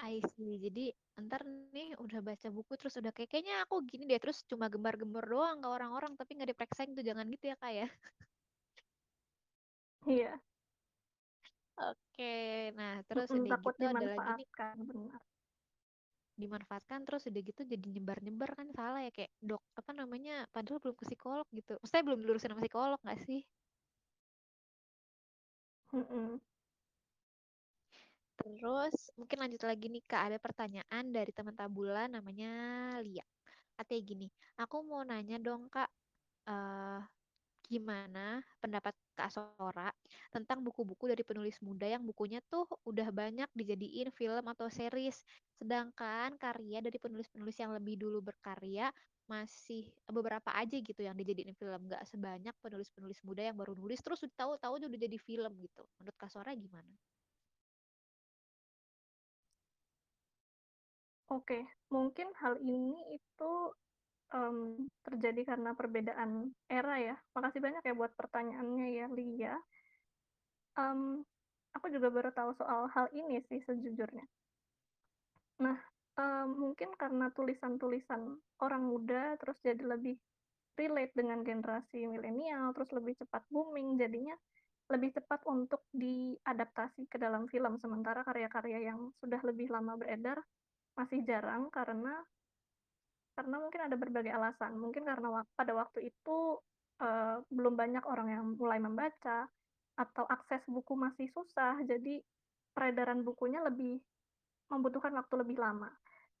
I 0.00 0.24
see. 0.34 0.56
Jadi 0.64 0.84
ntar 1.20 1.44
nih 1.44 1.94
udah 2.00 2.20
baca 2.24 2.48
buku 2.56 2.72
terus 2.80 2.96
udah 3.00 3.12
kayak 3.12 3.28
kayaknya 3.32 3.54
aku 3.64 3.74
gini 3.84 4.08
deh 4.10 4.16
terus 4.22 4.38
cuma 4.50 4.66
gembar-gembar 4.72 5.24
doang 5.28 5.58
ke 5.60 5.68
orang-orang 5.68 6.12
tapi 6.18 6.30
nggak 6.36 6.50
diperiksain 6.56 6.90
tuh 6.96 7.04
jangan 7.04 7.26
gitu 7.28 7.44
ya 7.52 7.56
kak 7.60 7.72
ya. 7.80 7.86
Iya. 10.06 10.42
Oke, 11.80 12.24
nah 12.78 13.00
terus 13.08 13.32
udah 13.32 13.56
gitu 13.64 13.82
ada 13.92 14.04
lagi 14.12 14.30
nih 14.38 14.46
benar. 14.90 15.31
Dimanfaatkan 16.40 17.00
terus 17.06 17.22
udah 17.28 17.40
gitu 17.48 17.62
jadi 17.72 17.86
nyebar-nyebar 17.94 18.50
kan 18.58 18.68
salah 18.76 19.00
ya 19.06 19.10
kayak 19.16 19.32
dok 19.48 19.62
apa 19.78 19.90
namanya 20.00 20.32
padahal 20.54 20.78
belum 20.82 20.96
ke 21.00 21.04
psikolog 21.08 21.46
gitu. 21.58 21.72
Maksudnya 21.80 22.04
belum 22.08 22.18
dilurusin 22.24 22.50
sama 22.52 22.62
psikolog 22.64 22.98
nggak 23.04 23.20
sih? 23.26 23.40
Mm 25.92 26.02
-mm. 26.08 26.40
Terus 28.38 28.94
mungkin 29.18 29.38
lanjut 29.42 29.62
lagi 29.70 29.86
nih 29.92 30.02
Kak, 30.10 30.22
ada 30.32 30.38
pertanyaan 30.40 31.04
dari 31.16 31.30
teman 31.36 31.54
tabula 31.54 32.08
namanya 32.10 32.48
Lia. 33.04 33.24
Katanya 33.76 34.02
gini, 34.10 34.26
aku 34.60 34.76
mau 34.88 35.02
nanya 35.06 35.36
dong 35.46 35.68
Kak, 35.72 35.88
uh, 36.48 37.00
gimana 37.72 38.26
pendapat 38.62 38.94
Kak 39.18 39.30
Sora 39.34 39.88
tentang 40.34 40.58
buku-buku 40.66 41.04
dari 41.12 41.24
penulis 41.30 41.56
muda 41.66 41.86
yang 41.94 42.04
bukunya 42.10 42.40
tuh 42.52 42.64
udah 42.90 43.08
banyak 43.20 43.48
dijadiin 43.60 44.08
film 44.18 44.44
atau 44.52 44.66
series, 44.78 45.16
sedangkan 45.58 46.30
karya 46.44 46.78
dari 46.86 46.98
penulis-penulis 47.04 47.56
yang 47.62 47.72
lebih 47.76 47.94
dulu 48.02 48.18
berkarya 48.28 48.86
masih 49.32 49.82
beberapa 50.16 50.50
aja 50.62 50.76
gitu 50.88 51.00
yang 51.00 51.16
dijadiin 51.20 51.56
film, 51.56 51.80
nggak 51.88 52.04
sebanyak 52.12 52.54
penulis-penulis 52.64 53.18
muda 53.28 53.42
yang 53.48 53.56
baru 53.60 53.72
nulis 53.80 54.00
terus 54.04 54.20
tahu-tahu 54.36 54.72
udah 54.76 54.88
jadi 55.04 55.18
film 55.28 55.52
gitu. 55.64 55.82
Menurut 56.00 56.16
Kak 56.20 56.30
Sora 56.34 56.52
gimana? 56.52 56.92
Oke, 61.32 61.58
mungkin 61.94 62.28
hal 62.40 62.54
ini 62.60 63.16
itu 63.16 63.52
um, 64.32 64.88
terjadi 65.04 65.54
karena 65.54 65.76
perbedaan 65.76 66.50
era 66.66 66.96
ya. 66.98 67.16
Makasih 67.36 67.60
banyak 67.60 67.82
ya 67.84 67.94
buat 67.94 68.12
pertanyaannya 68.16 68.86
ya, 68.96 69.06
Lia. 69.12 69.54
Um, 70.76 71.20
aku 71.76 71.92
juga 71.92 72.08
baru 72.08 72.32
tahu 72.32 72.56
soal 72.56 72.88
hal 72.92 73.08
ini 73.12 73.40
sih 73.48 73.60
sejujurnya. 73.64 74.24
Nah, 75.60 75.76
um, 76.16 76.48
mungkin 76.68 76.92
karena 76.96 77.28
tulisan-tulisan 77.32 78.36
orang 78.64 78.82
muda 78.84 79.36
terus 79.36 79.56
jadi 79.60 79.84
lebih 79.84 80.16
relate 80.76 81.12
dengan 81.12 81.44
generasi 81.44 82.08
milenial, 82.08 82.72
terus 82.72 82.88
lebih 82.96 83.16
cepat 83.20 83.44
booming, 83.52 84.00
jadinya 84.00 84.32
lebih 84.88 85.12
cepat 85.16 85.44
untuk 85.48 85.84
diadaptasi 85.92 87.08
ke 87.08 87.16
dalam 87.20 87.48
film. 87.48 87.76
Sementara 87.80 88.24
karya-karya 88.24 88.92
yang 88.92 89.12
sudah 89.20 89.40
lebih 89.44 89.68
lama 89.72 89.96
beredar 89.96 90.40
masih 90.96 91.24
jarang 91.24 91.72
karena 91.72 92.12
karena 93.32 93.56
mungkin 93.58 93.80
ada 93.88 93.96
berbagai 93.96 94.32
alasan. 94.32 94.76
Mungkin 94.76 95.08
karena 95.08 95.44
pada 95.56 95.72
waktu 95.72 96.12
itu 96.12 96.60
uh, 97.00 97.36
belum 97.48 97.74
banyak 97.74 98.04
orang 98.04 98.28
yang 98.28 98.44
mulai 98.56 98.78
membaca 98.78 99.48
atau 99.96 100.24
akses 100.24 100.64
buku 100.68 100.96
masih 100.96 101.28
susah, 101.32 101.76
jadi 101.84 102.20
peredaran 102.72 103.20
bukunya 103.20 103.60
lebih 103.60 104.00
membutuhkan 104.72 105.12
waktu 105.12 105.44
lebih 105.44 105.60
lama. 105.60 105.92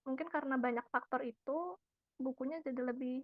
Mungkin 0.08 0.32
karena 0.32 0.56
banyak 0.56 0.88
faktor 0.88 1.20
itu, 1.20 1.76
bukunya 2.16 2.64
jadi 2.64 2.80
lebih 2.80 3.20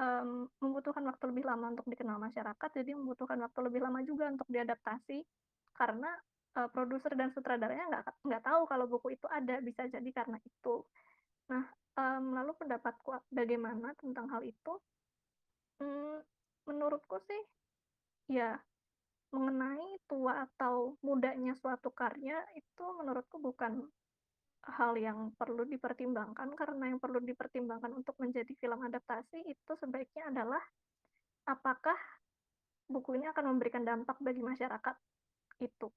um, 0.00 0.48
membutuhkan 0.64 1.04
waktu 1.04 1.28
lebih 1.28 1.44
lama 1.44 1.76
untuk 1.76 1.84
dikenal 1.92 2.16
masyarakat, 2.16 2.70
jadi 2.72 2.96
membutuhkan 2.96 3.36
waktu 3.44 3.60
lebih 3.68 3.80
lama 3.84 4.00
juga 4.00 4.32
untuk 4.32 4.48
diadaptasi 4.48 5.20
karena 5.76 6.08
uh, 6.56 6.68
produser 6.70 7.12
dan 7.14 7.30
sutradaranya 7.30 7.84
nggak 7.88 8.04
nggak 8.26 8.42
tahu 8.42 8.62
kalau 8.66 8.86
buku 8.90 9.14
itu 9.14 9.26
ada 9.30 9.62
bisa 9.62 9.86
jadi 9.86 10.10
karena 10.10 10.38
itu 10.42 10.82
nah 11.50 11.66
um, 11.96 12.24
lalu 12.36 12.52
pendapatku 12.58 13.10
bagaimana 13.32 13.94
tentang 13.98 14.28
hal 14.30 14.42
itu? 14.44 14.74
Hmm, 15.80 16.20
menurutku 16.68 17.16
sih 17.24 17.42
ya 18.30 18.54
mengenai 19.30 20.02
tua 20.10 20.44
atau 20.44 20.98
mudanya 21.06 21.54
suatu 21.54 21.94
karya 21.94 22.42
itu 22.58 22.84
menurutku 22.98 23.38
bukan 23.38 23.86
hal 24.66 24.92
yang 24.98 25.32
perlu 25.38 25.64
dipertimbangkan. 25.64 26.52
Karena 26.58 26.92
yang 26.92 27.00
perlu 27.00 27.22
dipertimbangkan 27.22 27.94
untuk 27.96 28.18
menjadi 28.20 28.50
film 28.58 28.80
adaptasi 28.84 29.46
itu 29.46 29.72
sebaiknya 29.78 30.28
adalah 30.34 30.60
apakah 31.48 31.96
buku 32.90 33.16
ini 33.16 33.30
akan 33.30 33.54
memberikan 33.56 33.86
dampak 33.86 34.18
bagi 34.20 34.42
masyarakat? 34.42 34.96
Itu. 35.62 35.88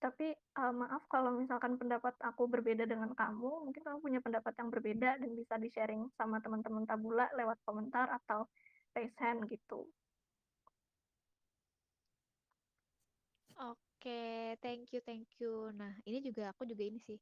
Tapi 0.00 0.32
uh, 0.32 0.72
maaf 0.72 1.04
kalau 1.12 1.36
misalkan 1.36 1.76
pendapat 1.76 2.16
aku 2.24 2.48
berbeda 2.48 2.88
dengan 2.88 3.12
kamu, 3.12 3.68
mungkin 3.68 3.82
kamu 3.84 3.98
punya 4.00 4.20
pendapat 4.24 4.52
yang 4.56 4.68
berbeda 4.72 5.10
dan 5.20 5.30
bisa 5.36 5.54
di-sharing 5.60 6.08
sama 6.16 6.40
teman-teman 6.40 6.88
Tabula 6.88 7.28
lewat 7.36 7.60
komentar 7.68 8.08
atau 8.08 8.48
raise 8.96 9.12
hand 9.20 9.44
gitu. 9.52 9.84
Oke, 13.60 14.56
thank 14.64 14.88
you, 14.96 15.04
thank 15.04 15.28
you. 15.36 15.68
Nah, 15.76 15.92
ini 16.08 16.24
juga 16.24 16.48
aku 16.56 16.64
juga 16.64 16.80
ini 16.88 16.96
sih 17.04 17.20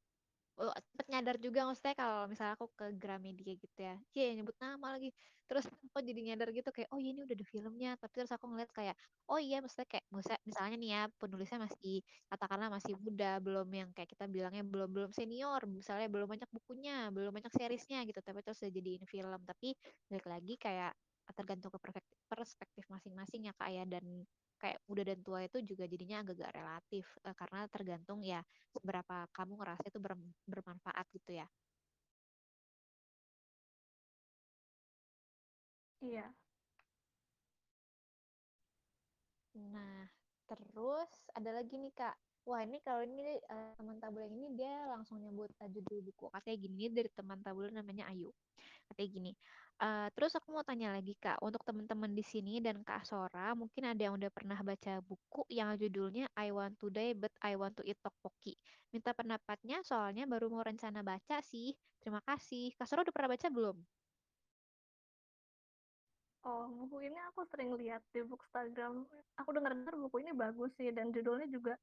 oh, 0.61 0.73
sempet 0.91 1.07
nyadar 1.13 1.37
juga 1.41 1.61
maksudnya 1.69 1.95
kalau 1.99 2.27
misalnya 2.31 2.55
aku 2.59 2.67
ke 2.79 2.85
Gramedia 3.01 3.53
gitu 3.59 3.79
ya. 3.79 3.95
Iya 4.17 4.25
nyebut 4.39 4.57
nama 4.61 4.87
lagi. 4.99 5.09
Terus 5.49 5.65
aku 5.71 5.99
jadi 6.05 6.21
nyadar 6.35 6.49
gitu 6.53 6.69
kayak 6.77 6.89
oh 6.93 6.99
iya 7.01 7.11
ini 7.15 7.21
udah 7.27 7.35
ada 7.39 7.47
filmnya. 7.55 7.91
Tapi 8.01 8.13
terus 8.19 8.33
aku 8.37 8.47
ngeliat 8.51 8.71
kayak 8.75 8.95
oh 9.31 9.39
iya 9.41 9.57
maksudnya 9.63 9.89
kayak 9.89 10.05
misalnya 10.49 10.77
nih 10.83 10.91
ya 10.95 11.03
penulisnya 11.21 11.59
masih 11.67 11.95
katakanlah 12.31 12.69
masih 12.77 12.95
muda 13.01 13.27
belum 13.45 13.69
yang 13.73 13.89
kayak 13.97 14.09
kita 14.13 14.25
bilangnya 14.29 14.63
belum 14.67 14.89
belum 14.95 15.11
senior 15.15 15.61
misalnya 15.71 16.07
belum 16.13 16.29
banyak 16.33 16.51
bukunya 16.53 16.93
belum 17.15 17.31
banyak 17.37 17.53
seriesnya 17.55 17.99
gitu. 18.09 18.21
Tapi 18.21 18.39
terus 18.45 18.59
udah 18.63 18.73
jadiin 18.75 19.05
film. 19.09 19.41
Tapi 19.47 19.69
balik 20.11 20.27
lagi 20.29 20.55
kayak 20.61 20.93
tergantung 21.37 21.71
ke 21.77 21.79
perspektif 22.29 22.85
masing-masing 22.93 23.49
ya 23.49 23.53
kak 23.57 23.71
ya. 23.73 23.85
Dan 23.89 24.25
kayak 24.63 24.79
muda 24.89 25.03
dan 25.09 25.21
tua 25.27 25.41
itu 25.47 25.59
juga 25.71 25.85
jadinya 25.93 26.17
agak-agak 26.23 26.53
relatif 26.59 27.05
uh, 27.27 27.35
karena 27.41 27.61
tergantung 27.75 28.21
ya 28.27 28.41
seberapa 28.75 29.27
kamu 29.37 29.53
ngerasa 29.61 29.85
itu 29.91 29.99
ber, 30.03 30.15
bermanfaat 30.47 31.07
gitu 31.17 31.31
ya. 31.41 31.47
Iya. 36.01 36.35
Nah, 39.73 40.09
terus 40.49 41.11
ada 41.37 41.51
lagi 41.57 41.75
nih 41.83 41.93
Kak. 41.99 42.17
Wah 42.49 42.65
ini 42.65 42.81
kalau 42.81 43.05
ini 43.05 43.37
uh, 43.53 43.77
teman 43.77 44.01
tabel 44.01 44.25
yang 44.25 44.35
ini 44.41 44.49
dia 44.57 44.73
langsung 44.89 45.21
nyebut 45.21 45.53
uh, 45.61 45.69
judul 45.69 46.01
buku. 46.01 46.33
Katanya 46.33 46.57
gini 46.57 46.85
dari 46.89 47.11
teman 47.13 47.45
tabel 47.45 47.69
namanya 47.69 48.09
Ayu. 48.09 48.33
Katanya 48.89 49.09
gini, 49.13 49.33
Uh, 49.79 50.11
terus 50.11 50.35
aku 50.35 50.51
mau 50.51 50.67
tanya 50.67 50.91
lagi 50.91 51.15
Kak, 51.23 51.39
untuk 51.39 51.63
teman-teman 51.63 52.11
di 52.11 52.27
sini 52.27 52.59
dan 52.59 52.83
Kak 52.83 53.07
Sora, 53.07 53.55
mungkin 53.55 53.87
ada 53.87 54.11
yang 54.11 54.19
udah 54.19 54.27
pernah 54.27 54.59
baca 54.59 54.99
buku 55.07 55.47
yang 55.55 55.71
judulnya 55.79 56.27
I 56.35 56.51
Want 56.51 56.83
to 56.83 56.91
Die 56.91 57.15
But 57.15 57.31
I 57.47 57.55
Want 57.55 57.79
to 57.79 57.87
Eat 57.87 57.95
Tteokbokki. 58.03 58.59
Minta 58.91 59.15
pendapatnya 59.15 59.79
soalnya 59.87 60.27
baru 60.27 60.51
mau 60.51 60.67
rencana 60.67 61.07
baca 61.07 61.39
sih. 61.47 61.79
Terima 62.03 62.19
kasih. 62.27 62.75
Kak 62.75 62.91
Sora 62.91 63.07
udah 63.07 63.15
pernah 63.15 63.31
baca 63.31 63.47
belum? 63.47 63.77
Oh, 66.43 66.67
buku 66.75 67.07
ini 67.07 67.19
aku 67.31 67.47
sering 67.47 67.71
lihat 67.79 68.03
di 68.11 68.27
Bookstagram. 68.27 69.07
Aku 69.39 69.55
dengar-dengar 69.55 69.95
buku 69.95 70.27
ini 70.27 70.35
bagus 70.35 70.75
sih 70.75 70.91
dan 70.91 71.15
judulnya 71.15 71.47
juga 71.47 71.79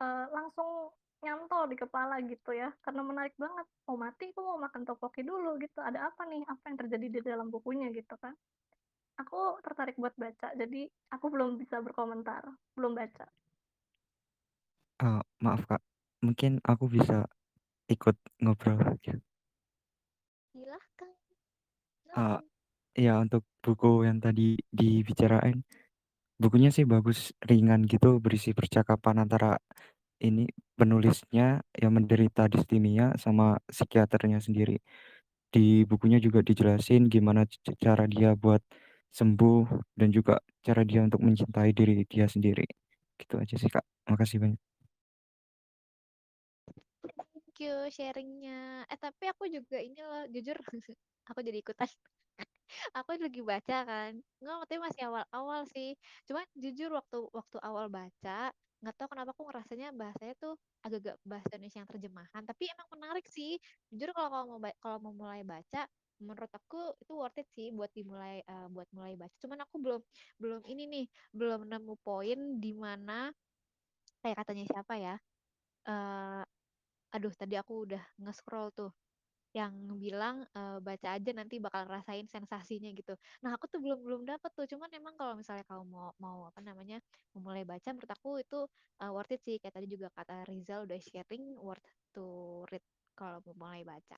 uh, 0.00 0.26
langsung 0.32 0.90
nyantol 1.20 1.68
di 1.68 1.76
kepala 1.76 2.18
gitu 2.24 2.56
ya. 2.56 2.72
Karena 2.82 3.04
menarik 3.04 3.36
banget. 3.36 3.68
Mau 3.86 4.00
mati 4.00 4.32
aku 4.32 4.40
mau 4.40 4.58
makan 4.58 4.82
topoki 4.88 5.22
dulu 5.22 5.60
gitu. 5.60 5.78
Ada 5.84 6.10
apa 6.10 6.26
nih? 6.26 6.42
Apa 6.48 6.72
yang 6.72 6.78
terjadi 6.80 7.06
di 7.06 7.20
dalam 7.20 7.52
bukunya 7.52 7.92
gitu 7.92 8.16
kan? 8.18 8.34
Aku 9.20 9.60
tertarik 9.60 10.00
buat 10.00 10.16
baca. 10.16 10.56
Jadi 10.56 10.88
aku 11.12 11.26
belum 11.28 11.60
bisa 11.60 11.78
berkomentar. 11.84 12.48
Belum 12.72 12.96
baca. 12.96 13.28
Uh, 15.00 15.20
maaf 15.44 15.64
kak. 15.68 15.80
Mungkin 16.24 16.60
aku 16.64 16.88
bisa 16.88 17.24
ikut 17.88 18.16
ngobrol 18.40 18.80
aja 18.84 19.16
silahkan. 20.60 21.10
Uh, 22.12 22.38
ya 22.92 23.22
untuk 23.22 23.46
buku 23.62 24.04
yang 24.04 24.18
tadi 24.18 24.58
dibicarain 24.68 25.62
bukunya 26.42 26.70
sih 26.76 26.84
bagus 26.88 27.36
ringan 27.44 27.84
gitu 27.84 28.16
berisi 28.24 28.50
percakapan 28.56 29.16
antara 29.28 29.60
ini 30.20 30.48
penulisnya 30.78 31.60
yang 31.76 31.92
menderita 31.96 32.48
distimia 32.48 33.16
sama 33.20 33.60
psikiaternya 33.68 34.40
sendiri. 34.40 34.80
Di 35.52 35.84
bukunya 35.90 36.18
juga 36.20 36.40
dijelasin 36.40 37.08
gimana 37.12 37.44
cara 37.84 38.04
dia 38.08 38.32
buat 38.36 38.62
sembuh 39.12 39.64
dan 39.98 40.08
juga 40.16 40.40
cara 40.64 40.82
dia 40.86 41.00
untuk 41.04 41.20
mencintai 41.26 41.70
diri 41.76 42.04
dia 42.08 42.26
sendiri. 42.28 42.64
Gitu 43.20 43.34
aja 43.36 43.54
sih 43.60 43.68
Kak. 43.68 43.84
Makasih 44.08 44.38
banyak. 44.40 44.60
Thank 47.34 47.58
you 47.64 47.74
sharingnya. 47.92 48.88
Eh 48.88 48.98
tapi 49.00 49.28
aku 49.28 49.44
juga 49.48 49.76
ini 49.80 50.00
loh 50.00 50.24
jujur 50.32 50.56
aku 51.28 51.40
jadi 51.44 51.58
ikutan 51.60 51.88
aku 52.96 53.16
lagi 53.18 53.42
baca 53.42 53.76
kan. 53.86 54.12
Nggak 54.42 54.56
tapi 54.66 54.76
masih 54.80 55.02
awal-awal 55.08 55.62
sih. 55.70 55.94
Cuman 56.28 56.44
jujur 56.56 56.90
waktu 56.94 57.18
waktu 57.34 57.56
awal 57.62 57.86
baca 57.92 58.52
nggak 58.80 58.96
tahu 58.96 59.12
kenapa 59.12 59.30
aku 59.36 59.44
ngerasanya 59.44 59.92
bahasanya 59.92 60.34
tuh 60.40 60.56
agak-agak 60.80 61.20
bahasa 61.28 61.52
Indonesia 61.56 61.78
yang 61.84 61.90
terjemahan. 61.92 62.42
Tapi 62.48 62.64
emang 62.72 62.88
menarik 62.96 63.26
sih. 63.28 63.60
Jujur 63.92 64.10
kalau 64.16 64.28
kalau 64.32 64.44
mau 64.56 64.58
kalau 64.80 64.98
mau 65.04 65.14
mulai 65.14 65.42
baca 65.44 65.84
menurut 66.20 66.52
aku 66.52 66.96
itu 67.00 67.12
worth 67.16 67.40
it 67.40 67.48
sih 67.56 67.72
buat 67.72 67.88
dimulai 67.96 68.44
uh, 68.44 68.68
buat 68.72 68.88
mulai 68.96 69.16
baca. 69.16 69.32
Cuman 69.40 69.60
aku 69.64 69.76
belum 69.80 70.00
belum 70.40 70.62
ini 70.68 70.84
nih 70.88 71.06
belum 71.32 71.68
nemu 71.68 71.94
poin 72.04 72.38
di 72.60 72.72
mana 72.76 73.32
kayak 74.20 74.44
katanya 74.44 74.64
siapa 74.68 74.94
ya 75.00 75.16
uh, 75.88 76.44
aduh 77.10 77.32
tadi 77.34 77.56
aku 77.56 77.88
udah 77.88 78.02
nge-scroll 78.20 78.70
tuh 78.76 78.92
yang 79.50 79.74
bilang 79.98 80.46
e, 80.54 80.60
baca 80.78 81.18
aja 81.18 81.30
nanti 81.34 81.58
bakal 81.58 81.82
ngerasain 81.90 82.26
sensasinya 82.30 82.90
gitu. 82.94 83.18
Nah 83.42 83.58
aku 83.58 83.66
tuh 83.66 83.82
belum 83.82 83.98
belum 84.06 84.22
dapet 84.22 84.50
tuh. 84.54 84.66
Cuman 84.70 84.86
emang 84.94 85.14
kalau 85.18 85.34
misalnya 85.34 85.66
kamu 85.66 85.84
mau 85.90 86.10
mau 86.22 86.38
apa 86.46 86.62
namanya 86.62 87.02
memulai 87.34 87.66
baca, 87.66 87.90
menurut 87.90 88.12
aku 88.14 88.30
itu 88.38 88.58
uh, 89.02 89.10
worth 89.10 89.34
it 89.34 89.42
sih. 89.42 89.58
Kayak 89.58 89.74
tadi 89.82 89.86
juga 89.90 90.06
kata 90.14 90.46
Rizal 90.46 90.86
udah 90.86 90.98
sharing 91.02 91.44
worth 91.58 91.82
to 92.14 92.62
read 92.70 92.84
kalau 93.18 93.42
mau 93.50 93.66
mulai 93.66 93.82
baca. 93.82 94.16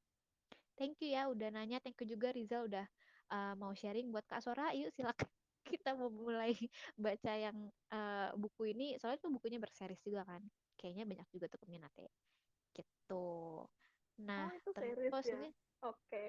Thank 0.76 1.00
you 1.04 1.16
ya 1.16 1.28
udah 1.32 1.48
nanya. 1.48 1.80
Thank 1.80 2.00
you 2.04 2.08
juga 2.12 2.32
Rizal 2.36 2.68
udah 2.68 2.84
uh, 3.32 3.54
mau 3.56 3.72
sharing 3.72 4.12
buat 4.12 4.28
Kak 4.28 4.44
Sora. 4.44 4.72
Yuk 4.76 4.92
silakan 4.92 5.28
kita 5.72 5.96
mau 5.96 6.12
mulai 6.12 6.52
baca 7.00 7.32
yang 7.32 7.56
uh, 7.88 8.36
buku 8.36 8.76
ini. 8.76 9.00
Soalnya 9.00 9.20
tuh 9.24 9.32
bukunya 9.32 9.56
berseris 9.56 10.00
juga 10.04 10.28
kan. 10.28 10.44
Kayaknya 10.76 11.04
banyak 11.08 11.28
juga 11.32 11.46
tuh 11.48 11.60
peminatnya. 11.64 12.12
Gitu. 12.72 13.26
Nah, 14.20 14.48
oh, 14.48 14.52
itu 14.52 14.70
terus 14.76 15.24
ya? 15.24 15.36
ini 15.40 15.50
Oke. 15.82 15.96
Okay. 16.08 16.28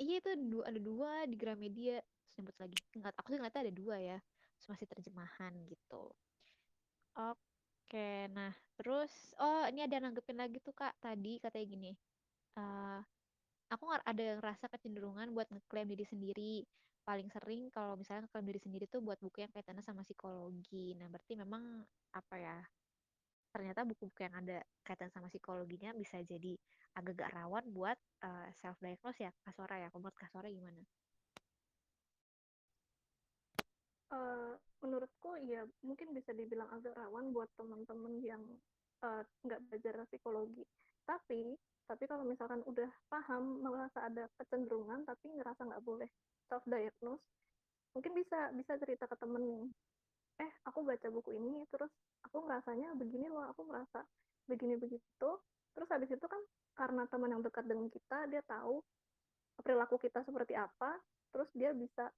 Iya 0.00 0.14
itu 0.20 0.30
dua, 0.48 0.64
ada 0.68 0.80
dua 0.80 1.12
di 1.24 1.36
Gramedia. 1.36 1.98
Sebut 2.32 2.54
lagi. 2.60 2.76
Enggak, 2.96 3.12
aku 3.16 3.26
sih 3.32 3.38
ngeliatnya 3.38 3.62
ada 3.68 3.74
dua 3.74 3.96
ya. 4.00 4.18
Terus 4.56 4.68
masih 4.72 4.86
terjemahan 4.88 5.52
gitu. 5.68 6.04
Oke, 7.12 8.30
nah 8.32 8.56
terus 8.80 9.12
oh 9.36 9.68
ini 9.68 9.84
ada 9.84 10.00
nanggepin 10.00 10.40
lagi 10.40 10.56
tuh 10.64 10.72
kak 10.72 10.96
tadi 10.96 11.36
katanya 11.44 11.66
gini. 11.68 11.92
Uh, 12.56 13.04
aku 13.68 13.84
ada 13.92 14.22
yang 14.22 14.40
rasa 14.40 14.64
kecenderungan 14.72 15.28
buat 15.36 15.48
ngeklaim 15.52 15.92
diri 15.92 16.06
sendiri. 16.08 16.54
Paling 17.04 17.28
sering 17.34 17.68
kalau 17.68 17.98
misalnya 17.98 18.24
ngeklaim 18.24 18.46
diri 18.48 18.60
sendiri 18.62 18.84
tuh 18.88 19.04
buat 19.04 19.20
buku 19.20 19.44
yang 19.44 19.52
kaitannya 19.52 19.84
sama 19.84 20.06
psikologi. 20.06 20.96
Nah 20.96 21.10
berarti 21.12 21.36
memang 21.36 21.84
apa 22.16 22.34
ya 22.40 22.56
ternyata 23.52 23.84
buku-buku 23.84 24.24
yang 24.24 24.34
ada 24.40 24.64
kaitan 24.82 25.12
sama 25.12 25.28
psikologinya 25.28 25.92
bisa 25.92 26.18
jadi 26.24 26.56
agak-agak 26.96 27.30
rawan 27.36 27.64
buat 27.72 27.98
uh, 28.24 28.48
eh, 28.48 28.48
self 28.56 28.80
diagnose 28.80 29.20
ya 29.20 29.30
Kasora 29.44 29.76
ya. 29.80 29.88
Menurut 29.92 30.16
Kasora 30.16 30.48
gimana? 30.48 30.80
Uh, 34.12 34.56
menurutku 34.84 35.40
ya 35.40 35.64
mungkin 35.80 36.12
bisa 36.12 36.36
dibilang 36.36 36.68
agak 36.68 36.92
rawan 36.96 37.32
buat 37.32 37.48
teman-teman 37.56 38.20
yang 38.24 38.42
eh, 39.04 39.22
nggak 39.44 39.60
uh, 39.60 39.64
belajar 39.68 39.94
psikologi. 40.08 40.64
Tapi 41.04 41.56
tapi 41.88 42.08
kalau 42.08 42.24
misalkan 42.24 42.64
udah 42.64 42.88
paham 43.12 43.60
merasa 43.60 44.08
ada 44.08 44.24
kecenderungan 44.40 45.04
tapi 45.04 45.28
ngerasa 45.36 45.66
nggak 45.66 45.84
boleh 45.84 46.08
self 46.48 46.64
diagnose 46.64 47.20
mungkin 47.92 48.16
bisa 48.16 48.48
bisa 48.56 48.80
cerita 48.80 49.04
ke 49.04 49.16
temen 49.20 49.68
eh 50.40 50.52
aku 50.64 50.80
baca 50.86 51.08
buku 51.12 51.36
ini 51.36 51.68
terus 51.68 51.92
aku 52.26 52.36
ngerasanya 52.46 52.94
begini 52.96 53.26
loh 53.28 53.46
aku 53.50 53.66
merasa 53.66 54.02
begini 54.46 54.78
begitu. 54.78 55.30
Terus 55.72 55.88
habis 55.88 56.10
itu 56.10 56.26
kan 56.26 56.42
karena 56.76 57.04
teman 57.08 57.32
yang 57.32 57.42
dekat 57.44 57.64
dengan 57.68 57.88
kita 57.92 58.28
dia 58.32 58.42
tahu 58.48 58.80
perilaku 59.60 60.00
kita 60.00 60.24
seperti 60.24 60.56
apa 60.56 60.96
terus 61.28 61.48
dia 61.52 61.76
bisa 61.76 62.08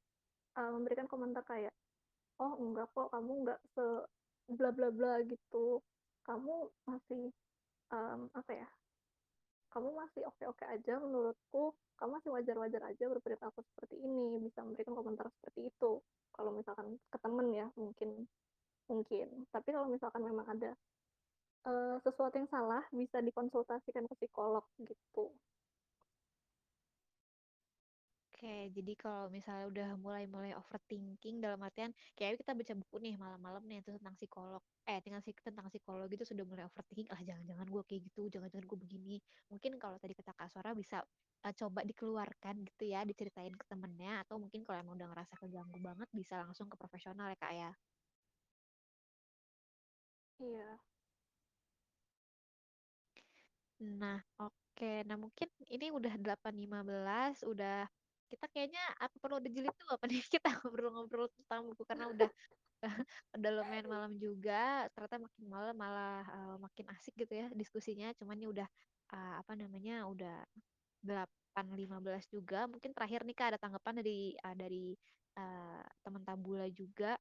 uh, 0.55 0.71
memberikan 0.75 1.11
komentar 1.11 1.43
kayak 1.43 1.75
oh 2.39 2.55
enggak 2.59 2.87
kok 2.95 3.11
kamu 3.11 3.33
enggak 3.43 3.61
se 3.75 3.87
bla 4.51 4.71
bla 4.75 4.89
bla 4.91 5.23
gitu. 5.25 5.81
Kamu 6.25 6.73
masih 6.89 7.29
um, 7.93 8.33
apa 8.33 8.53
ya 8.53 8.69
kamu 9.75 9.91
masih 9.91 10.23
oke-oke 10.31 10.65
aja 10.71 11.03
menurutku. 11.03 11.75
Kamu 11.99 12.19
masih 12.19 12.31
wajar-wajar 12.31 12.83
aja 12.91 13.05
berperilaku 13.11 13.59
seperti 13.75 13.99
ini 14.03 14.39
bisa 14.43 14.63
memberikan 14.63 14.95
komentar 14.95 15.27
seperti 15.39 15.67
itu. 15.67 15.99
Kalau 16.31 16.51
misalkan 16.55 16.95
ke 17.11 17.19
temen 17.19 17.51
ya 17.51 17.67
mungkin 17.75 18.27
mungkin 18.91 19.27
tapi 19.55 19.69
kalau 19.75 19.89
misalkan 19.89 20.23
memang 20.25 20.47
ada 20.55 20.71
uh, 21.69 21.97
sesuatu 22.05 22.35
yang 22.41 22.51
salah 22.53 22.85
bisa 22.93 23.19
dikonsultasikan 23.25 24.05
ke 24.11 24.15
psikolog 24.21 24.65
gitu 24.85 25.33
oke 28.35 28.55
jadi 28.77 28.93
kalau 29.01 29.27
misalnya 29.33 29.67
udah 29.73 29.89
mulai-mulai 30.05 30.53
overthinking 30.61 31.41
dalam 31.45 31.61
artian 31.65 31.91
kayak 32.19 32.37
kita 32.43 32.53
baca 32.53 32.75
buku 32.77 32.97
nih 33.05 33.15
malam-malam 33.17 33.63
nih 33.71 33.79
itu 33.81 33.91
tentang 33.97 34.15
psikolog, 34.21 34.63
eh 34.91 35.01
psik- 35.01 35.41
tentang 35.45 35.67
psikologi 35.73 36.15
itu 36.21 36.27
sudah 36.29 36.45
mulai 36.45 36.65
overthinking, 36.69 37.09
ah 37.15 37.21
jangan-jangan 37.25 37.67
gue 37.71 37.83
kayak 37.89 38.03
gitu, 38.13 38.23
jangan-jangan 38.29 38.67
gue 38.69 38.79
begini. 38.85 39.17
Mungkin 39.49 39.73
kalau 39.83 39.97
tadi 40.03 40.13
kata 40.19 40.33
Kak 40.37 40.49
Sora 40.53 40.73
bisa 40.77 41.01
eh, 41.47 41.55
coba 41.57 41.81
dikeluarkan 41.89 42.55
gitu 42.69 42.85
ya, 42.93 43.01
diceritain 43.09 43.55
ke 43.57 43.65
temennya 43.71 44.23
atau 44.27 44.37
mungkin 44.43 44.61
kalau 44.67 44.79
emang 44.83 44.95
udah 45.01 45.09
ngerasa 45.15 45.35
keganggu 45.41 45.79
banget 45.81 46.09
bisa 46.13 46.35
langsung 46.43 46.69
ke 46.73 46.77
profesional 46.77 47.33
ya 47.33 47.39
Kak 47.41 47.55
ya. 47.55 47.71
Iya. 50.39 50.79
Nah, 53.83 54.19
oke. 54.41 54.85
Nah, 55.09 55.17
mungkin 55.19 55.49
ini 55.75 55.87
udah 55.91 56.15
delapan 56.23 56.55
lima 56.63 56.79
belas 56.87 57.43
udah 57.43 57.87
kita 58.31 58.45
kayaknya 58.51 58.81
apa 58.99 59.15
perlu 59.21 59.37
ada 59.39 59.51
jilid 59.53 59.71
apa 59.95 60.05
nih 60.11 60.23
kita 60.35 60.49
ngobrol-ngobrol 60.63 61.27
tentang 61.37 61.61
buku 61.71 61.83
karena 61.87 62.07
udah 62.11 62.29
udah 63.37 63.51
lumayan 63.57 63.87
malam 63.91 64.13
juga. 64.19 64.87
Ternyata 64.95 65.17
makin 65.27 65.45
malam 65.51 65.75
malah 65.77 66.17
eh, 66.37 66.57
makin 66.65 66.87
asik 66.95 67.15
gitu 67.23 67.33
ya 67.35 67.47
diskusinya. 67.55 68.09
Cuman 68.19 68.37
ini 68.41 68.47
udah 68.55 68.69
eh, 69.15 69.35
apa 69.43 69.53
namanya? 69.59 70.07
udah 70.13 70.47
delapan 71.05 71.67
lima 71.77 71.99
belas 72.05 72.25
juga. 72.31 72.67
Mungkin 72.71 72.93
terakhir 72.97 73.23
nih 73.29 73.37
Kak 73.39 73.49
ada 73.57 73.61
tanggapan 73.63 73.95
dari 74.03 74.35
eh, 74.39 74.55
dari 74.57 74.85
eh, 75.39 75.83
teman 76.05 76.23
Tabula 76.27 76.67
juga 76.73 77.19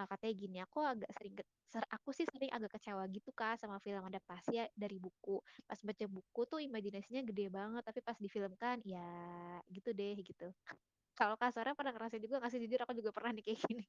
uh, 0.00 0.06
katanya 0.08 0.34
gini 0.36 0.56
aku 0.64 0.78
agak 0.84 1.10
sering 1.16 1.34
ser- 1.72 1.90
aku 1.92 2.10
sih 2.16 2.26
sering 2.28 2.50
agak 2.52 2.70
kecewa 2.78 3.04
gitu 3.10 3.30
kak 3.32 3.56
sama 3.60 3.76
film 3.84 4.02
adaptasi 4.04 4.50
ya 4.60 4.64
dari 4.76 4.96
buku 5.00 5.40
pas 5.68 5.80
baca 5.80 6.06
buku 6.08 6.40
tuh 6.50 6.60
imajinasinya 6.64 7.22
gede 7.28 7.48
banget 7.52 7.82
tapi 7.84 8.00
pas 8.04 8.16
difilmkan 8.20 8.80
ya 8.84 9.08
gitu 9.72 9.90
deh 9.96 10.16
gitu 10.20 10.48
kalau 11.18 11.36
kak 11.40 11.52
Sarah 11.54 11.74
pernah 11.76 11.92
ngerasain 11.94 12.22
juga 12.24 12.40
nggak 12.40 12.52
sih 12.52 12.60
jujur 12.64 12.80
aku 12.84 12.92
juga 12.98 13.10
pernah 13.16 13.30
nih 13.36 13.44
kayak 13.46 13.60
gini 13.68 13.84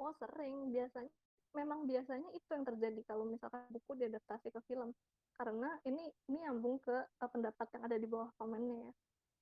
Oh, 0.00 0.12
sering. 0.20 0.72
Biasanya 0.74 1.12
memang 1.56 1.88
biasanya 1.88 2.28
itu 2.36 2.48
yang 2.52 2.64
terjadi 2.68 3.00
kalau 3.08 3.24
misalkan 3.24 3.64
buku 3.72 3.96
diadaptasi 3.96 4.52
ke 4.52 4.60
film. 4.68 4.92
Karena 5.36 5.68
ini 5.88 6.12
ini 6.28 6.38
nyambung 6.44 6.80
ke 6.84 6.92
uh, 6.92 7.28
pendapat 7.32 7.66
yang 7.76 7.82
ada 7.88 7.96
di 7.96 8.08
bawah 8.08 8.30
komennya 8.40 8.76
ya. 8.88 8.92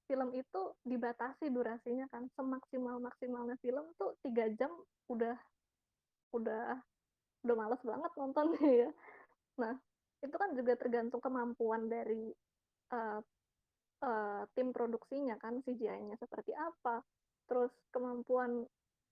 Film 0.05 0.31
itu 0.37 0.61
dibatasi 0.85 1.49
durasinya 1.49 2.07
kan. 2.13 2.29
Semaksimal 2.37 3.01
maksimalnya 3.01 3.57
film 3.65 3.89
tuh 3.97 4.17
tiga 4.21 4.49
jam 4.55 4.71
udah 5.09 5.37
udah 6.35 6.77
udah 7.45 7.55
males 7.57 7.83
banget 7.85 8.13
nontonnya 8.17 8.69
ya. 8.89 8.91
Nah, 9.61 9.75
itu 10.25 10.35
kan 10.35 10.51
juga 10.57 10.75
tergantung 10.75 11.21
kemampuan 11.21 11.87
dari 11.87 12.33
uh, 12.91 13.21
uh, 14.03 14.43
tim 14.57 14.73
produksinya 14.73 15.37
kan, 15.37 15.61
CGI-nya 15.63 16.17
seperti 16.19 16.57
apa, 16.57 17.05
terus 17.47 17.71
kemampuan 17.93 18.65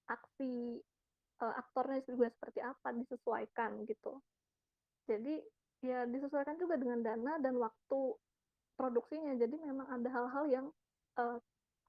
aksi 0.08 0.80
uh, 1.44 1.54
aktornya 1.60 2.00
juga 2.08 2.32
seperti 2.32 2.60
apa 2.64 2.88
disesuaikan 2.96 3.84
gitu. 3.86 4.18
Jadi 5.06 5.38
ya 5.82 6.06
disesuaikan 6.06 6.56
juga 6.56 6.78
dengan 6.78 7.04
dana 7.04 7.36
dan 7.38 7.60
waktu 7.60 8.00
produksinya. 8.74 9.36
Jadi 9.36 9.56
memang 9.60 9.86
ada 9.90 10.08
hal-hal 10.08 10.44
yang 10.48 10.66
uh, 11.18 11.38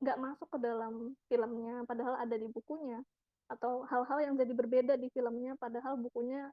nggak 0.03 0.19
masuk 0.19 0.47
ke 0.51 0.59
dalam 0.59 1.15
filmnya, 1.31 1.87
padahal 1.87 2.19
ada 2.19 2.35
di 2.35 2.47
bukunya, 2.51 2.99
atau 3.47 3.87
hal-hal 3.87 4.19
yang 4.19 4.33
jadi 4.35 4.53
berbeda 4.55 4.93
di 4.99 5.07
filmnya, 5.11 5.55
padahal 5.59 5.95
bukunya 5.95 6.51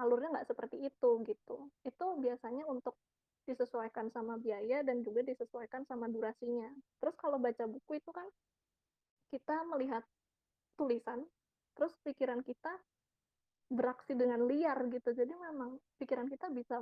alurnya 0.00 0.40
nggak 0.40 0.48
seperti 0.48 0.76
itu 0.84 1.10
gitu. 1.24 1.56
Itu 1.84 2.06
biasanya 2.20 2.68
untuk 2.68 2.96
disesuaikan 3.42 4.12
sama 4.14 4.38
biaya 4.38 4.86
dan 4.86 5.02
juga 5.02 5.26
disesuaikan 5.26 5.82
sama 5.88 6.06
durasinya. 6.06 6.70
Terus 7.02 7.14
kalau 7.18 7.42
baca 7.42 7.64
buku 7.66 7.98
itu 7.98 8.10
kan 8.14 8.26
kita 9.34 9.56
melihat 9.72 10.04
tulisan, 10.78 11.24
terus 11.74 11.92
pikiran 12.04 12.44
kita 12.44 12.70
beraksi 13.72 14.12
dengan 14.12 14.44
liar 14.44 14.78
gitu. 14.92 15.10
Jadi 15.16 15.32
memang 15.32 15.80
pikiran 15.96 16.28
kita 16.28 16.52
bisa 16.52 16.80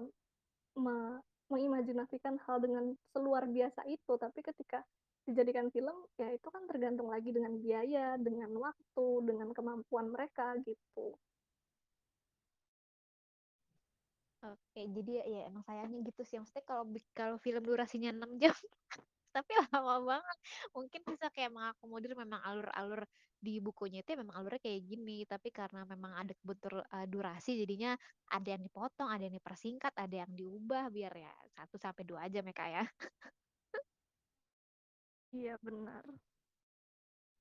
me 0.79 1.23
mengimajinasikan 1.51 2.39
hal 2.47 2.63
dengan 2.63 2.95
seluar 3.11 3.43
biasa 3.43 3.83
itu, 3.91 4.15
tapi 4.15 4.39
ketika 4.39 4.87
dijadikan 5.31 5.67
film 5.75 5.97
ya 6.21 6.29
itu 6.37 6.49
kan 6.55 6.63
tergantung 6.71 7.09
lagi 7.15 7.31
dengan 7.37 7.53
biaya, 7.63 8.19
dengan 8.21 8.51
waktu, 8.59 9.07
dengan 9.29 9.49
kemampuan 9.57 10.07
mereka 10.15 10.59
gitu. 10.67 11.17
oke 14.45 14.81
jadi 14.97 15.11
ya, 15.21 15.25
ya 15.29 15.41
emang 15.53 15.63
sayangnya 15.69 15.99
gitu 16.09 16.23
sih. 16.25 16.37
Maksudnya 16.41 16.65
kalau 16.65 16.85
kalau 17.13 17.37
film 17.45 17.63
durasinya 17.65 18.11
6 18.13 18.31
jam 18.41 18.55
tapi 19.37 19.53
lama 19.71 19.95
banget. 20.11 20.37
Mungkin 20.77 21.01
bisa 21.07 21.27
kayak 21.35 21.51
mengakomodir 21.55 22.13
memang 22.19 22.41
alur-alur 22.43 23.07
di 23.41 23.57
bukunya 23.63 24.05
itu 24.05 24.13
ya 24.17 24.19
memang 24.21 24.37
alurnya 24.41 24.61
kayak 24.65 24.81
gini. 24.91 25.19
Tapi 25.29 25.49
karena 25.53 25.81
memang 25.87 26.13
ada 26.25 26.33
kebentur 26.37 26.83
uh, 26.83 27.07
durasi 27.09 27.61
jadinya 27.63 27.95
ada 28.33 28.49
yang 28.57 28.63
dipotong 28.65 29.09
ada 29.13 29.23
yang 29.29 29.37
dipersingkat 29.37 29.93
ada 29.97 30.17
yang 30.27 30.31
diubah 30.33 30.89
biar 30.93 31.13
ya 31.15 31.33
satu 31.57 31.77
sampai 31.81 32.03
dua 32.09 32.27
jam 32.33 32.45
ya 32.47 32.67
ya 32.81 32.85
Iya 35.37 35.55
benar. 35.65 36.05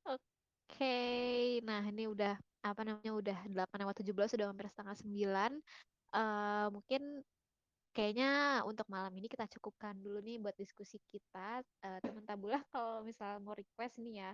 oke 0.07 0.95
nah 1.67 1.81
ini 1.91 2.03
udah 2.13 2.33
apa 2.59 2.81
namanya 2.83 3.11
udah 3.15 3.37
8 3.51 3.77
lewat 3.83 3.95
17 4.03 4.29
sudah 4.35 4.47
hampir 4.51 4.67
setengah 4.71 4.95
sembilan 4.99 5.53
Eh, 6.09 6.67
mungkin 6.73 7.21
Kayaknya 7.89 8.61
untuk 8.69 8.85
malam 8.87 9.11
ini 9.17 9.25
kita 9.27 9.49
cukupkan 9.49 9.97
dulu 9.97 10.21
nih 10.21 10.37
buat 10.39 10.53
diskusi 10.55 11.01
kita. 11.09 11.65
Eh, 11.83 11.99
teman 12.05 12.23
Tabulah 12.23 12.61
kalau 12.69 13.01
misal 13.03 13.41
mau 13.41 13.57
request 13.57 13.97
nih 13.99 14.23
ya, 14.23 14.31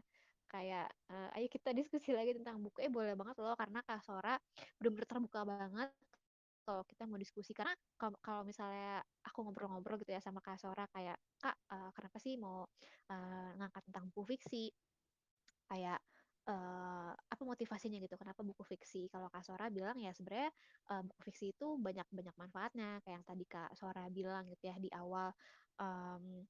kayak 0.51 0.87
eh, 1.09 1.29
ayo 1.39 1.47
kita 1.49 1.71
diskusi 1.71 2.11
lagi 2.13 2.35
tentang 2.35 2.59
buku. 2.61 2.83
Eh 2.85 2.91
boleh 2.91 3.15
banget 3.17 3.39
loh 3.41 3.55
karena 3.57 3.79
Kak 3.81 4.03
Sora 4.03 4.35
benar-benar 4.77 5.07
terbuka 5.09 5.41
banget 5.47 5.89
kalau 6.65 6.81
kita 6.89 7.05
mau 7.05 7.21
diskusi. 7.21 7.53
Karena 7.53 7.73
kalau 8.19 8.41
misalnya 8.41 8.99
aku 9.21 9.45
ngobrol-ngobrol 9.45 10.01
gitu 10.01 10.11
ya 10.17 10.21
sama 10.23 10.41
Kak 10.41 10.57
Sora 10.57 10.89
kayak 10.89 11.17
Kak 11.37 11.55
eh, 11.71 11.89
kenapa 11.93 12.17
sih 12.17 12.35
mau 12.41 12.65
eh, 13.13 13.49
ngangkat 13.57 13.83
tentang 13.91 14.09
buku 14.09 14.35
fiksi? 14.35 14.73
kayak 15.69 15.99
eh, 16.45 17.11
apa 17.13 17.43
motivasinya 17.43 17.97
gitu 17.97 18.15
kenapa 18.21 18.41
buku 18.45 18.61
fiksi 18.65 19.09
kalau 19.09 19.27
Kak 19.33 19.41
Sora 19.41 19.67
bilang 19.73 19.97
ya 19.97 20.13
sebenarnya 20.13 20.49
eh, 20.93 21.01
buku 21.05 21.21
fiksi 21.31 21.45
itu 21.57 21.67
banyak 21.81 22.05
banyak 22.13 22.35
manfaatnya 22.37 23.01
kayak 23.01 23.15
yang 23.21 23.25
tadi 23.25 23.45
Kak 23.49 23.71
Sora 23.73 24.05
bilang 24.13 24.45
gitu 24.53 24.69
ya 24.69 24.75
di 24.77 24.89
awal 24.93 25.33
um, 25.81 26.45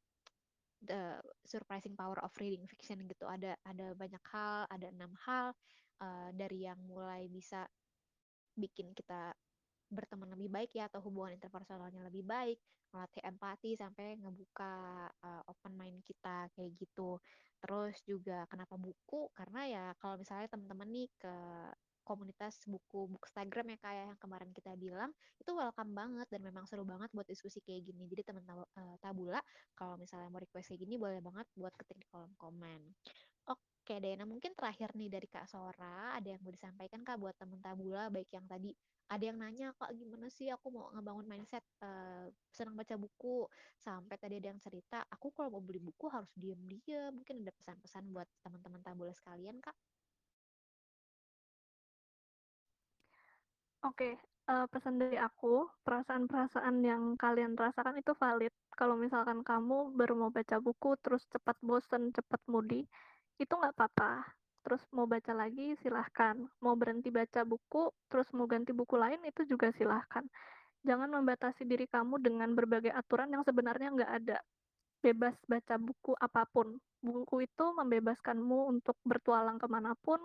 the 0.84 1.18
surprising 1.48 1.96
power 1.96 2.20
of 2.22 2.36
reading 2.38 2.68
fiction 2.68 3.02
gitu 3.08 3.26
ada 3.26 3.56
ada 3.64 3.96
banyak 3.96 4.22
hal 4.30 4.68
ada 4.68 4.88
enam 4.92 5.16
hal 5.24 5.56
eh, 6.04 6.30
dari 6.36 6.68
yang 6.68 6.80
mulai 6.84 7.32
bisa 7.32 7.64
bikin 8.56 8.92
kita 8.96 9.36
berteman 9.90 10.34
lebih 10.34 10.50
baik 10.50 10.72
ya 10.74 10.90
atau 10.90 11.02
hubungan 11.06 11.38
interpersonalnya 11.38 12.02
lebih 12.08 12.26
baik, 12.26 12.58
melatih 12.92 13.22
empati 13.24 13.78
sampai 13.78 14.18
ngebuka 14.20 14.74
uh, 15.24 15.44
open 15.52 15.74
mind 15.78 16.00
kita 16.06 16.50
kayak 16.54 16.72
gitu. 16.80 17.20
Terus 17.62 17.96
juga 18.06 18.46
kenapa 18.50 18.78
buku? 18.78 19.30
Karena 19.34 19.62
ya 19.66 19.86
kalau 19.98 20.22
misalnya 20.22 20.50
teman-teman 20.50 20.90
nih 20.90 21.10
ke 21.18 21.36
komunitas 22.06 22.62
buku 22.70 23.10
Bookstagram 23.10 23.74
ya 23.74 23.78
kayak 23.82 24.04
yang 24.14 24.20
kemarin 24.22 24.54
kita 24.54 24.78
bilang 24.78 25.10
itu 25.42 25.50
welcome 25.58 25.92
banget 25.98 26.30
dan 26.30 26.46
memang 26.46 26.70
seru 26.70 26.86
banget 26.86 27.10
buat 27.12 27.26
diskusi 27.26 27.60
kayak 27.66 27.82
gini. 27.90 28.06
Jadi 28.06 28.22
teman 28.22 28.46
uh, 28.46 28.96
Tabula 29.02 29.42
kalau 29.74 29.98
misalnya 29.98 30.30
mau 30.30 30.38
request 30.38 30.70
kayak 30.70 30.86
gini 30.86 31.02
boleh 31.02 31.20
banget 31.20 31.50
buat 31.58 31.74
ketik 31.74 31.98
di 31.98 32.08
kolom 32.14 32.32
komen. 32.38 32.94
Oke 33.86 34.02
deh, 34.02 34.18
nah 34.18 34.26
mungkin 34.26 34.58
terakhir 34.58 34.98
nih 34.98 35.14
dari 35.14 35.30
Kak 35.30 35.46
Sora, 35.46 36.18
ada 36.18 36.26
yang 36.26 36.42
mau 36.42 36.50
disampaikan 36.50 37.06
Kak 37.06 37.22
buat 37.22 37.38
teman 37.38 37.62
Tabula, 37.62 38.10
baik 38.10 38.34
yang 38.34 38.50
tadi? 38.50 38.74
Ada 39.14 39.30
yang 39.30 39.38
nanya 39.38 39.70
kak 39.78 39.94
gimana 39.94 40.26
sih? 40.34 40.50
Aku 40.50 40.74
mau 40.74 40.90
ngebangun 40.90 41.30
mindset 41.30 41.62
uh, 41.86 42.26
senang 42.50 42.74
baca 42.74 42.98
buku. 42.98 43.46
Sampai 43.78 44.18
tadi 44.18 44.42
ada 44.42 44.50
yang 44.50 44.58
cerita 44.58 45.06
aku 45.14 45.30
kalau 45.30 45.54
mau 45.54 45.62
beli 45.62 45.78
buku 45.78 46.10
harus 46.10 46.34
diem-diem. 46.34 47.14
Mungkin 47.14 47.46
ada 47.46 47.54
pesan-pesan 47.54 48.10
buat 48.10 48.26
teman-teman 48.42 48.82
tabula 48.82 49.14
sekalian 49.14 49.62
kak? 49.62 49.78
Oke, 53.86 54.18
uh, 54.50 54.66
pesan 54.74 54.98
dari 54.98 55.22
aku, 55.22 55.70
perasaan-perasaan 55.86 56.82
yang 56.82 57.14
kalian 57.22 57.54
rasakan 57.54 58.02
itu 58.02 58.18
valid. 58.18 58.50
Kalau 58.74 58.98
misalkan 58.98 59.46
kamu 59.46 59.94
baru 59.94 60.18
mau 60.18 60.32
baca 60.34 60.58
buku, 60.58 60.98
terus 61.06 61.30
cepat 61.30 61.54
bosen, 61.62 62.10
cepat 62.10 62.42
moody, 62.50 62.90
itu 63.40 63.54
nggak 63.54 63.76
apa-apa. 63.76 64.24
Terus 64.66 64.82
mau 64.90 65.06
baca 65.06 65.34
lagi, 65.38 65.78
silahkan. 65.86 66.34
Mau 66.64 66.74
berhenti 66.74 67.14
baca 67.14 67.46
buku, 67.46 67.94
terus 68.10 68.26
mau 68.34 68.50
ganti 68.50 68.74
buku 68.74 68.98
lain, 68.98 69.22
itu 69.30 69.46
juga 69.46 69.70
silahkan. 69.78 70.26
Jangan 70.82 71.10
membatasi 71.14 71.66
diri 71.70 71.86
kamu 71.86 72.22
dengan 72.22 72.54
berbagai 72.54 72.94
aturan 72.94 73.30
yang 73.30 73.46
sebenarnya 73.46 73.94
nggak 73.94 74.12
ada. 74.26 74.38
Bebas 75.06 75.38
baca 75.46 75.78
buku 75.78 76.18
apa 76.18 76.50
pun. 76.50 76.82
Buku 77.02 77.46
itu 77.46 77.66
membebaskanmu 77.78 78.74
untuk 78.74 78.98
bertualang 79.06 79.62
ke 79.62 79.70
mana 79.70 79.94
pun, 80.02 80.18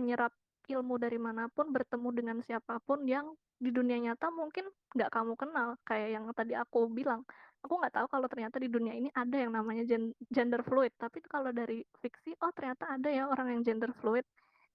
menyerap 0.00 0.32
ilmu 0.64 0.96
dari 0.96 1.20
mana 1.20 1.52
pun, 1.52 1.68
bertemu 1.68 2.08
dengan 2.12 2.38
siapa 2.40 2.80
pun 2.80 3.04
yang 3.04 3.36
di 3.60 3.68
dunia 3.68 4.00
nyata 4.00 4.32
mungkin 4.32 4.64
nggak 4.96 5.12
kamu 5.12 5.36
kenal, 5.36 5.76
kayak 5.84 6.16
yang 6.16 6.24
tadi 6.32 6.56
aku 6.56 6.88
bilang. 6.88 7.20
Aku 7.64 7.74
nggak 7.80 7.94
tahu 7.96 8.06
kalau 8.12 8.28
ternyata 8.28 8.60
di 8.60 8.68
dunia 8.68 8.92
ini 8.92 9.08
ada 9.16 9.36
yang 9.40 9.56
namanya 9.56 9.82
gen 9.88 10.12
gender 10.28 10.60
fluid, 10.60 10.92
tapi 11.00 11.24
kalau 11.24 11.50
dari 11.50 11.80
fiksi, 12.04 12.36
oh 12.44 12.52
ternyata 12.52 12.92
ada 12.92 13.08
ya 13.08 13.24
orang 13.26 13.56
yang 13.56 13.62
gender 13.64 13.90
fluid, 13.96 14.28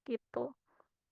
gitu. 0.09 0.51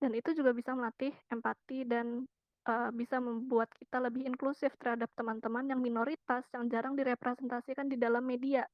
Dan 0.02 0.14
itu 0.14 0.34
juga 0.34 0.50
bisa 0.54 0.74
melatih 0.74 1.14
empati 1.30 1.86
dan, 1.86 2.26
eee, 2.66 2.90
bisa 2.94 3.18
membuat 3.22 3.70
kita 3.78 4.02
lebih 4.02 4.26
inklusif 4.26 4.74
terhadap 4.78 5.10
teman-teman 5.14 5.70
yang 5.70 5.80
minoritas, 5.82 6.46
yang 6.54 6.66
jarang 6.70 6.94
direpresentasikan 6.98 7.86
di 7.90 7.96
dalam 7.98 8.22
media. 8.26 8.66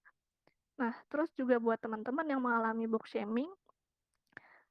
Nah, 0.81 0.94
terus 1.12 1.31
juga 1.39 1.60
buat 1.62 1.78
teman-teman 1.78 2.26
yang 2.26 2.40
mengalami 2.43 2.89
book 2.90 3.06
shaming 3.06 3.48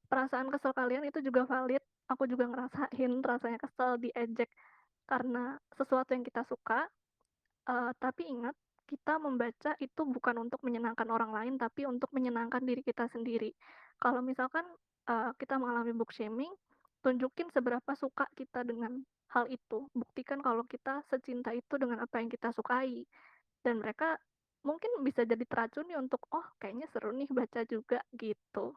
perasaan 0.08 0.52
kesel 0.52 0.72
kalian 0.76 1.04
itu 1.08 1.18
juga 1.24 1.48
valid, 1.48 1.80
aku 2.06 2.28
juga 2.28 2.44
ngerasain 2.46 3.12
rasanya 3.24 3.58
kesel, 3.58 3.96
diejek 3.98 4.50
karena 5.08 5.58
sesuatu 5.76 6.12
yang 6.16 6.24
kita 6.24 6.44
suka, 6.48 6.88
eee, 7.68 7.90
tapi 8.00 8.22
ingat, 8.28 8.56
kita 8.84 9.16
membaca 9.16 9.72
itu 9.80 10.02
bukan 10.04 10.36
untuk 10.44 10.60
menyenangkan 10.66 11.08
orang 11.08 11.32
lain, 11.32 11.54
tapi 11.56 11.88
untuk 11.88 12.12
menyenangkan 12.12 12.60
diri 12.68 12.84
kita 12.84 13.08
sendiri. 13.08 13.52
Kalau 14.02 14.20
misalkan, 14.24 14.64
eee, 15.08 15.30
kita 15.40 15.56
mengalami 15.60 15.92
book 15.96 16.12
shaming, 16.12 16.52
tunjukin 17.04 17.48
seberapa 17.52 17.92
suka 17.96 18.26
kita 18.36 18.64
dengan 18.66 19.04
hal 19.32 19.48
itu, 19.52 19.88
buktikan 19.96 20.40
kalau 20.44 20.64
kita 20.68 21.02
secinta 21.08 21.50
itu 21.56 21.74
dengan 21.80 22.04
apa 22.04 22.20
yang 22.22 22.28
kita 22.32 22.52
sukai, 22.54 23.04
dan 23.64 23.80
mereka 23.82 24.16
mungkin 24.66 24.90
bisa 25.06 25.24
jadi 25.28 25.42
teracuni 25.48 25.94
untuk, 25.98 26.22
"Oh 26.34 26.46
kayaknya 26.60 26.86
seru 26.92 27.12
nih 27.16 27.28
baca 27.32 27.62
juga," 27.68 28.00
gitu. 28.16 28.74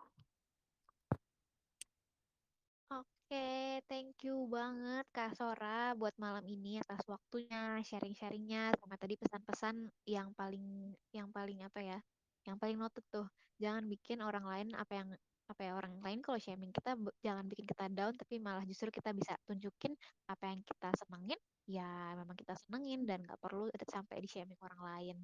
Oke, 3.28 3.84
thank 3.92 4.24
you 4.24 4.48
banget 4.48 5.04
Kak 5.12 5.36
Sora 5.36 5.92
buat 6.00 6.16
malam 6.16 6.48
ini 6.48 6.80
atas 6.80 7.04
waktunya, 7.12 7.76
sharing-sharingnya, 7.84 8.72
sama 8.80 8.96
tadi 8.96 9.20
pesan-pesan 9.20 9.92
yang 10.08 10.32
paling 10.32 10.96
yang 11.12 11.28
paling 11.36 11.60
apa 11.60 11.80
ya, 11.84 12.00
yang 12.48 12.56
paling 12.56 12.80
noted 12.80 13.04
tuh. 13.12 13.28
Jangan 13.60 13.84
bikin 13.92 14.24
orang 14.24 14.48
lain 14.48 14.68
apa 14.80 14.94
yang 14.96 15.10
apa 15.52 15.60
ya 15.60 15.76
orang 15.76 16.00
lain 16.00 16.24
kalau 16.24 16.40
shaming 16.40 16.72
kita 16.72 16.96
jangan 17.20 17.44
bikin 17.52 17.68
kita 17.68 17.92
down 17.92 18.16
tapi 18.16 18.40
malah 18.40 18.64
justru 18.64 18.88
kita 18.96 19.12
bisa 19.12 19.36
tunjukin 19.44 19.92
apa 20.32 20.44
yang 20.48 20.60
kita 20.64 20.92
senengin 20.96 21.40
ya 21.68 22.16
memang 22.16 22.36
kita 22.36 22.56
senengin 22.56 23.04
dan 23.04 23.28
nggak 23.28 23.40
perlu 23.44 23.68
sampai 23.92 24.24
di 24.24 24.32
shaming 24.32 24.60
orang 24.64 24.80
lain. 24.88 25.18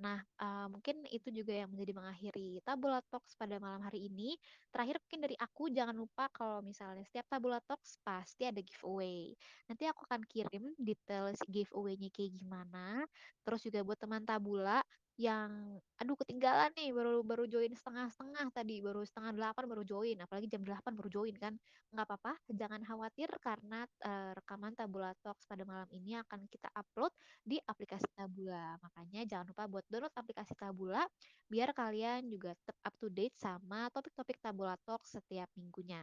Nah, 0.00 0.16
eh, 0.40 0.66
mungkin 0.72 1.04
itu 1.12 1.28
juga 1.28 1.52
yang 1.52 1.68
menjadi 1.76 1.92
mengakhiri 1.92 2.64
Tabula 2.64 3.04
Talks 3.04 3.36
pada 3.36 3.60
malam 3.60 3.84
hari 3.84 4.08
ini. 4.08 4.32
Terakhir 4.72 4.96
mungkin 5.04 5.20
dari 5.28 5.36
aku 5.36 5.68
jangan 5.68 5.92
lupa 5.92 6.32
kalau 6.32 6.64
misalnya 6.64 7.04
setiap 7.04 7.28
Tabula 7.28 7.60
Talks 7.60 8.00
pasti 8.00 8.48
ada 8.48 8.64
giveaway. 8.64 9.36
Nanti 9.68 9.84
aku 9.84 10.08
akan 10.08 10.24
kirim 10.24 10.72
detail 10.80 11.36
giveaway-nya 11.44 12.08
kayak 12.16 12.32
gimana. 12.32 13.04
Terus 13.44 13.60
juga 13.68 13.84
buat 13.84 14.00
teman 14.00 14.24
Tabula 14.24 14.80
yang 15.20 15.76
aduh 16.00 16.16
ketinggalan 16.16 16.72
nih 16.72 16.96
baru 16.96 17.20
baru 17.20 17.44
join 17.44 17.68
setengah-setengah 17.76 18.48
tadi 18.56 18.80
baru 18.80 19.04
setengah 19.04 19.36
delapan 19.36 19.64
baru 19.68 19.84
join 19.84 20.16
apalagi 20.16 20.48
jam 20.48 20.64
delapan 20.64 20.96
baru 20.96 21.10
join 21.12 21.34
kan. 21.36 21.52
Nggak 21.92 22.06
apa-apa 22.08 22.32
jangan 22.48 22.80
khawatir 22.80 23.28
karena 23.44 23.84
eh, 24.00 24.32
rekaman 24.32 24.72
Tabula 24.72 25.12
Talks 25.20 25.44
pada 25.44 25.68
malam 25.68 25.88
ini 25.92 26.16
akan 26.16 26.48
kita 26.48 26.72
upload 26.72 27.12
di 27.44 27.60
aplikasi 27.60 28.08
Tabula. 28.16 28.80
Makanya 28.80 29.28
jangan 29.28 29.52
lupa 29.52 29.64
buat 29.68 29.84
download 29.92 30.14
aplikasi 30.16 30.56
Tabula 30.56 31.04
biar 31.52 31.76
kalian 31.76 32.24
juga 32.32 32.56
tetap 32.56 32.80
up 32.80 32.94
to 32.96 33.12
date 33.12 33.36
sama 33.36 33.92
topik-topik 33.92 34.40
Tabula 34.40 34.80
Talks 34.88 35.20
setiap 35.20 35.52
minggunya 35.52 36.00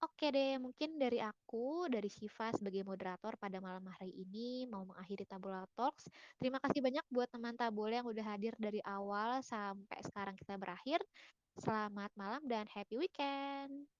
Oke 0.00 0.32
deh, 0.32 0.56
mungkin 0.56 0.96
dari 0.96 1.20
aku, 1.20 1.84
dari 1.92 2.08
Siva 2.08 2.48
sebagai 2.56 2.80
moderator 2.88 3.36
pada 3.36 3.60
malam 3.60 3.84
hari 3.92 4.16
ini 4.16 4.64
mau 4.64 4.80
mengakhiri 4.88 5.28
Tabula 5.28 5.68
Talks. 5.76 6.08
Terima 6.40 6.56
kasih 6.56 6.80
banyak 6.80 7.04
buat 7.12 7.28
teman 7.28 7.52
Tabula 7.52 8.00
yang 8.00 8.08
udah 8.08 8.24
hadir 8.32 8.56
dari 8.56 8.80
awal 8.80 9.44
sampai 9.44 10.00
sekarang 10.00 10.40
kita 10.40 10.56
berakhir. 10.56 11.04
Selamat 11.60 12.08
malam 12.16 12.40
dan 12.48 12.64
happy 12.72 12.96
weekend. 12.96 13.99